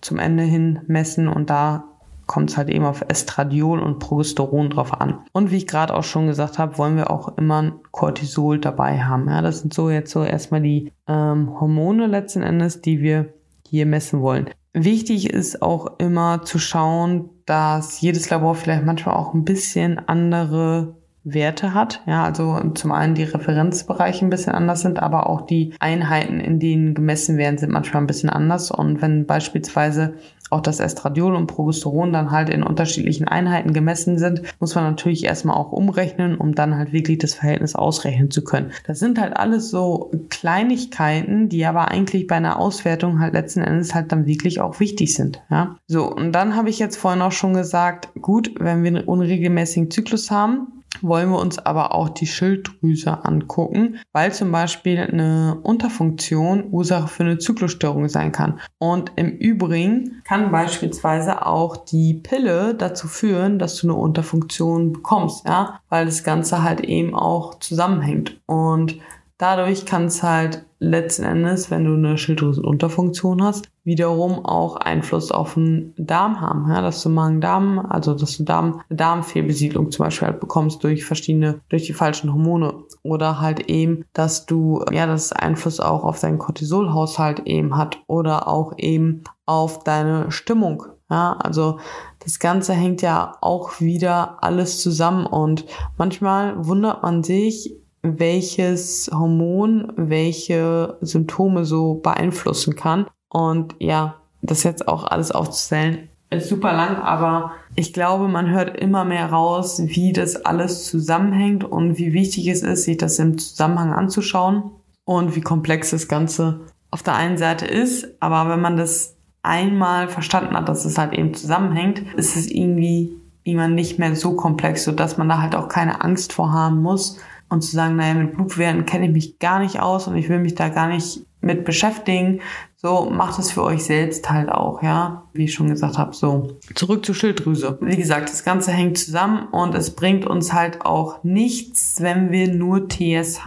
zum 0.00 0.18
Ende 0.18 0.44
hin 0.44 0.80
messen 0.86 1.28
und 1.28 1.50
da 1.50 1.84
kommt 2.26 2.50
es 2.50 2.56
halt 2.56 2.70
eben 2.70 2.86
auf 2.86 3.04
Estradiol 3.06 3.80
und 3.80 3.98
Progesteron 3.98 4.70
drauf 4.70 4.98
an. 4.98 5.18
Und 5.32 5.50
wie 5.50 5.58
ich 5.58 5.66
gerade 5.66 5.92
auch 5.92 6.04
schon 6.04 6.26
gesagt 6.26 6.58
habe, 6.58 6.78
wollen 6.78 6.96
wir 6.96 7.10
auch 7.10 7.36
immer 7.36 7.72
Cortisol 7.90 8.58
dabei 8.58 9.00
haben. 9.00 9.28
Ja, 9.28 9.42
das 9.42 9.60
sind 9.60 9.74
so 9.74 9.90
jetzt 9.90 10.10
so 10.10 10.24
erstmal 10.24 10.62
die 10.62 10.90
ähm, 11.06 11.60
Hormone 11.60 12.06
letzten 12.06 12.42
Endes, 12.42 12.80
die 12.80 13.02
wir 13.02 13.34
hier 13.68 13.84
messen 13.84 14.22
wollen. 14.22 14.48
Wichtig 14.72 15.28
ist 15.28 15.60
auch 15.60 15.98
immer 15.98 16.44
zu 16.44 16.58
schauen, 16.58 17.28
dass 17.46 18.00
jedes 18.00 18.30
Labor 18.30 18.54
vielleicht 18.54 18.84
manchmal 18.84 19.16
auch 19.16 19.34
ein 19.34 19.44
bisschen 19.44 19.98
andere 19.98 20.96
Werte 21.24 21.72
hat. 21.72 22.02
Ja, 22.06 22.24
also 22.24 22.60
zum 22.74 22.92
einen 22.92 23.14
die 23.14 23.24
Referenzbereiche 23.24 24.24
ein 24.24 24.30
bisschen 24.30 24.52
anders 24.52 24.82
sind, 24.82 25.02
aber 25.02 25.28
auch 25.28 25.42
die 25.42 25.72
Einheiten, 25.80 26.38
in 26.38 26.60
denen 26.60 26.94
gemessen 26.94 27.38
werden, 27.38 27.58
sind 27.58 27.72
manchmal 27.72 28.02
ein 28.02 28.06
bisschen 28.06 28.30
anders. 28.30 28.70
Und 28.70 29.00
wenn 29.00 29.26
beispielsweise 29.26 30.14
auch 30.50 30.60
das 30.60 30.80
Estradiol 30.80 31.34
und 31.34 31.46
Progesteron 31.46 32.12
dann 32.12 32.30
halt 32.30 32.50
in 32.50 32.62
unterschiedlichen 32.62 33.26
Einheiten 33.26 33.72
gemessen 33.72 34.18
sind, 34.18 34.42
muss 34.60 34.74
man 34.74 34.84
natürlich 34.84 35.24
erstmal 35.24 35.56
auch 35.56 35.72
umrechnen, 35.72 36.36
um 36.36 36.54
dann 36.54 36.76
halt 36.76 36.92
wirklich 36.92 37.18
das 37.18 37.34
Verhältnis 37.34 37.74
ausrechnen 37.74 38.30
zu 38.30 38.44
können. 38.44 38.70
Das 38.86 38.98
sind 38.98 39.18
halt 39.18 39.36
alles 39.36 39.70
so 39.70 40.12
Kleinigkeiten, 40.28 41.48
die 41.48 41.64
aber 41.64 41.88
eigentlich 41.88 42.26
bei 42.26 42.36
einer 42.36 42.58
Auswertung 42.60 43.20
halt 43.20 43.32
letzten 43.32 43.62
Endes 43.62 43.94
halt 43.94 44.12
dann 44.12 44.26
wirklich 44.26 44.60
auch 44.60 44.78
wichtig 44.80 45.14
sind. 45.14 45.42
Ja, 45.50 45.76
so 45.86 46.10
und 46.12 46.32
dann 46.32 46.54
habe 46.54 46.68
ich 46.68 46.78
jetzt 46.78 46.96
vorhin 46.96 47.22
auch 47.22 47.32
schon 47.32 47.54
gesagt, 47.54 48.10
gut, 48.20 48.54
wenn 48.58 48.82
wir 48.82 48.88
einen 48.88 49.04
unregelmäßigen 49.04 49.90
Zyklus 49.90 50.30
haben, 50.30 50.83
wollen 51.02 51.30
wir 51.30 51.38
uns 51.38 51.58
aber 51.58 51.94
auch 51.94 52.08
die 52.08 52.26
Schilddrüse 52.26 53.24
angucken, 53.24 53.98
weil 54.12 54.32
zum 54.32 54.50
Beispiel 54.52 54.98
eine 54.98 55.58
Unterfunktion 55.62 56.68
Ursache 56.70 57.08
für 57.08 57.24
eine 57.24 57.38
Zyklusstörung 57.38 58.08
sein 58.08 58.32
kann. 58.32 58.60
Und 58.78 59.12
im 59.16 59.30
Übrigen 59.30 60.22
kann 60.24 60.50
beispielsweise 60.50 61.46
auch 61.46 61.76
die 61.76 62.14
Pille 62.14 62.74
dazu 62.74 63.08
führen, 63.08 63.58
dass 63.58 63.76
du 63.76 63.88
eine 63.88 63.96
Unterfunktion 63.96 64.92
bekommst, 64.92 65.46
ja, 65.46 65.80
weil 65.88 66.06
das 66.06 66.24
Ganze 66.24 66.62
halt 66.62 66.80
eben 66.80 67.14
auch 67.14 67.58
zusammenhängt. 67.58 68.40
Und 68.46 68.98
Dadurch 69.38 69.84
kann 69.84 70.06
es 70.06 70.22
halt 70.22 70.64
letzten 70.78 71.24
Endes, 71.24 71.70
wenn 71.70 71.84
du 71.84 71.94
eine 71.94 72.16
Schilddrüsenunterfunktion 72.16 73.42
hast, 73.42 73.68
wiederum 73.84 74.44
auch 74.44 74.76
Einfluss 74.76 75.30
auf 75.30 75.54
den 75.54 75.94
Darm 75.96 76.40
haben. 76.40 76.70
Ja, 76.70 76.80
dass 76.80 77.02
du 77.02 77.10
Magen-Darm, 77.10 77.78
also 77.78 78.14
dass 78.14 78.38
du 78.38 78.44
Darm, 78.44 78.80
Darmfehlbesiedlung 78.88 79.90
zum 79.90 80.06
Beispiel 80.06 80.28
halt 80.28 80.40
bekommst 80.40 80.82
durch 80.82 81.04
verschiedene, 81.04 81.60
durch 81.68 81.84
die 81.84 81.92
falschen 81.92 82.32
Hormone. 82.32 82.74
Oder 83.02 83.40
halt 83.40 83.68
eben, 83.68 84.04
dass 84.14 84.46
du, 84.46 84.82
ja, 84.90 85.06
das 85.06 85.32
Einfluss 85.32 85.80
auch 85.80 86.04
auf 86.04 86.20
deinen 86.20 86.38
Cortisolhaushalt 86.38 87.40
eben 87.40 87.76
hat 87.76 87.98
oder 88.06 88.48
auch 88.48 88.72
eben 88.78 89.22
auf 89.46 89.84
deine 89.84 90.30
Stimmung. 90.30 90.84
Ja, 91.10 91.32
also 91.34 91.78
das 92.20 92.38
Ganze 92.38 92.72
hängt 92.72 93.02
ja 93.02 93.36
auch 93.42 93.80
wieder 93.80 94.42
alles 94.42 94.80
zusammen 94.80 95.26
und 95.26 95.66
manchmal 95.98 96.66
wundert 96.66 97.02
man 97.02 97.22
sich, 97.22 97.76
welches 98.02 99.10
Hormon 99.12 99.92
welche 99.96 100.96
Symptome 101.02 101.64
so 101.64 101.94
beeinflussen 101.94 102.74
kann. 102.74 103.06
Und 103.34 103.74
ja, 103.80 104.14
das 104.42 104.62
jetzt 104.62 104.86
auch 104.86 105.02
alles 105.02 105.32
aufzuzählen, 105.32 106.08
ist 106.30 106.48
super 106.48 106.72
lang, 106.72 106.96
aber 106.96 107.52
ich 107.74 107.92
glaube, 107.92 108.28
man 108.28 108.50
hört 108.50 108.76
immer 108.76 109.04
mehr 109.04 109.26
raus, 109.26 109.82
wie 109.84 110.12
das 110.12 110.44
alles 110.44 110.84
zusammenhängt 110.84 111.64
und 111.64 111.98
wie 111.98 112.12
wichtig 112.12 112.46
es 112.46 112.62
ist, 112.62 112.84
sich 112.84 112.96
das 112.96 113.18
im 113.18 113.36
Zusammenhang 113.38 113.92
anzuschauen 113.92 114.70
und 115.04 115.34
wie 115.34 115.40
komplex 115.40 115.90
das 115.90 116.06
Ganze 116.06 116.60
auf 116.92 117.02
der 117.02 117.16
einen 117.16 117.38
Seite 117.38 117.66
ist. 117.66 118.06
Aber 118.20 118.48
wenn 118.48 118.60
man 118.60 118.76
das 118.76 119.16
einmal 119.42 120.06
verstanden 120.06 120.56
hat, 120.56 120.68
dass 120.68 120.84
es 120.84 120.96
halt 120.96 121.12
eben 121.12 121.34
zusammenhängt, 121.34 122.02
ist 122.14 122.36
es 122.36 122.48
irgendwie 122.48 123.16
irgendwann 123.42 123.74
nicht 123.74 123.98
mehr 123.98 124.14
so 124.14 124.34
komplex, 124.34 124.84
sodass 124.84 125.18
man 125.18 125.28
da 125.28 125.42
halt 125.42 125.56
auch 125.56 125.68
keine 125.68 126.02
Angst 126.02 126.32
vor 126.32 126.52
haben 126.52 126.80
muss, 126.80 127.18
und 127.48 127.62
zu 127.62 127.76
sagen, 127.76 127.96
naja, 127.96 128.14
mit 128.14 128.34
Blutwerten 128.34 128.84
kenne 128.84 129.06
ich 129.06 129.12
mich 129.12 129.38
gar 129.38 129.60
nicht 129.60 129.80
aus 129.80 130.08
und 130.08 130.16
ich 130.16 130.28
will 130.28 130.40
mich 130.40 130.54
da 130.54 130.68
gar 130.68 130.88
nicht 130.88 131.24
mit 131.44 131.64
beschäftigen. 131.64 132.40
So, 132.76 133.10
macht 133.10 133.38
es 133.38 133.50
für 133.50 133.62
euch 133.62 133.84
selbst 133.84 134.28
halt 134.30 134.48
auch, 134.48 134.82
ja. 134.82 135.24
Wie 135.32 135.44
ich 135.44 135.54
schon 135.54 135.68
gesagt 135.68 135.98
habe, 135.98 136.14
so. 136.14 136.56
Zurück 136.74 137.04
zur 137.04 137.14
Schilddrüse. 137.14 137.78
Wie 137.80 137.96
gesagt, 137.96 138.30
das 138.30 138.44
Ganze 138.44 138.72
hängt 138.72 138.98
zusammen 138.98 139.48
und 139.48 139.74
es 139.74 139.94
bringt 139.94 140.26
uns 140.26 140.52
halt 140.52 140.84
auch 140.84 141.22
nichts, 141.22 142.00
wenn 142.00 142.30
wir 142.30 142.52
nur 142.52 142.88
TSH 142.88 143.46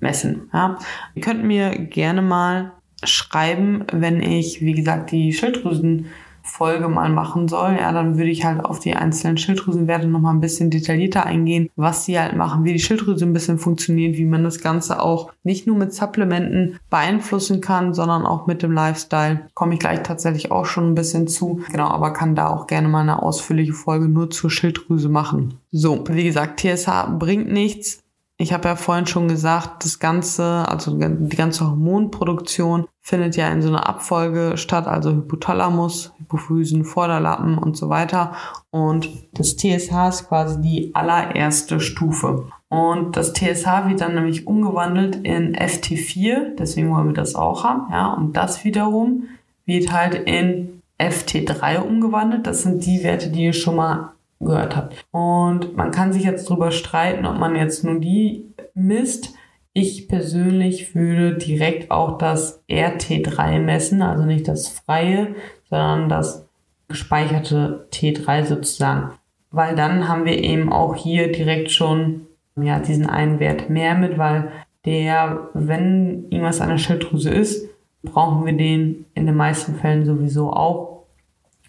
messen, 0.00 0.50
ja. 0.52 0.78
Ihr 1.14 1.22
könnt 1.22 1.44
mir 1.44 1.70
gerne 1.70 2.22
mal 2.22 2.72
schreiben, 3.04 3.84
wenn 3.92 4.20
ich, 4.20 4.60
wie 4.60 4.74
gesagt, 4.74 5.12
die 5.12 5.32
Schilddrüsen 5.32 6.06
Folge 6.48 6.88
mal 6.88 7.10
machen 7.10 7.48
soll, 7.48 7.76
ja, 7.78 7.92
dann 7.92 8.16
würde 8.16 8.30
ich 8.30 8.44
halt 8.44 8.64
auf 8.64 8.80
die 8.80 8.96
einzelnen 8.96 9.36
Schilddrüsenwerte 9.36 10.08
nochmal 10.08 10.34
ein 10.34 10.40
bisschen 10.40 10.70
detaillierter 10.70 11.24
eingehen, 11.24 11.70
was 11.76 12.04
sie 12.04 12.18
halt 12.18 12.36
machen, 12.36 12.64
wie 12.64 12.72
die 12.72 12.80
Schilddrüse 12.80 13.24
ein 13.24 13.32
bisschen 13.32 13.58
funktioniert, 13.58 14.16
wie 14.16 14.24
man 14.24 14.44
das 14.44 14.60
Ganze 14.60 15.02
auch 15.02 15.30
nicht 15.42 15.66
nur 15.66 15.76
mit 15.76 15.94
Supplementen 15.94 16.78
beeinflussen 16.90 17.60
kann, 17.60 17.94
sondern 17.94 18.26
auch 18.26 18.46
mit 18.46 18.62
dem 18.62 18.72
Lifestyle. 18.72 19.48
Komme 19.54 19.74
ich 19.74 19.80
gleich 19.80 20.02
tatsächlich 20.02 20.50
auch 20.50 20.66
schon 20.66 20.90
ein 20.90 20.94
bisschen 20.94 21.28
zu. 21.28 21.60
Genau, 21.70 21.88
aber 21.88 22.12
kann 22.12 22.34
da 22.34 22.48
auch 22.48 22.66
gerne 22.66 22.88
mal 22.88 23.02
eine 23.02 23.22
ausführliche 23.22 23.74
Folge 23.74 24.08
nur 24.08 24.30
zur 24.30 24.50
Schilddrüse 24.50 25.08
machen. 25.08 25.58
So, 25.70 26.04
wie 26.08 26.24
gesagt, 26.24 26.60
TSH 26.60 27.18
bringt 27.18 27.52
nichts. 27.52 28.02
Ich 28.40 28.52
habe 28.52 28.68
ja 28.68 28.76
vorhin 28.76 29.08
schon 29.08 29.26
gesagt, 29.26 29.84
das 29.84 29.98
Ganze, 29.98 30.64
also 30.68 30.96
die 30.96 31.36
ganze 31.36 31.68
Hormonproduktion 31.68 32.86
findet 33.08 33.36
ja 33.36 33.48
in 33.48 33.62
so 33.62 33.68
einer 33.68 33.88
Abfolge 33.88 34.58
statt, 34.58 34.86
also 34.86 35.10
Hypothalamus, 35.10 36.12
Hypophysen, 36.18 36.84
Vorderlappen 36.84 37.56
und 37.56 37.74
so 37.74 37.88
weiter. 37.88 38.32
Und 38.70 39.08
das 39.32 39.56
TSH 39.56 40.08
ist 40.08 40.28
quasi 40.28 40.60
die 40.60 40.90
allererste 40.94 41.80
Stufe. 41.80 42.48
Und 42.68 43.16
das 43.16 43.32
TSH 43.32 43.88
wird 43.88 44.02
dann 44.02 44.14
nämlich 44.14 44.46
umgewandelt 44.46 45.16
in 45.16 45.56
FT4, 45.56 46.56
deswegen 46.58 46.90
wollen 46.90 47.06
wir 47.06 47.14
das 47.14 47.34
auch 47.34 47.64
haben, 47.64 47.90
ja. 47.90 48.12
Und 48.12 48.36
das 48.36 48.62
wiederum 48.64 49.22
wird 49.64 49.90
halt 49.90 50.14
in 50.14 50.82
FT3 51.00 51.78
umgewandelt. 51.78 52.46
Das 52.46 52.62
sind 52.62 52.84
die 52.84 53.02
Werte, 53.04 53.30
die 53.30 53.44
ihr 53.44 53.54
schon 53.54 53.76
mal 53.76 54.10
gehört 54.38 54.76
habt. 54.76 55.06
Und 55.12 55.74
man 55.78 55.92
kann 55.92 56.12
sich 56.12 56.24
jetzt 56.24 56.50
drüber 56.50 56.72
streiten, 56.72 57.24
ob 57.24 57.38
man 57.38 57.56
jetzt 57.56 57.84
nur 57.84 58.00
die 58.00 58.44
misst. 58.74 59.32
Ich 59.80 60.08
persönlich 60.08 60.96
würde 60.96 61.38
direkt 61.38 61.92
auch 61.92 62.18
das 62.18 62.64
RT3 62.68 63.60
messen, 63.60 64.02
also 64.02 64.24
nicht 64.24 64.48
das 64.48 64.66
freie, 64.66 65.36
sondern 65.70 66.08
das 66.08 66.48
gespeicherte 66.88 67.86
T3 67.92 68.44
sozusagen. 68.44 69.12
Weil 69.52 69.76
dann 69.76 70.08
haben 70.08 70.24
wir 70.24 70.42
eben 70.42 70.72
auch 70.72 70.96
hier 70.96 71.30
direkt 71.30 71.70
schon 71.70 72.26
ja, 72.60 72.80
diesen 72.80 73.08
einen 73.08 73.38
Wert 73.38 73.70
mehr 73.70 73.94
mit, 73.94 74.18
weil 74.18 74.50
der, 74.84 75.48
wenn 75.54 76.24
irgendwas 76.28 76.60
an 76.60 76.70
der 76.70 76.78
Schilddrüse 76.78 77.30
ist, 77.30 77.68
brauchen 78.02 78.46
wir 78.46 78.54
den 78.54 79.04
in 79.14 79.26
den 79.26 79.36
meisten 79.36 79.76
Fällen 79.76 80.04
sowieso 80.04 80.52
auch, 80.52 81.04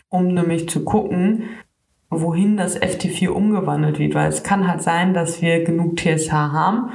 um 0.10 0.34
nämlich 0.34 0.68
zu 0.68 0.84
gucken, 0.84 1.44
wohin 2.10 2.58
das 2.58 2.76
FT4 2.82 3.30
umgewandelt 3.30 4.00
wird, 4.00 4.16
weil 4.16 4.30
es 4.30 4.42
kann 4.42 4.68
halt 4.68 4.82
sein, 4.82 5.14
dass 5.14 5.44
wir 5.44 5.64
genug 5.64 5.96
TSH 5.98 6.32
haben 6.32 6.90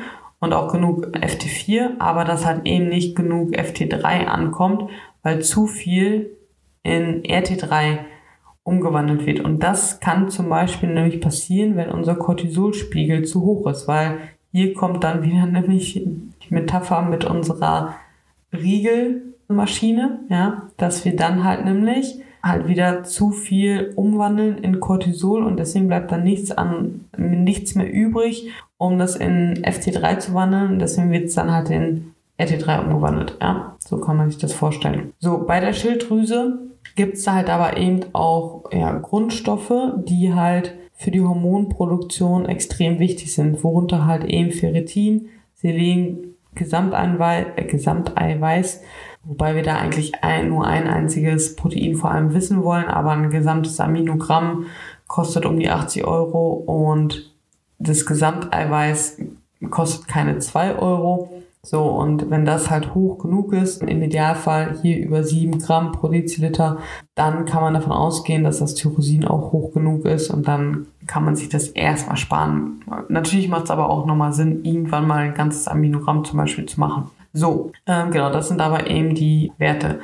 und 0.45 0.53
auch 0.53 0.71
genug 0.73 1.07
FT4, 1.07 1.99
aber 1.99 2.25
dass 2.25 2.47
halt 2.47 2.67
eben 2.67 2.89
nicht 2.89 3.17
genug 3.17 3.55
FT3 3.57 4.27
ankommt, 4.27 4.91
weil 5.23 5.43
zu 5.43 5.67
viel 5.67 6.31
in 6.83 7.23
RT3 7.23 7.99
umgewandelt 8.63 9.27
wird. 9.27 9.41
Und 9.41 9.63
das 9.63 10.01
kann 10.01 10.31
zum 10.31 10.49
Beispiel 10.49 10.93
nämlich 10.93 11.21
passieren, 11.21 11.77
wenn 11.77 11.91
unser 11.91 12.15
Cortisolspiegel 12.15 13.25
zu 13.25 13.43
hoch 13.43 13.67
ist, 13.67 13.89
weil 13.89 14.19
hier 14.53 14.75
kommt 14.75 15.03
dann 15.03 15.23
wieder 15.23 15.47
nämlich 15.51 15.95
die 15.95 16.55
Metapher 16.55 17.03
mit 17.03 17.25
unserer 17.25 17.95
Riegelmaschine, 18.53 20.21
ja, 20.29 20.69
dass 20.77 21.05
wir 21.05 21.17
dann 21.17 21.45
halt 21.45 21.65
nämlich 21.65 22.21
halt 22.43 22.69
wieder 22.69 23.05
zu 23.05 23.31
viel 23.31 23.93
umwandeln 23.97 24.59
in 24.59 24.79
Cortisol 24.79 25.43
und 25.43 25.59
deswegen 25.59 25.89
bleibt 25.89 26.13
dann 26.13 26.25
nichts 26.25 26.53
an, 26.53 27.07
nichts 27.17 27.75
mehr 27.75 27.91
übrig, 27.91 28.51
um 28.87 28.99
das 28.99 29.17
in 29.17 29.65
FT3 29.65 30.19
zu 30.19 30.35
wandeln. 30.35 30.79
Deswegen 30.79 31.11
wird 31.11 31.27
es 31.27 31.35
dann 31.35 31.53
halt 31.53 31.71
in 31.71 32.15
RT3 32.39 32.85
umgewandelt. 32.85 33.37
Ja, 33.41 33.77
so 33.79 33.99
kann 33.99 34.17
man 34.17 34.31
sich 34.31 34.39
das 34.39 34.53
vorstellen. 34.53 35.13
So, 35.21 35.45
bei 35.47 35.61
der 35.61 35.73
Schilddrüse 35.73 36.59
gibt 36.97 37.17
es 37.17 37.27
halt 37.27 37.51
aber 37.51 37.77
eben 37.77 38.01
auch 38.13 38.65
ja, 38.73 38.93
Grundstoffe, 38.99 39.73
die 40.05 40.35
halt 40.35 40.75
für 40.93 41.11
die 41.11 41.23
Hormonproduktion 41.23 42.47
extrem 42.47 42.99
wichtig 42.99 43.35
sind, 43.35 43.65
worunter 43.65 44.07
halt 44.07 44.25
eben 44.25 44.53
Ferritin, 44.53 45.29
Selen, 45.55 46.35
Gesamteiweiß, 46.55 47.47
äh, 47.57 47.65
Gesamteiweiß 47.65 48.81
Wobei 49.25 49.55
wir 49.55 49.63
da 49.63 49.77
eigentlich 49.77 50.23
ein, 50.23 50.51
nur 50.51 50.67
ein 50.67 50.87
einziges 50.87 51.57
Protein 51.57 51.97
vor 51.97 52.11
allem 52.11 52.35
wissen 52.35 52.63
wollen, 52.63 52.87
aber 52.87 53.13
ein 53.13 53.31
gesamtes 53.31 53.81
Aminogramm 53.81 54.67
kostet 55.07 55.47
um 55.47 55.59
die 55.59 55.71
80 55.71 56.05
Euro 56.05 56.53
und 56.53 57.34
das 57.85 58.07
Gesamteiweiß 58.07 59.19
kostet 59.71 60.09
keine 60.09 60.39
2 60.39 60.77
Euro. 60.77 61.31
So, 61.63 61.83
und 61.83 62.29
wenn 62.29 62.45
das 62.45 62.69
halt 62.69 62.95
hoch 62.95 63.19
genug 63.19 63.55
ist, 63.55 63.83
im 63.83 64.03
Idealfall 64.03 64.77
hier 64.83 64.99
über 64.99 65.25
7 65.25 65.59
Gramm 65.59 65.93
pro 65.93 66.09
Deziliter, 66.09 66.79
dann 67.15 67.47
kann 67.47 67.63
man 67.63 67.73
davon 67.73 67.93
ausgehen, 67.93 68.45
dass 68.45 68.59
das 68.59 68.75
Tyrosin 68.75 69.25
auch 69.25 69.51
hoch 69.51 69.73
genug 69.73 70.05
ist 70.05 70.29
und 70.29 70.47
dann 70.47 70.87
kann 71.07 71.25
man 71.25 71.37
sich 71.37 71.49
das 71.49 71.69
erstmal 71.69 72.19
sparen. 72.19 72.83
Natürlich 73.09 73.49
macht 73.49 73.65
es 73.65 73.71
aber 73.71 73.89
auch 73.89 74.05
nochmal 74.05 74.35
Sinn, 74.35 74.63
irgendwann 74.65 75.07
mal 75.07 75.21
ein 75.21 75.35
ganzes 75.35 75.67
Aminogramm 75.67 76.25
zum 76.27 76.37
Beispiel 76.37 76.67
zu 76.67 76.79
machen. 76.79 77.11
So, 77.33 77.73
ähm, 77.87 78.11
genau, 78.11 78.31
das 78.31 78.49
sind 78.49 78.61
aber 78.61 78.87
eben 78.87 79.15
die 79.15 79.51
Werte. 79.57 80.01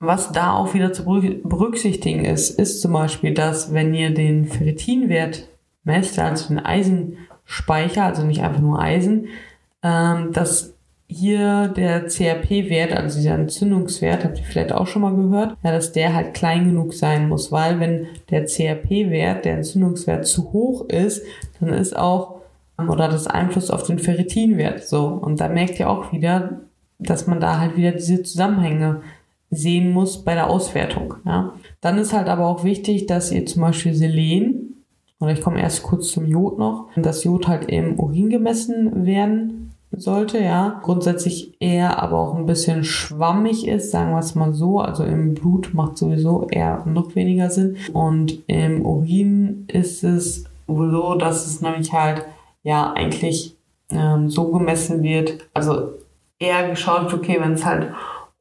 Was 0.00 0.30
da 0.30 0.52
auch 0.52 0.74
wieder 0.74 0.92
zu 0.92 1.04
berücksichtigen 1.04 2.24
ist, 2.24 2.50
ist 2.50 2.82
zum 2.82 2.92
Beispiel, 2.92 3.34
dass 3.34 3.72
wenn 3.72 3.94
ihr 3.94 4.14
den 4.14 4.44
Ferritinwert 4.44 5.48
messt, 5.88 6.18
also 6.18 6.48
den 6.48 6.64
Eisenspeicher, 6.64 8.04
also 8.04 8.22
nicht 8.22 8.42
einfach 8.42 8.60
nur 8.60 8.80
Eisen, 8.80 9.26
ähm, 9.82 10.32
dass 10.32 10.74
hier 11.08 11.68
der 11.68 12.06
CRP-Wert, 12.06 12.92
also 12.92 13.16
dieser 13.16 13.34
Entzündungswert, 13.34 14.24
habt 14.24 14.38
ihr 14.38 14.44
vielleicht 14.44 14.72
auch 14.72 14.86
schon 14.86 15.02
mal 15.02 15.16
gehört, 15.16 15.56
ja, 15.64 15.72
dass 15.72 15.92
der 15.92 16.14
halt 16.14 16.34
klein 16.34 16.66
genug 16.66 16.92
sein 16.92 17.28
muss, 17.28 17.50
weil 17.50 17.80
wenn 17.80 18.06
der 18.30 18.44
CRP-Wert, 18.44 19.46
der 19.46 19.54
Entzündungswert 19.54 20.26
zu 20.26 20.52
hoch 20.52 20.86
ist, 20.88 21.24
dann 21.58 21.70
ist 21.70 21.96
auch 21.96 22.38
oder 22.86 23.08
das 23.08 23.26
Einfluss 23.26 23.70
auf 23.70 23.82
den 23.82 23.98
Ferritinwert 23.98 24.86
so. 24.86 25.06
Und 25.06 25.40
da 25.40 25.48
merkt 25.48 25.80
ihr 25.80 25.90
auch 25.90 26.12
wieder, 26.12 26.60
dass 26.98 27.26
man 27.26 27.40
da 27.40 27.58
halt 27.58 27.76
wieder 27.76 27.92
diese 27.92 28.22
Zusammenhänge 28.22 29.02
sehen 29.50 29.90
muss 29.90 30.24
bei 30.24 30.34
der 30.34 30.48
Auswertung. 30.48 31.14
Ja. 31.24 31.54
Dann 31.80 31.98
ist 31.98 32.12
halt 32.12 32.28
aber 32.28 32.46
auch 32.46 32.64
wichtig, 32.64 33.06
dass 33.06 33.32
ihr 33.32 33.46
zum 33.46 33.62
Beispiel 33.62 33.94
Selen, 33.94 34.67
oder 35.20 35.32
ich 35.32 35.40
komme 35.40 35.60
erst 35.60 35.82
kurz 35.82 36.08
zum 36.08 36.26
Jod 36.26 36.58
noch, 36.58 36.88
dass 36.96 37.24
Jod 37.24 37.48
halt 37.48 37.68
im 37.68 37.98
Urin 37.98 38.30
gemessen 38.30 39.04
werden 39.04 39.72
sollte, 39.90 40.38
ja. 40.38 40.80
Grundsätzlich 40.82 41.54
eher 41.60 42.02
aber 42.02 42.18
auch 42.18 42.34
ein 42.34 42.46
bisschen 42.46 42.84
schwammig 42.84 43.66
ist, 43.66 43.90
sagen 43.90 44.12
wir 44.12 44.18
es 44.18 44.34
mal 44.34 44.52
so. 44.52 44.80
Also 44.80 45.04
im 45.04 45.34
Blut 45.34 45.72
macht 45.72 45.98
sowieso 45.98 46.46
eher 46.48 46.84
noch 46.86 47.14
weniger 47.16 47.50
Sinn. 47.50 47.76
Und 47.92 48.38
im 48.46 48.84
Urin 48.84 49.64
ist 49.68 50.04
es 50.04 50.44
so, 50.66 51.14
dass 51.14 51.46
es 51.46 51.62
nämlich 51.62 51.92
halt 51.92 52.24
ja 52.62 52.92
eigentlich 52.92 53.56
ähm, 53.90 54.28
so 54.30 54.50
gemessen 54.50 55.02
wird, 55.02 55.48
also 55.54 55.94
eher 56.38 56.68
geschaut 56.68 57.12
okay, 57.12 57.38
wenn 57.40 57.52
es 57.52 57.64
halt 57.64 57.92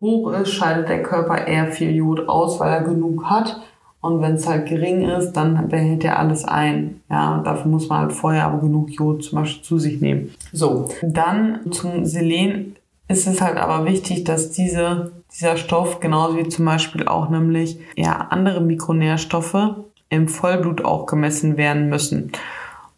hoch 0.02 0.32
ist, 0.34 0.52
scheidet 0.52 0.90
der 0.90 1.04
Körper 1.04 1.48
eher 1.48 1.72
viel 1.72 1.92
Jod 1.96 2.28
aus, 2.28 2.60
weil 2.60 2.72
er 2.72 2.84
genug 2.84 3.26
hat. 3.26 3.62
Und 4.02 4.22
wenn 4.22 4.36
es 4.36 4.48
halt 4.48 4.68
gering 4.68 5.10
ist, 5.10 5.34
dann 5.34 5.70
behält 5.70 6.04
er 6.04 6.20
alles 6.20 6.46
ein. 6.46 7.02
Ja, 7.10 7.42
dafür 7.44 7.70
muss 7.70 7.90
man 7.90 8.00
halt 8.00 8.14
vorher 8.14 8.46
aber 8.46 8.60
genug 8.60 8.92
Jod 8.92 9.24
zum 9.24 9.40
Beispiel 9.40 9.64
zu 9.64 9.80
sich 9.80 10.02
nehmen. 10.02 10.34
So, 10.54 10.90
dann 11.02 11.72
zum 11.72 12.06
Selen 12.06 12.76
ist 13.08 13.28
es 13.28 13.42
halt 13.42 13.58
aber 13.58 13.86
wichtig, 13.86 14.24
dass 14.24 14.52
diese, 14.52 15.12
dieser 15.34 15.58
Stoff, 15.58 16.00
genauso 16.00 16.38
wie 16.38 16.48
zum 16.48 16.66
Beispiel 16.66 17.08
auch 17.08 17.30
nämlich 17.30 17.80
ja, 17.96 18.28
andere 18.30 18.62
Mikronährstoffe 18.62 19.76
im 20.10 20.28
Vollblut 20.28 20.86
auch 20.86 21.06
gemessen 21.06 21.58
werden 21.58 21.90
müssen. 21.90 22.32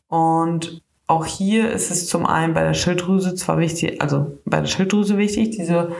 Und 0.09 0.81
auch 1.07 1.25
hier 1.25 1.71
ist 1.71 1.89
es 1.91 2.07
zum 2.07 2.25
einen 2.25 2.53
bei 2.53 2.63
der 2.63 2.73
Schilddrüse 2.73 3.33
zwar 3.35 3.57
wichtig, 3.57 4.01
also 4.01 4.37
bei 4.45 4.59
der 4.59 4.67
Schilddrüse 4.67 5.17
wichtig, 5.17 5.51
diese 5.51 5.91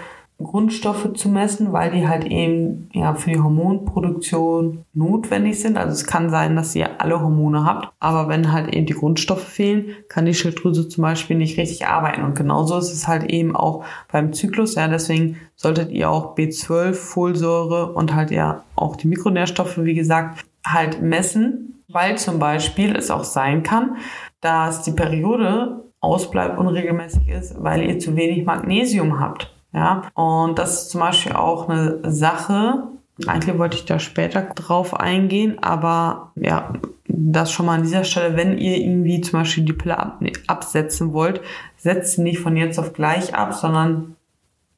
Grundstoffe 0.42 1.14
zu 1.14 1.28
messen, 1.28 1.74
weil 1.74 1.92
die 1.92 2.08
halt 2.08 2.24
eben 2.26 2.90
ja 2.94 3.14
für 3.14 3.30
die 3.30 3.40
Hormonproduktion 3.40 4.86
notwendig 4.94 5.60
sind. 5.60 5.78
Also 5.78 5.92
es 5.92 6.06
kann 6.06 6.30
sein, 6.30 6.56
dass 6.56 6.76
ihr 6.76 7.02
alle 7.02 7.22
Hormone 7.22 7.66
habt, 7.66 7.90
aber 8.00 8.30
wenn 8.30 8.52
halt 8.52 8.74
eben 8.74 8.86
die 8.86 8.94
Grundstoffe 8.94 9.44
fehlen, 9.44 9.96
kann 10.08 10.26
die 10.26 10.34
Schilddrüse 10.34 10.88
zum 10.88 11.02
Beispiel 11.02 11.36
nicht 11.36 11.58
richtig 11.58 11.88
arbeiten. 11.88 12.24
Und 12.24 12.36
genauso 12.36 12.78
ist 12.78 12.94
es 12.94 13.08
halt 13.08 13.26
eben 13.26 13.56
auch 13.56 13.84
beim 14.12 14.32
Zyklus. 14.32 14.76
Ja, 14.76 14.88
deswegen 14.88 15.38
solltet 15.56 15.92
ihr 15.92 16.10
auch 16.10 16.38
B12, 16.38 16.94
Folsäure 16.94 17.92
und 17.92 18.16
halt 18.16 18.32
ja 18.32 18.64
auch 18.76 18.96
die 18.96 19.08
Mikronährstoffe, 19.08 19.78
wie 19.80 19.96
gesagt, 19.96 20.46
halt 20.66 21.02
messen, 21.02 21.84
weil 21.90 22.18
zum 22.18 22.40
Beispiel 22.40 22.96
es 22.96 23.12
auch 23.12 23.26
sein 23.26 23.64
kann, 23.64 23.98
dass 24.40 24.84
die 24.84 24.92
Periode 24.92 25.84
ausbleibt, 26.00 26.58
unregelmäßig 26.58 27.28
ist, 27.28 27.62
weil 27.62 27.84
ihr 27.84 28.00
zu 28.00 28.16
wenig 28.16 28.46
Magnesium 28.46 29.20
habt. 29.20 29.54
Ja, 29.74 30.04
und 30.16 30.58
das 30.58 30.84
ist 30.84 30.90
zum 30.92 31.02
Beispiel 31.02 31.34
auch 31.34 31.70
eine 31.70 32.00
Sache. 32.12 32.88
Eigentlich 33.28 33.58
wollte 33.58 33.78
ich 33.78 33.86
da 33.86 34.00
später 34.00 34.42
drauf 34.42 35.00
eingehen, 35.00 35.60
aber 35.62 36.32
ja, 36.36 36.74
das 37.06 37.52
schon 37.52 37.66
mal 37.66 37.76
an 37.76 37.84
dieser 37.84 38.04
Stelle, 38.04 38.38
wenn 38.38 38.58
ihr 38.58 38.78
irgendwie 38.78 39.22
zum 39.22 39.40
Beispiel 39.40 39.66
die 39.66 39.74
Pille 39.74 40.00
ab, 40.00 40.18
nee, 40.22 40.34
absetzen 40.48 41.14
wollt, 41.14 41.42
setzt 41.76 42.16
sie 42.16 42.22
nicht 42.22 42.40
von 42.40 42.56
jetzt 42.56 42.80
auf 42.80 42.94
gleich 42.94 43.36
ab, 43.36 43.54
sondern 43.54 44.16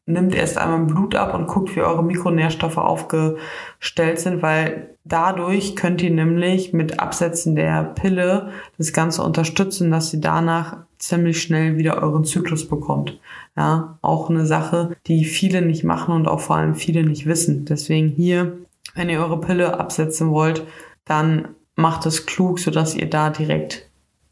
nimmt 0.05 0.33
erst 0.35 0.57
einmal 0.57 0.85
Blut 0.85 1.15
ab 1.15 1.33
und 1.33 1.47
guckt, 1.47 1.75
wie 1.75 1.81
eure 1.81 2.03
Mikronährstoffe 2.03 2.77
aufgestellt 2.77 4.19
sind, 4.19 4.41
weil 4.41 4.89
dadurch 5.03 5.75
könnt 5.75 6.01
ihr 6.01 6.11
nämlich 6.11 6.73
mit 6.73 6.99
Absetzen 6.99 7.55
der 7.55 7.83
Pille 7.83 8.49
das 8.77 8.93
Ganze 8.93 9.23
unterstützen, 9.23 9.91
dass 9.91 10.13
ihr 10.13 10.21
danach 10.21 10.77
ziemlich 10.97 11.41
schnell 11.41 11.77
wieder 11.77 12.01
euren 12.01 12.25
Zyklus 12.25 12.67
bekommt. 12.67 13.19
Ja, 13.57 13.97
auch 14.01 14.29
eine 14.29 14.45
Sache, 14.45 14.95
die 15.07 15.25
viele 15.25 15.61
nicht 15.61 15.83
machen 15.83 16.15
und 16.15 16.27
auch 16.27 16.39
vor 16.39 16.55
allem 16.55 16.75
viele 16.75 17.03
nicht 17.03 17.25
wissen. 17.25 17.65
Deswegen 17.65 18.07
hier, 18.07 18.57
wenn 18.95 19.09
ihr 19.09 19.19
eure 19.19 19.41
Pille 19.41 19.79
absetzen 19.79 20.31
wollt, 20.31 20.65
dann 21.05 21.49
macht 21.75 22.05
es 22.05 22.25
klug, 22.25 22.59
sodass 22.59 22.95
ihr 22.95 23.09
da 23.09 23.29
direkt 23.29 23.89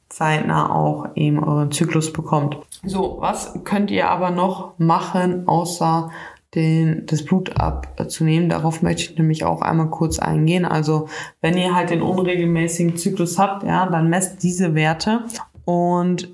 zeitnah 0.07 0.73
auch 0.73 1.09
eben 1.15 1.43
euren 1.43 1.71
Zyklus 1.71 2.13
bekommt. 2.13 2.57
So, 2.83 3.17
was 3.19 3.53
könnt 3.65 3.91
ihr 3.91 4.09
aber 4.09 4.31
noch 4.31 4.77
machen, 4.79 5.47
außer 5.47 6.09
den, 6.55 7.05
das 7.05 7.23
Blut 7.25 7.59
abzunehmen. 7.59 8.49
Darauf 8.49 8.81
möchte 8.81 9.03
ich 9.03 9.17
nämlich 9.17 9.43
auch 9.43 9.61
einmal 9.61 9.89
kurz 9.89 10.19
eingehen. 10.19 10.65
Also 10.65 11.07
wenn 11.41 11.57
ihr 11.57 11.75
halt 11.75 11.91
den 11.91 12.01
unregelmäßigen 12.01 12.97
Zyklus 12.97 13.37
habt, 13.37 13.63
ja, 13.63 13.85
dann 13.87 14.09
messt 14.09 14.41
diese 14.41 14.73
Werte 14.73 15.25
und 15.65 16.29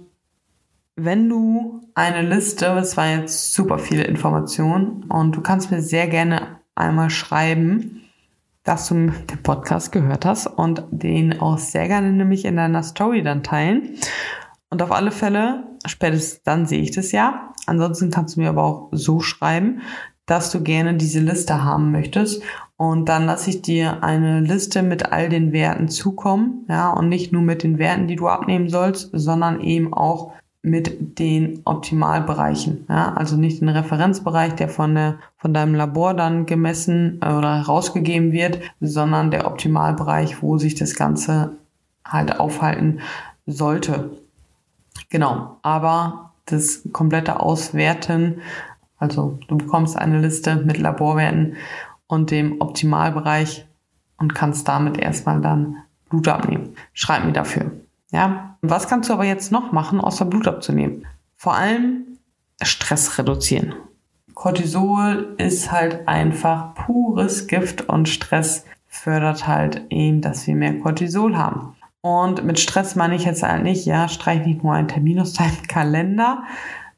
wenn 0.95 1.27
du 1.29 1.81
eine 1.93 2.21
Liste, 2.21 2.65
das 2.65 2.95
war 2.95 3.07
jetzt 3.07 3.53
super 3.53 3.79
viele 3.79 4.03
Informationen 4.03 5.03
und 5.09 5.35
du 5.35 5.41
kannst 5.41 5.71
mir 5.71 5.81
sehr 5.81 6.07
gerne 6.07 6.59
einmal 6.73 7.09
schreiben, 7.09 8.01
dass 8.63 8.87
du 8.87 8.95
den 8.95 9.43
Podcast 9.43 9.91
gehört 9.91 10.25
hast 10.25 10.47
und 10.47 10.83
den 10.89 11.39
auch 11.39 11.57
sehr 11.57 11.87
gerne 11.87 12.11
nämlich 12.11 12.45
in 12.45 12.55
deiner 12.55 12.83
Story 12.83 13.23
dann 13.23 13.43
teilen. 13.43 13.97
Und 14.69 14.81
auf 14.81 14.91
alle 14.91 15.11
Fälle, 15.11 15.63
spätestens 15.85 16.43
dann 16.43 16.65
sehe 16.65 16.81
ich 16.81 16.91
das 16.91 17.11
ja. 17.11 17.53
Ansonsten 17.67 18.09
kannst 18.09 18.35
du 18.35 18.41
mir 18.41 18.49
aber 18.49 18.63
auch 18.63 18.89
so 18.91 19.19
schreiben, 19.19 19.81
dass 20.25 20.51
du 20.51 20.63
gerne 20.63 20.95
diese 20.95 21.19
Liste 21.19 21.63
haben 21.63 21.91
möchtest. 21.91 22.41
Und 22.77 23.07
dann 23.07 23.25
lasse 23.25 23.51
ich 23.51 23.61
dir 23.61 24.03
eine 24.03 24.39
Liste 24.39 24.81
mit 24.81 25.11
all 25.11 25.29
den 25.29 25.53
Werten 25.53 25.87
zukommen. 25.87 26.65
Ja, 26.67 26.89
und 26.89 27.09
nicht 27.09 27.31
nur 27.31 27.43
mit 27.43 27.63
den 27.63 27.77
Werten, 27.77 28.07
die 28.07 28.15
du 28.15 28.27
abnehmen 28.27 28.69
sollst, 28.69 29.11
sondern 29.13 29.61
eben 29.61 29.93
auch 29.93 30.33
mit 30.66 31.20
den 31.20 31.61
Optimalbereichen. 31.63 32.86
Ja, 32.89 33.13
also 33.13 33.38
nicht 33.38 33.61
den 33.61 33.70
Referenzbereich, 33.70 34.55
der 34.55 34.68
von, 34.68 34.95
der, 34.95 35.20
von 35.38 35.53
deinem 35.53 35.76
Labor 35.76 36.16
dann 36.16 36.47
gemessen 36.47 37.20
äh, 37.22 37.32
oder 37.32 37.57
herausgegeben 37.57 38.32
wird, 38.32 38.59
sondern 38.82 39.30
der 39.30 39.45
Optimalbereich, 39.45 40.41
wo 40.41 40.57
sich 40.57 40.74
das 40.74 40.95
Ganze 40.95 41.51
halt 42.03 42.39
aufhalten 42.39 42.99
sollte. 43.45 44.09
Genau, 45.09 45.57
aber 45.61 46.32
das 46.45 46.82
komplette 46.91 47.39
Auswerten, 47.39 48.41
also 48.97 49.38
du 49.47 49.57
bekommst 49.57 49.95
eine 49.95 50.20
Liste 50.20 50.55
mit 50.55 50.80
Laborwerten 50.80 51.57
und 52.07 52.32
dem 52.32 52.59
Optimalbereich 52.59 53.68
und 54.18 54.34
kannst 54.34 54.68
damit 54.68 54.97
erstmal 54.97 55.41
dann 55.41 55.78
Blut 56.09 56.28
abnehmen. 56.28 56.76
Schreib 56.93 57.24
mir 57.24 57.34
dafür. 57.34 57.72
Ja, 58.11 58.57
was 58.61 58.87
kannst 58.87 59.09
du 59.09 59.13
aber 59.13 59.25
jetzt 59.25 59.51
noch 59.51 59.71
machen, 59.71 59.99
außer 59.99 60.25
Blut 60.25 60.47
abzunehmen? 60.47 61.05
Vor 61.35 61.55
allem 61.55 62.17
Stress 62.61 63.17
reduzieren. 63.17 63.73
Cortisol 64.33 65.35
ist 65.37 65.71
halt 65.71 66.07
einfach 66.07 66.75
pures 66.75 67.47
Gift 67.47 67.89
und 67.89 68.09
Stress 68.09 68.65
fördert 68.87 69.47
halt 69.47 69.81
eben, 69.89 70.21
dass 70.21 70.45
wir 70.47 70.55
mehr 70.55 70.79
Cortisol 70.79 71.37
haben. 71.37 71.75
Und 72.01 72.43
mit 72.45 72.59
Stress 72.59 72.95
meine 72.95 73.15
ich 73.15 73.25
jetzt 73.25 73.41
halt 73.43 73.63
nicht, 73.63 73.85
ja, 73.85 74.07
streich 74.07 74.45
nicht 74.45 74.63
nur 74.63 74.73
einen 74.73 74.87
Termin 74.87 75.19
aus 75.19 75.33
deinem 75.33 75.61
Kalender, 75.67 76.43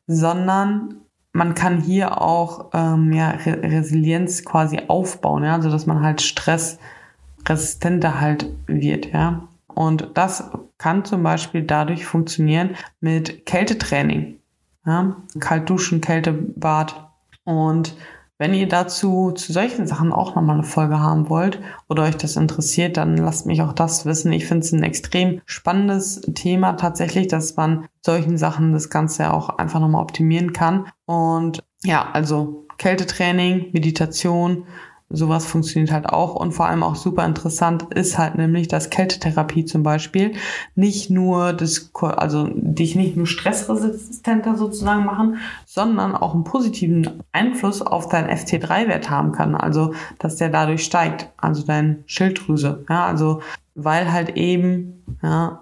sondern 0.05 0.95
man 1.31 1.53
kann 1.53 1.81
hier 1.81 2.21
auch 2.21 2.71
ähm, 2.73 3.13
ja, 3.13 3.29
Re 3.29 3.61
Resilienz 3.63 4.43
quasi 4.43 4.81
aufbauen, 4.87 5.43
ja, 5.43 5.53
also 5.55 5.69
man 5.87 6.01
halt 6.01 6.21
stressresistenter 6.21 8.19
halt 8.19 8.49
wird, 8.65 9.13
ja. 9.13 9.47
Und 9.67 10.09
das 10.15 10.49
kann 10.77 11.05
zum 11.05 11.23
Beispiel 11.23 11.63
dadurch 11.63 12.05
funktionieren 12.05 12.75
mit 12.99 13.45
Kältetraining. 13.45 14.39
Ja? 14.85 15.17
Kalt 15.39 15.69
duschen, 15.69 16.01
Kältebad. 16.01 17.09
Und 17.43 17.95
wenn 18.39 18.53
ihr 18.53 18.67
dazu 18.67 19.31
zu 19.31 19.51
solchen 19.51 19.87
Sachen 19.87 20.13
auch 20.13 20.35
nochmal 20.35 20.57
eine 20.57 20.63
Folge 20.63 20.99
haben 20.99 21.29
wollt 21.29 21.59
oder 21.89 22.03
euch 22.03 22.17
das 22.17 22.35
interessiert, 22.35 22.95
dann 22.97 23.17
lasst 23.17 23.47
mich 23.47 23.63
auch 23.63 23.73
das 23.73 24.05
wissen. 24.05 24.31
Ich 24.31 24.45
finde 24.45 24.63
es 24.63 24.71
ein 24.71 24.83
extrem 24.83 25.41
spannendes 25.45 26.21
Thema 26.35 26.73
tatsächlich, 26.73 27.27
dass 27.27 27.55
man 27.55 27.87
solchen 28.05 28.37
Sachen 28.37 28.73
das 28.73 28.91
Ganze 28.91 29.33
auch 29.33 29.57
einfach 29.57 29.79
nochmal 29.79 30.03
optimieren 30.03 30.53
kann. 30.53 30.85
Und 31.05 31.63
ja, 31.83 32.11
also 32.13 32.67
Kältetraining, 32.77 33.71
Meditation, 33.73 34.65
sowas 35.09 35.45
funktioniert 35.45 35.91
halt 35.91 36.07
auch 36.07 36.35
und 36.35 36.51
vor 36.51 36.67
allem 36.67 36.83
auch 36.83 36.95
super 36.95 37.25
interessant 37.25 37.83
ist 37.93 38.17
halt 38.17 38.35
nämlich, 38.35 38.67
dass 38.67 38.89
Kältetherapie 38.89 39.63
zum 39.63 39.83
Beispiel 39.83 40.33
nicht 40.75 41.09
nur 41.09 41.53
das, 41.53 41.91
also 41.93 42.49
dich 42.53 42.95
nicht 42.95 43.15
nur 43.15 43.25
stressresistenter 43.27 44.55
sozusagen 44.57 45.05
machen, 45.05 45.37
sondern 45.65 46.15
auch 46.15 46.33
einen 46.33 46.43
positiven 46.43 47.23
Einfluss 47.31 47.81
auf 47.81 48.09
deinen 48.09 48.29
FT3-Wert 48.29 49.09
haben 49.09 49.31
kann. 49.31 49.55
Also, 49.55 49.93
dass 50.19 50.35
der 50.35 50.49
dadurch 50.49 50.83
steigt, 50.83 51.29
also 51.37 51.63
deine 51.63 51.99
Schilddrüse. 52.05 52.83
Ja, 52.89 53.05
also, 53.05 53.41
weil 53.75 54.11
halt 54.11 54.35
eben, 54.35 55.03
ja, 55.21 55.61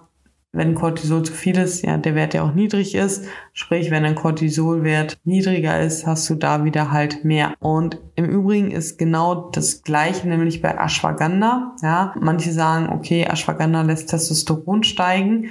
wenn 0.55 0.73
Cortisol 0.73 1.23
zu 1.23 1.33
viel 1.33 1.57
ist, 1.57 1.83
ja, 1.83 1.97
der 1.97 2.15
Wert 2.15 2.33
ja 2.33 2.43
auch 2.43 2.53
niedrig 2.53 2.95
ist. 2.95 3.25
Sprich, 3.53 3.91
wenn 3.91 4.05
ein 4.05 4.15
Cortisolwert 4.15 5.17
niedriger 5.25 5.79
ist, 5.81 6.07
hast 6.07 6.29
du 6.29 6.35
da 6.35 6.63
wieder 6.63 6.91
halt 6.91 7.25
mehr. 7.25 7.53
Und 7.59 7.99
im 8.15 8.25
Übrigen 8.25 8.71
ist 8.71 8.97
genau 8.97 9.49
das 9.51 9.83
Gleiche, 9.83 10.27
nämlich 10.27 10.61
bei 10.61 10.75
Ashwagandha. 10.77 11.75
Ja, 11.81 12.15
manche 12.19 12.51
sagen, 12.51 12.89
okay, 12.89 13.25
Ashwagandha 13.29 13.81
lässt 13.81 14.09
Testosteron 14.09 14.83
steigen, 14.83 15.49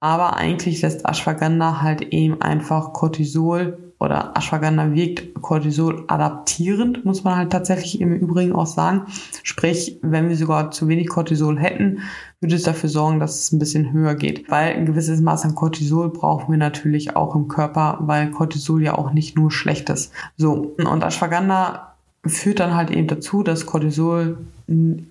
aber 0.00 0.36
eigentlich 0.36 0.82
lässt 0.82 1.06
Ashwagandha 1.06 1.82
halt 1.82 2.00
eben 2.02 2.40
einfach 2.40 2.92
Cortisol 2.92 3.85
oder 3.98 4.36
Ashwagandha 4.36 4.92
wirkt 4.92 5.40
Cortisol 5.40 6.04
adaptierend, 6.06 7.04
muss 7.04 7.24
man 7.24 7.36
halt 7.36 7.50
tatsächlich 7.50 8.00
im 8.00 8.14
Übrigen 8.14 8.52
auch 8.52 8.66
sagen. 8.66 9.06
Sprich, 9.42 9.98
wenn 10.02 10.28
wir 10.28 10.36
sogar 10.36 10.70
zu 10.70 10.88
wenig 10.88 11.08
Cortisol 11.08 11.58
hätten, 11.58 12.00
würde 12.40 12.56
es 12.56 12.64
dafür 12.64 12.90
sorgen, 12.90 13.20
dass 13.20 13.38
es 13.38 13.52
ein 13.52 13.58
bisschen 13.58 13.92
höher 13.92 14.14
geht. 14.14 14.50
Weil 14.50 14.74
ein 14.74 14.86
gewisses 14.86 15.20
Maß 15.20 15.44
an 15.44 15.54
Cortisol 15.54 16.10
brauchen 16.10 16.50
wir 16.50 16.58
natürlich 16.58 17.16
auch 17.16 17.34
im 17.34 17.48
Körper, 17.48 17.98
weil 18.02 18.30
Cortisol 18.30 18.82
ja 18.82 18.96
auch 18.96 19.12
nicht 19.12 19.36
nur 19.36 19.50
schlecht 19.50 19.88
ist. 19.88 20.12
So, 20.36 20.74
und 20.76 21.02
Ashwagandha 21.02 21.94
führt 22.26 22.60
dann 22.60 22.74
halt 22.74 22.90
eben 22.90 23.06
dazu, 23.06 23.42
dass 23.42 23.66
Cortisol 23.66 24.38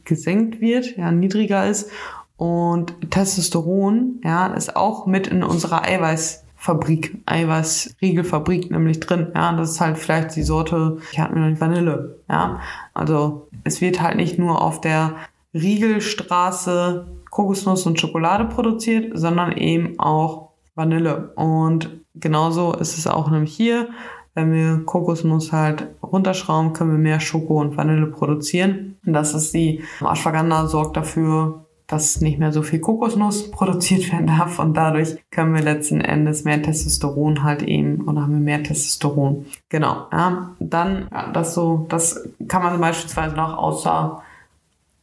gesenkt 0.04 0.62
wird, 0.62 0.98
ja, 0.98 1.12
niedriger 1.12 1.68
ist 1.68 1.90
und 2.38 2.94
Testosteron, 3.10 4.20
ja, 4.24 4.48
ist 4.48 4.76
auch 4.76 5.06
mit 5.06 5.28
in 5.28 5.44
unserer 5.44 5.84
Eiweiß 5.86 6.45
Fabrik, 6.66 7.22
Eiweißriegelfabrik 7.28 8.72
nämlich 8.72 9.00
drin. 9.00 9.28
Ja, 9.36 9.54
das 9.54 9.74
ist 9.74 9.82
halt 9.82 10.00
vielleicht 10.00 10.36
die 10.36 10.42
Sorte, 10.42 10.98
ich 11.12 11.20
hatte 11.20 11.36
mir 11.36 11.42
noch 11.42 11.50
nicht 11.50 11.62
Vanille. 11.62 12.18
Ja, 12.28 12.60
also 12.96 13.50
es 13.64 13.82
wird 13.82 14.02
halt 14.02 14.16
nicht 14.16 14.40
nur 14.40 14.64
auf 14.64 14.82
der 14.82 15.14
Riegelstraße 15.54 17.06
Kokosnuss 17.30 17.86
und 17.86 18.00
Schokolade 18.00 18.46
produziert, 18.46 19.12
sondern 19.14 19.52
eben 19.52 20.00
auch 20.00 20.54
Vanille. 20.74 21.34
Und 21.36 22.02
genauso 22.16 22.74
ist 22.74 22.98
es 22.98 23.06
auch 23.06 23.30
nämlich 23.30 23.54
hier. 23.54 23.90
Wenn 24.34 24.52
wir 24.52 24.84
Kokosnuss 24.86 25.52
halt 25.52 25.88
runterschrauben, 26.02 26.74
können 26.74 26.94
wir 26.94 26.98
mehr 26.98 27.20
Schoko 27.20 27.62
und 27.62 27.78
Vanille 27.78 28.08
produzieren. 28.08 28.98
Und 29.06 29.14
das 29.14 29.36
ist 29.36 29.54
die 29.54 29.84
Ashwagandha 30.02 30.66
sorgt 30.66 30.98
dafür, 30.98 31.65
dass 31.88 32.22
nicht 32.22 32.40
mehr 32.40 32.52
so 32.52 32.62
viel 32.62 32.80
Kokosnuss 32.80 33.52
produziert 33.52 34.12
werden 34.12 34.28
darf 34.28 34.60
und 34.60 34.76
dadurch 34.76 35.18
können 35.32 35.54
wir 35.54 35.62
letzten 35.62 36.02
Endes 36.02 36.44
mehr 36.44 36.62
Testosteron 36.62 37.44
halt 37.44 37.62
eben 37.62 38.08
oder 38.08 38.22
haben 38.22 38.34
wir 38.34 38.40
mehr 38.40 38.64
Testosteron. 38.64 39.46
Genau. 39.70 40.08
Ja, 40.12 40.56
dann 40.60 41.08
ja, 41.12 41.32
das 41.32 41.54
so, 41.54 41.86
das 41.90 42.28
kann 42.48 42.64
man 42.64 42.80
beispielsweise 42.80 43.36
noch 43.36 43.58
außer 43.58 44.22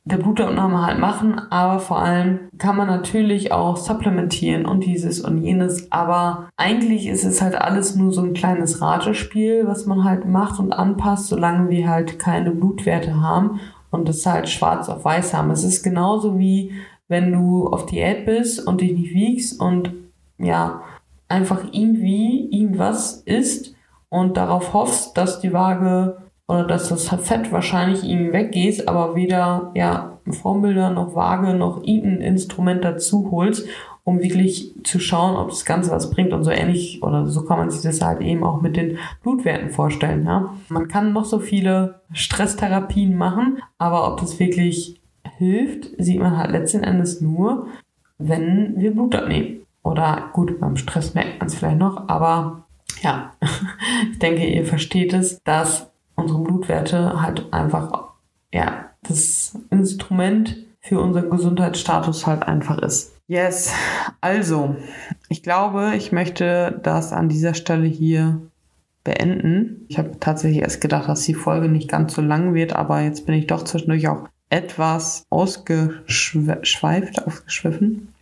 der 0.04 0.16
Blutabnahme 0.16 0.84
halt 0.84 0.98
machen, 0.98 1.38
aber 1.50 1.78
vor 1.78 2.00
allem 2.00 2.40
kann 2.58 2.76
man 2.76 2.88
natürlich 2.88 3.52
auch 3.52 3.76
supplementieren 3.76 4.66
und 4.66 4.84
dieses 4.84 5.20
und 5.20 5.38
jenes, 5.38 5.92
aber 5.92 6.48
eigentlich 6.56 7.06
ist 7.06 7.24
es 7.24 7.40
halt 7.40 7.54
alles 7.54 7.94
nur 7.94 8.12
so 8.12 8.22
ein 8.22 8.34
kleines 8.34 8.80
Ratespiel, 8.80 9.64
was 9.68 9.86
man 9.86 10.02
halt 10.02 10.26
macht 10.26 10.58
und 10.58 10.72
anpasst, 10.72 11.28
solange 11.28 11.70
wir 11.70 11.88
halt 11.88 12.18
keine 12.18 12.50
Blutwerte 12.50 13.20
haben 13.20 13.60
und 13.92 14.08
das 14.08 14.26
halt 14.26 14.48
schwarz 14.48 14.88
auf 14.88 15.04
weiß 15.04 15.34
haben. 15.34 15.52
Es 15.52 15.62
ist 15.62 15.84
genauso 15.84 16.38
wie 16.38 16.72
wenn 17.06 17.30
du 17.30 17.68
auf 17.68 17.86
Diät 17.86 18.24
bist 18.24 18.66
und 18.66 18.80
dich 18.80 18.92
nicht 18.92 19.14
wiegst 19.14 19.60
und 19.60 19.92
ja, 20.38 20.82
einfach 21.28 21.62
irgendwie 21.72 22.48
irgendwas 22.50 23.22
isst 23.26 23.74
und 24.08 24.36
darauf 24.36 24.72
hoffst, 24.72 25.16
dass 25.16 25.40
die 25.40 25.52
Waage 25.52 26.16
oder 26.48 26.64
dass 26.64 26.88
das 26.88 27.08
Fett 27.08 27.52
wahrscheinlich 27.52 28.02
ihm 28.02 28.32
weggeht, 28.32 28.88
aber 28.88 29.14
weder 29.14 29.70
ja 29.74 30.18
Formbilder 30.30 30.90
noch 30.90 31.14
Waage 31.14 31.54
noch 31.54 31.82
irgendein 31.84 32.20
Instrument 32.20 32.84
dazu 32.84 33.30
holst, 33.30 33.66
um 34.04 34.20
wirklich 34.20 34.74
zu 34.82 34.98
schauen, 34.98 35.36
ob 35.36 35.50
das 35.50 35.64
Ganze 35.64 35.90
was 35.92 36.10
bringt 36.10 36.32
und 36.32 36.42
so 36.42 36.50
ähnlich 36.50 37.02
oder 37.02 37.26
so 37.26 37.44
kann 37.44 37.58
man 37.58 37.70
sich 37.70 37.82
das 37.82 38.00
halt 38.00 38.20
eben 38.20 38.42
auch 38.42 38.60
mit 38.60 38.76
den 38.76 38.98
Blutwerten 39.22 39.70
vorstellen. 39.70 40.24
Ja? 40.24 40.54
Man 40.68 40.88
kann 40.88 41.12
noch 41.12 41.24
so 41.24 41.38
viele 41.38 42.00
Stresstherapien 42.12 43.16
machen, 43.16 43.62
aber 43.78 44.12
ob 44.12 44.20
das 44.20 44.40
wirklich 44.40 45.00
hilft, 45.36 45.90
sieht 45.98 46.20
man 46.20 46.36
halt 46.36 46.50
letzten 46.50 46.82
Endes 46.82 47.20
nur, 47.20 47.68
wenn 48.18 48.74
wir 48.76 48.92
Blut 48.92 49.14
abnehmen. 49.14 49.60
Oder 49.84 50.30
gut, 50.32 50.60
beim 50.60 50.76
Stress 50.76 51.14
merkt 51.14 51.38
man 51.40 51.48
es 51.48 51.56
vielleicht 51.56 51.78
noch, 51.78 52.08
aber 52.08 52.64
ja, 53.02 53.32
ich 54.12 54.18
denke, 54.18 54.46
ihr 54.46 54.64
versteht 54.64 55.12
es, 55.12 55.42
dass 55.42 55.90
unsere 56.14 56.40
Blutwerte 56.40 57.20
halt 57.20 57.52
einfach, 57.52 58.10
ja, 58.52 58.90
das 59.02 59.58
Instrument 59.70 60.56
für 60.80 61.00
unseren 61.00 61.30
Gesundheitsstatus 61.30 62.26
halt 62.26 62.42
einfach 62.44 62.78
ist. 62.78 63.16
Yes, 63.32 63.72
also, 64.20 64.76
ich 65.30 65.42
glaube, 65.42 65.92
ich 65.96 66.12
möchte 66.12 66.78
das 66.82 67.14
an 67.14 67.30
dieser 67.30 67.54
Stelle 67.54 67.86
hier 67.86 68.42
beenden. 69.04 69.86
Ich 69.88 69.96
habe 69.96 70.20
tatsächlich 70.20 70.60
erst 70.60 70.82
gedacht, 70.82 71.08
dass 71.08 71.22
die 71.22 71.32
Folge 71.32 71.70
nicht 71.70 71.88
ganz 71.88 72.12
so 72.12 72.20
lang 72.20 72.52
wird, 72.52 72.76
aber 72.76 73.00
jetzt 73.00 73.24
bin 73.24 73.34
ich 73.34 73.46
doch 73.46 73.62
zwischendurch 73.64 74.06
auch 74.08 74.28
etwas 74.50 75.24
ausgeschweift, 75.30 77.26
ausgeschwiffen 77.26 78.12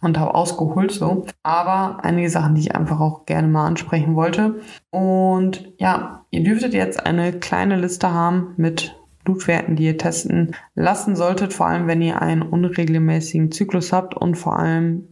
und 0.00 0.18
habe 0.18 0.34
ausgeholt 0.34 0.90
so. 0.90 1.26
Aber 1.42 1.98
einige 2.02 2.30
Sachen, 2.30 2.54
die 2.54 2.62
ich 2.62 2.74
einfach 2.74 2.98
auch 2.98 3.26
gerne 3.26 3.48
mal 3.48 3.66
ansprechen 3.66 4.16
wollte. 4.16 4.54
Und 4.88 5.70
ja, 5.76 6.24
ihr 6.30 6.44
dürftet 6.44 6.72
jetzt 6.72 7.04
eine 7.04 7.34
kleine 7.34 7.76
Liste 7.76 8.10
haben 8.10 8.54
mit 8.56 8.96
Blutwerten, 9.26 9.76
die 9.76 9.84
ihr 9.84 9.98
testen 9.98 10.56
lassen 10.74 11.16
solltet, 11.16 11.52
vor 11.52 11.66
allem 11.66 11.86
wenn 11.86 12.00
ihr 12.00 12.22
einen 12.22 12.42
unregelmäßigen 12.42 13.52
Zyklus 13.52 13.92
habt 13.92 14.16
und 14.16 14.36
vor 14.36 14.58
allem 14.58 15.08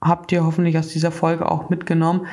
habt 0.00 0.32
ihr 0.32 0.44
hoffentlich 0.44 0.76
aus 0.76 0.88
dieser 0.88 1.12
Folge 1.12 1.50
auch 1.50 1.70
mitgenommen, 1.70 2.26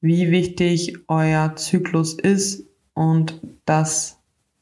wie 0.00 0.30
wichtig 0.30 0.98
euer 1.08 1.56
Zyklus 1.56 2.14
ist 2.14 2.66
und 2.94 3.40
dass 3.64 4.20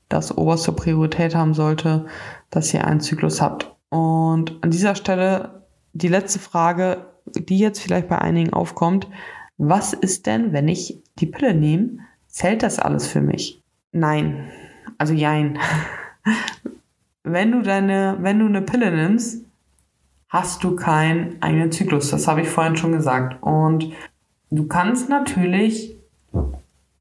das 0.09 0.37
oberste 0.37 0.72
Priorität 0.72 1.35
haben 1.35 1.55
sollte, 1.55 2.07
dass 2.51 2.72
ihr 2.72 2.87
einen 2.87 3.01
Zyklus 3.01 3.41
habt. 3.41 3.74
Und 3.91 4.62
an 4.62 4.70
dieser 4.70 4.95
Stelle 4.95 5.64
die 5.93 6.09
letzte 6.09 6.39
Frage, 6.39 7.07
die 7.26 7.59
jetzt 7.59 7.81
vielleicht 7.81 8.09
bei 8.09 8.18
einigen 8.18 8.53
aufkommt. 8.53 9.09
Was 9.59 9.93
ist 9.93 10.26
denn, 10.26 10.53
wenn 10.53 10.68
ich 10.68 11.03
die 11.18 11.26
Pille 11.26 11.55
nehme? 11.55 11.99
Zählt 12.28 12.62
das 12.62 12.78
alles 12.78 13.07
für 13.07 13.20
mich? 13.20 13.62
Nein. 13.93 14.51
Also 14.99 15.12
jein. 15.12 15.59
wenn 17.23 17.53
du 17.53 17.62
deine, 17.62 18.18
wenn 18.21 18.39
du 18.39 18.47
eine 18.47 18.62
Pille 18.62 18.91
nimmst, 18.91 19.45
hast 20.29 20.62
du 20.64 20.77
keinen 20.77 21.43
eigenen 21.43 21.73
Zyklus. 21.73 22.11
Das 22.11 22.29
habe 22.29 22.43
ich 22.43 22.49
vorhin 22.49 22.77
schon 22.77 22.93
gesagt. 22.93 23.43
Und 23.43 23.93
du 24.51 24.66
kannst 24.66 25.09
natürlich 25.09 25.97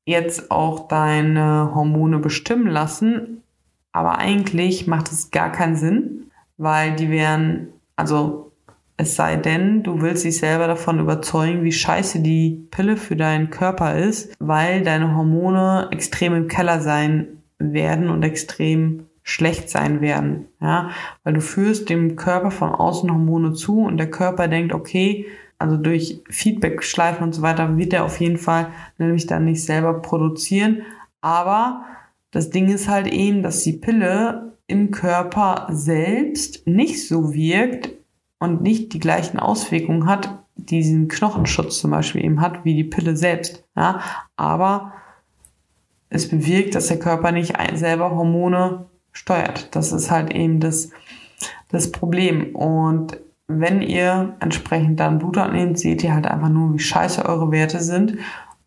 jetzt 0.05 0.49
auch 0.49 0.87
deine 0.87 1.71
Hormone 1.75 2.19
bestimmen 2.19 2.67
lassen, 2.67 3.43
aber 3.91 4.17
eigentlich 4.17 4.87
macht 4.87 5.11
es 5.11 5.31
gar 5.31 5.51
keinen 5.51 5.75
Sinn, 5.75 6.31
weil 6.57 6.95
die 6.95 7.09
wären, 7.09 7.67
also 7.95 8.51
es 8.97 9.15
sei 9.15 9.37
denn, 9.37 9.83
du 9.83 10.01
willst 10.01 10.25
dich 10.25 10.39
selber 10.39 10.67
davon 10.67 10.99
überzeugen, 10.99 11.63
wie 11.63 11.71
scheiße 11.71 12.19
die 12.19 12.67
Pille 12.71 12.97
für 12.97 13.15
deinen 13.15 13.49
Körper 13.49 13.95
ist, 13.95 14.33
weil 14.39 14.83
deine 14.83 15.15
Hormone 15.15 15.87
extrem 15.91 16.33
im 16.33 16.47
Keller 16.47 16.81
sein 16.81 17.27
werden 17.59 18.09
und 18.09 18.23
extrem 18.23 19.05
schlecht 19.29 19.69
sein 19.69 20.01
werden. 20.01 20.47
Ja, 20.59 20.89
weil 21.23 21.33
du 21.33 21.41
führst 21.41 21.89
dem 21.89 22.15
Körper 22.15 22.51
von 22.51 22.69
außen 22.69 23.11
Hormone 23.11 23.53
zu 23.53 23.81
und 23.81 23.97
der 23.97 24.09
Körper 24.09 24.47
denkt, 24.47 24.73
okay, 24.73 25.27
also 25.59 25.77
durch 25.77 26.21
Feedback-Schleifen 26.29 27.23
und 27.23 27.35
so 27.35 27.41
weiter 27.41 27.77
wird 27.77 27.93
er 27.93 28.05
auf 28.05 28.19
jeden 28.19 28.37
Fall 28.37 28.69
nämlich 28.97 29.27
dann 29.27 29.45
nicht 29.45 29.63
selber 29.63 30.01
produzieren. 30.01 30.81
Aber 31.21 31.83
das 32.31 32.49
Ding 32.49 32.69
ist 32.69 32.87
halt 32.87 33.07
eben, 33.07 33.43
dass 33.43 33.63
die 33.63 33.73
Pille 33.73 34.53
im 34.67 34.91
Körper 34.91 35.67
selbst 35.69 36.65
nicht 36.65 37.07
so 37.07 37.33
wirkt 37.33 37.89
und 38.39 38.61
nicht 38.61 38.93
die 38.93 38.99
gleichen 38.99 39.39
Auswirkungen 39.39 40.07
hat, 40.07 40.39
diesen 40.55 41.07
Knochenschutz 41.07 41.79
zum 41.79 41.91
Beispiel 41.91 42.23
eben 42.23 42.41
hat, 42.41 42.65
wie 42.65 42.75
die 42.75 42.83
Pille 42.83 43.15
selbst. 43.15 43.63
Ja, 43.75 44.01
aber 44.37 44.93
es 46.09 46.29
bewirkt, 46.29 46.73
dass 46.73 46.87
der 46.87 46.99
Körper 46.99 47.31
nicht 47.31 47.55
selber 47.75 48.11
Hormone 48.11 48.85
steuert. 49.11 49.75
Das 49.75 49.91
ist 49.91 50.11
halt 50.11 50.33
eben 50.33 50.59
das, 50.59 50.89
das 51.69 51.91
Problem. 51.91 52.55
Und 52.55 53.17
wenn 53.47 53.81
ihr 53.81 54.35
entsprechend 54.39 54.99
dann 54.99 55.19
Blut 55.19 55.37
abnehmt, 55.37 55.79
seht 55.79 56.03
ihr 56.03 56.13
halt 56.13 56.27
einfach 56.27 56.49
nur, 56.49 56.73
wie 56.73 56.79
scheiße 56.79 57.25
eure 57.25 57.51
Werte 57.51 57.79
sind 57.79 58.17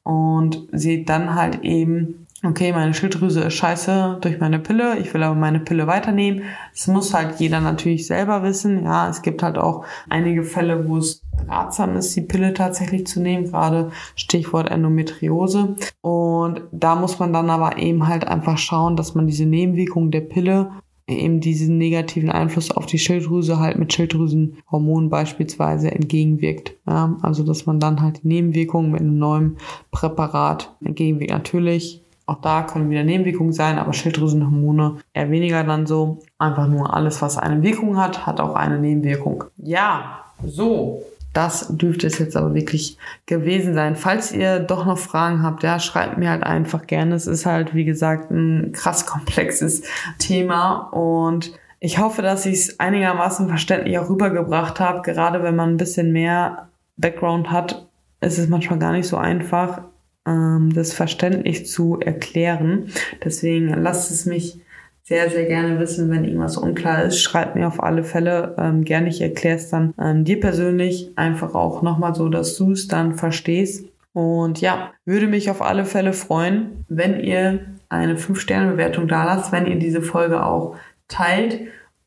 und 0.03 0.68
seht 0.72 1.09
dann 1.09 1.34
halt 1.34 1.62
eben, 1.62 2.22
okay, 2.45 2.72
meine 2.72 2.95
Schilddrüse 2.95 3.43
ist 3.43 3.55
scheiße 3.55 4.18
durch 4.20 4.40
meine 4.40 4.59
Pille, 4.59 4.99
ich 4.99 5.12
will 5.14 5.22
aber 5.22 5.34
meine 5.34 5.61
Pille 5.61 5.86
weiternehmen. 5.86 6.43
Das 6.72 6.86
muss 6.88 7.14
halt 7.14 7.38
jeder 7.38 7.61
natürlich 7.61 8.07
selber 8.07 8.43
wissen. 8.43 8.84
Ja, 8.84 9.09
es 9.09 9.22
gibt 9.22 9.43
halt 9.43 9.59
auch 9.59 9.84
einige 10.09 10.43
Fälle, 10.43 10.88
wo 10.88 10.99
es 10.99 11.22
ratsam 11.49 11.97
ist, 11.97 12.14
die 12.16 12.22
Pille 12.22 12.55
tatsächlich 12.55 13.07
zu 13.07 13.20
nehmen, 13.20 13.51
gerade 13.51 13.90
Stichwort 14.16 14.70
Endometriose. 14.70 15.76
Und 16.01 16.62
da 16.72 16.97
muss 16.97 17.18
man 17.18 17.32
dann 17.32 17.51
aber 17.51 17.78
eben 17.78 18.09
halt 18.09 18.26
einfach 18.26 18.59
schauen, 18.59 18.97
dass 18.97 19.14
man 19.14 19.26
diese 19.26 19.47
Nebenwirkungen 19.47 20.11
der 20.11 20.22
Pille 20.22 20.70
eben 21.09 21.40
diesen 21.40 21.78
negativen 21.78 22.30
Einfluss 22.30 22.70
auf 22.70 22.86
die 22.86 22.99
Schilddrüse 22.99 23.59
halt 23.59 23.78
mit 23.78 23.93
Schilddrüsenhormonen 23.93 25.11
beispielsweise 25.11 25.90
entgegenwirkt. 25.90 26.76
Ja, 26.86 27.16
also 27.22 27.43
dass 27.43 27.66
man 27.66 27.80
dann 27.80 28.01
halt 28.01 28.22
die 28.22 28.28
Nebenwirkungen 28.28 28.93
mit 28.93 29.01
einem 29.01 29.18
neuen 29.18 29.57
Präparat 29.90 30.74
entgegenwirkt. 30.82 31.32
Natürlich, 31.32 32.02
auch 32.27 32.41
da 32.41 32.62
können 32.62 32.91
wieder 32.91 33.05
Nebenwirkungen 33.05 33.53
sein, 33.53 33.79
aber 33.79 33.93
Schilddrüsenhormone 33.93 34.99
eher 35.12 35.31
weniger 35.31 35.64
dann 35.64 35.87
so. 35.87 36.20
Einfach 36.39 36.68
nur 36.68 36.95
alles, 36.95 37.20
was 37.23 37.39
eine 37.39 37.62
Wirkung 37.62 37.97
hat, 37.97 38.27
hat 38.27 38.41
auch 38.41 38.55
eine 38.55 38.79
Nebenwirkung. 38.79 39.45
Ja, 39.57 40.25
so. 40.45 41.03
Das 41.33 41.68
dürfte 41.70 42.07
es 42.07 42.18
jetzt 42.18 42.37
aber 42.37 42.55
wirklich 42.55 42.99
gewesen 43.25 43.73
sein. 43.73 43.97
Falls 43.97 44.33
ihr 44.33 44.61
doch 44.61 44.85
noch 44.85 44.99
Fragen 44.99 45.43
habt, 45.43 45.62
ja, 45.62 45.81
schreibt 45.81 46.18
mir 46.18 46.29
halt 46.29 46.43
einfach 46.43 46.87
gerne. 46.87 47.14
Es 47.14 47.27
ist 47.27 47.47
halt, 47.47 47.75
wie 47.75 47.87
gesagt, 47.87 48.31
ein 48.31 48.73
krass 48.73 49.07
komplexes 49.07 49.83
Thema 50.18 50.91
und 50.93 51.53
ich 51.81 51.99
hoffe, 51.99 52.23
dass 52.23 52.47
ich 52.47 52.55
es 52.55 52.81
einigermaßen 52.81 53.49
verständlich 53.49 53.99
auch 53.99 54.09
rübergebracht 54.09 54.79
habe. 54.79 55.03
Gerade 55.03 55.43
wenn 55.43 55.57
man 55.57 55.70
ein 55.70 55.77
bisschen 55.79 56.12
mehr 56.12 56.68
Background 56.97 57.51
hat, 57.51 57.87
ist 58.20 58.39
es 58.39 58.49
manchmal 58.49 58.79
gar 58.79 58.93
nicht 58.93 59.09
so 59.09 59.16
einfach, 59.16 59.83
ähm, 60.27 60.73
das 60.75 60.93
verständlich 60.93 61.66
zu 61.66 61.99
erklären. 62.01 62.87
Deswegen 63.25 63.68
lasst 63.68 64.11
es 64.11 64.27
mich 64.27 64.61
sehr, 65.05 65.31
sehr 65.31 65.47
gerne 65.47 65.79
wissen, 65.81 66.11
wenn 66.11 66.25
irgendwas 66.25 66.57
unklar 66.57 67.05
ist. 67.05 67.20
Schreib 67.20 67.55
mir 67.55 67.66
auf 67.66 67.83
alle 67.83 68.05
Fälle 68.05 68.55
ähm, 68.59 68.85
gerne. 68.85 69.09
Ich 69.09 69.20
erkläre 69.20 69.57
es 69.57 69.68
dann 69.68 69.95
ähm, 70.01 70.25
dir 70.25 70.41
persönlich 70.41 71.11
einfach 71.16 71.55
auch 71.55 71.83
nochmal 71.83 72.14
so, 72.14 72.29
dass 72.29 72.57
du 72.57 72.73
es 72.73 72.89
dann 72.89 73.14
verstehst. 73.14 73.87
Und 74.12 74.61
ja, 74.61 74.93
würde 75.05 75.27
mich 75.27 75.51
auf 75.51 75.62
alle 75.62 75.85
Fälle 75.85 76.12
freuen, 76.12 76.85
wenn 76.89 77.18
ihr 77.20 77.61
eine 77.89 78.16
5-Sterne-Bewertung 78.16 79.09
da 79.09 79.25
lasst, 79.25 79.53
wenn 79.53 79.66
ihr 79.66 79.79
diese 79.79 80.03
Folge 80.03 80.45
auch 80.45 80.77
teilt. 81.09 81.61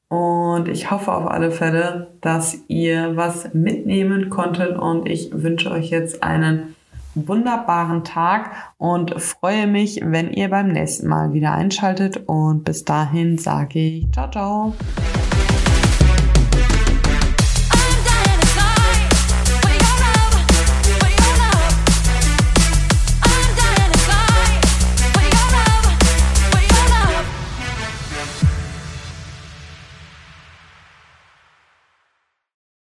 Und 0.08 0.68
ich 0.68 0.92
hoffe 0.92 1.14
auf 1.14 1.30
alle 1.30 1.52
Fälle, 1.52 2.12
dass 2.22 2.60
ihr 2.68 3.16
was 3.16 3.54
mitnehmen 3.54 4.30
konntet 4.30 4.78
und 4.78 5.10
ich 5.10 5.32
wünsche 5.34 5.72
euch 5.72 5.90
jetzt 5.90 6.24
einen 6.24 6.75
wunderbaren 7.16 8.04
Tag 8.04 8.52
und 8.78 9.20
freue 9.22 9.68
mich, 9.68 10.02
wenn 10.04 10.32
ihr 10.32 10.50
beim 10.50 10.72
nächsten 10.72 11.08
Mal 11.08 11.34
wieder 11.34 11.54
einschaltet. 11.54 12.18
Und 12.28 12.64
bis 12.64 12.84
dahin 12.84 13.38
sage 13.38 13.80
ich 13.80 14.12
ciao, 14.12 14.30
ciao. 14.30 14.74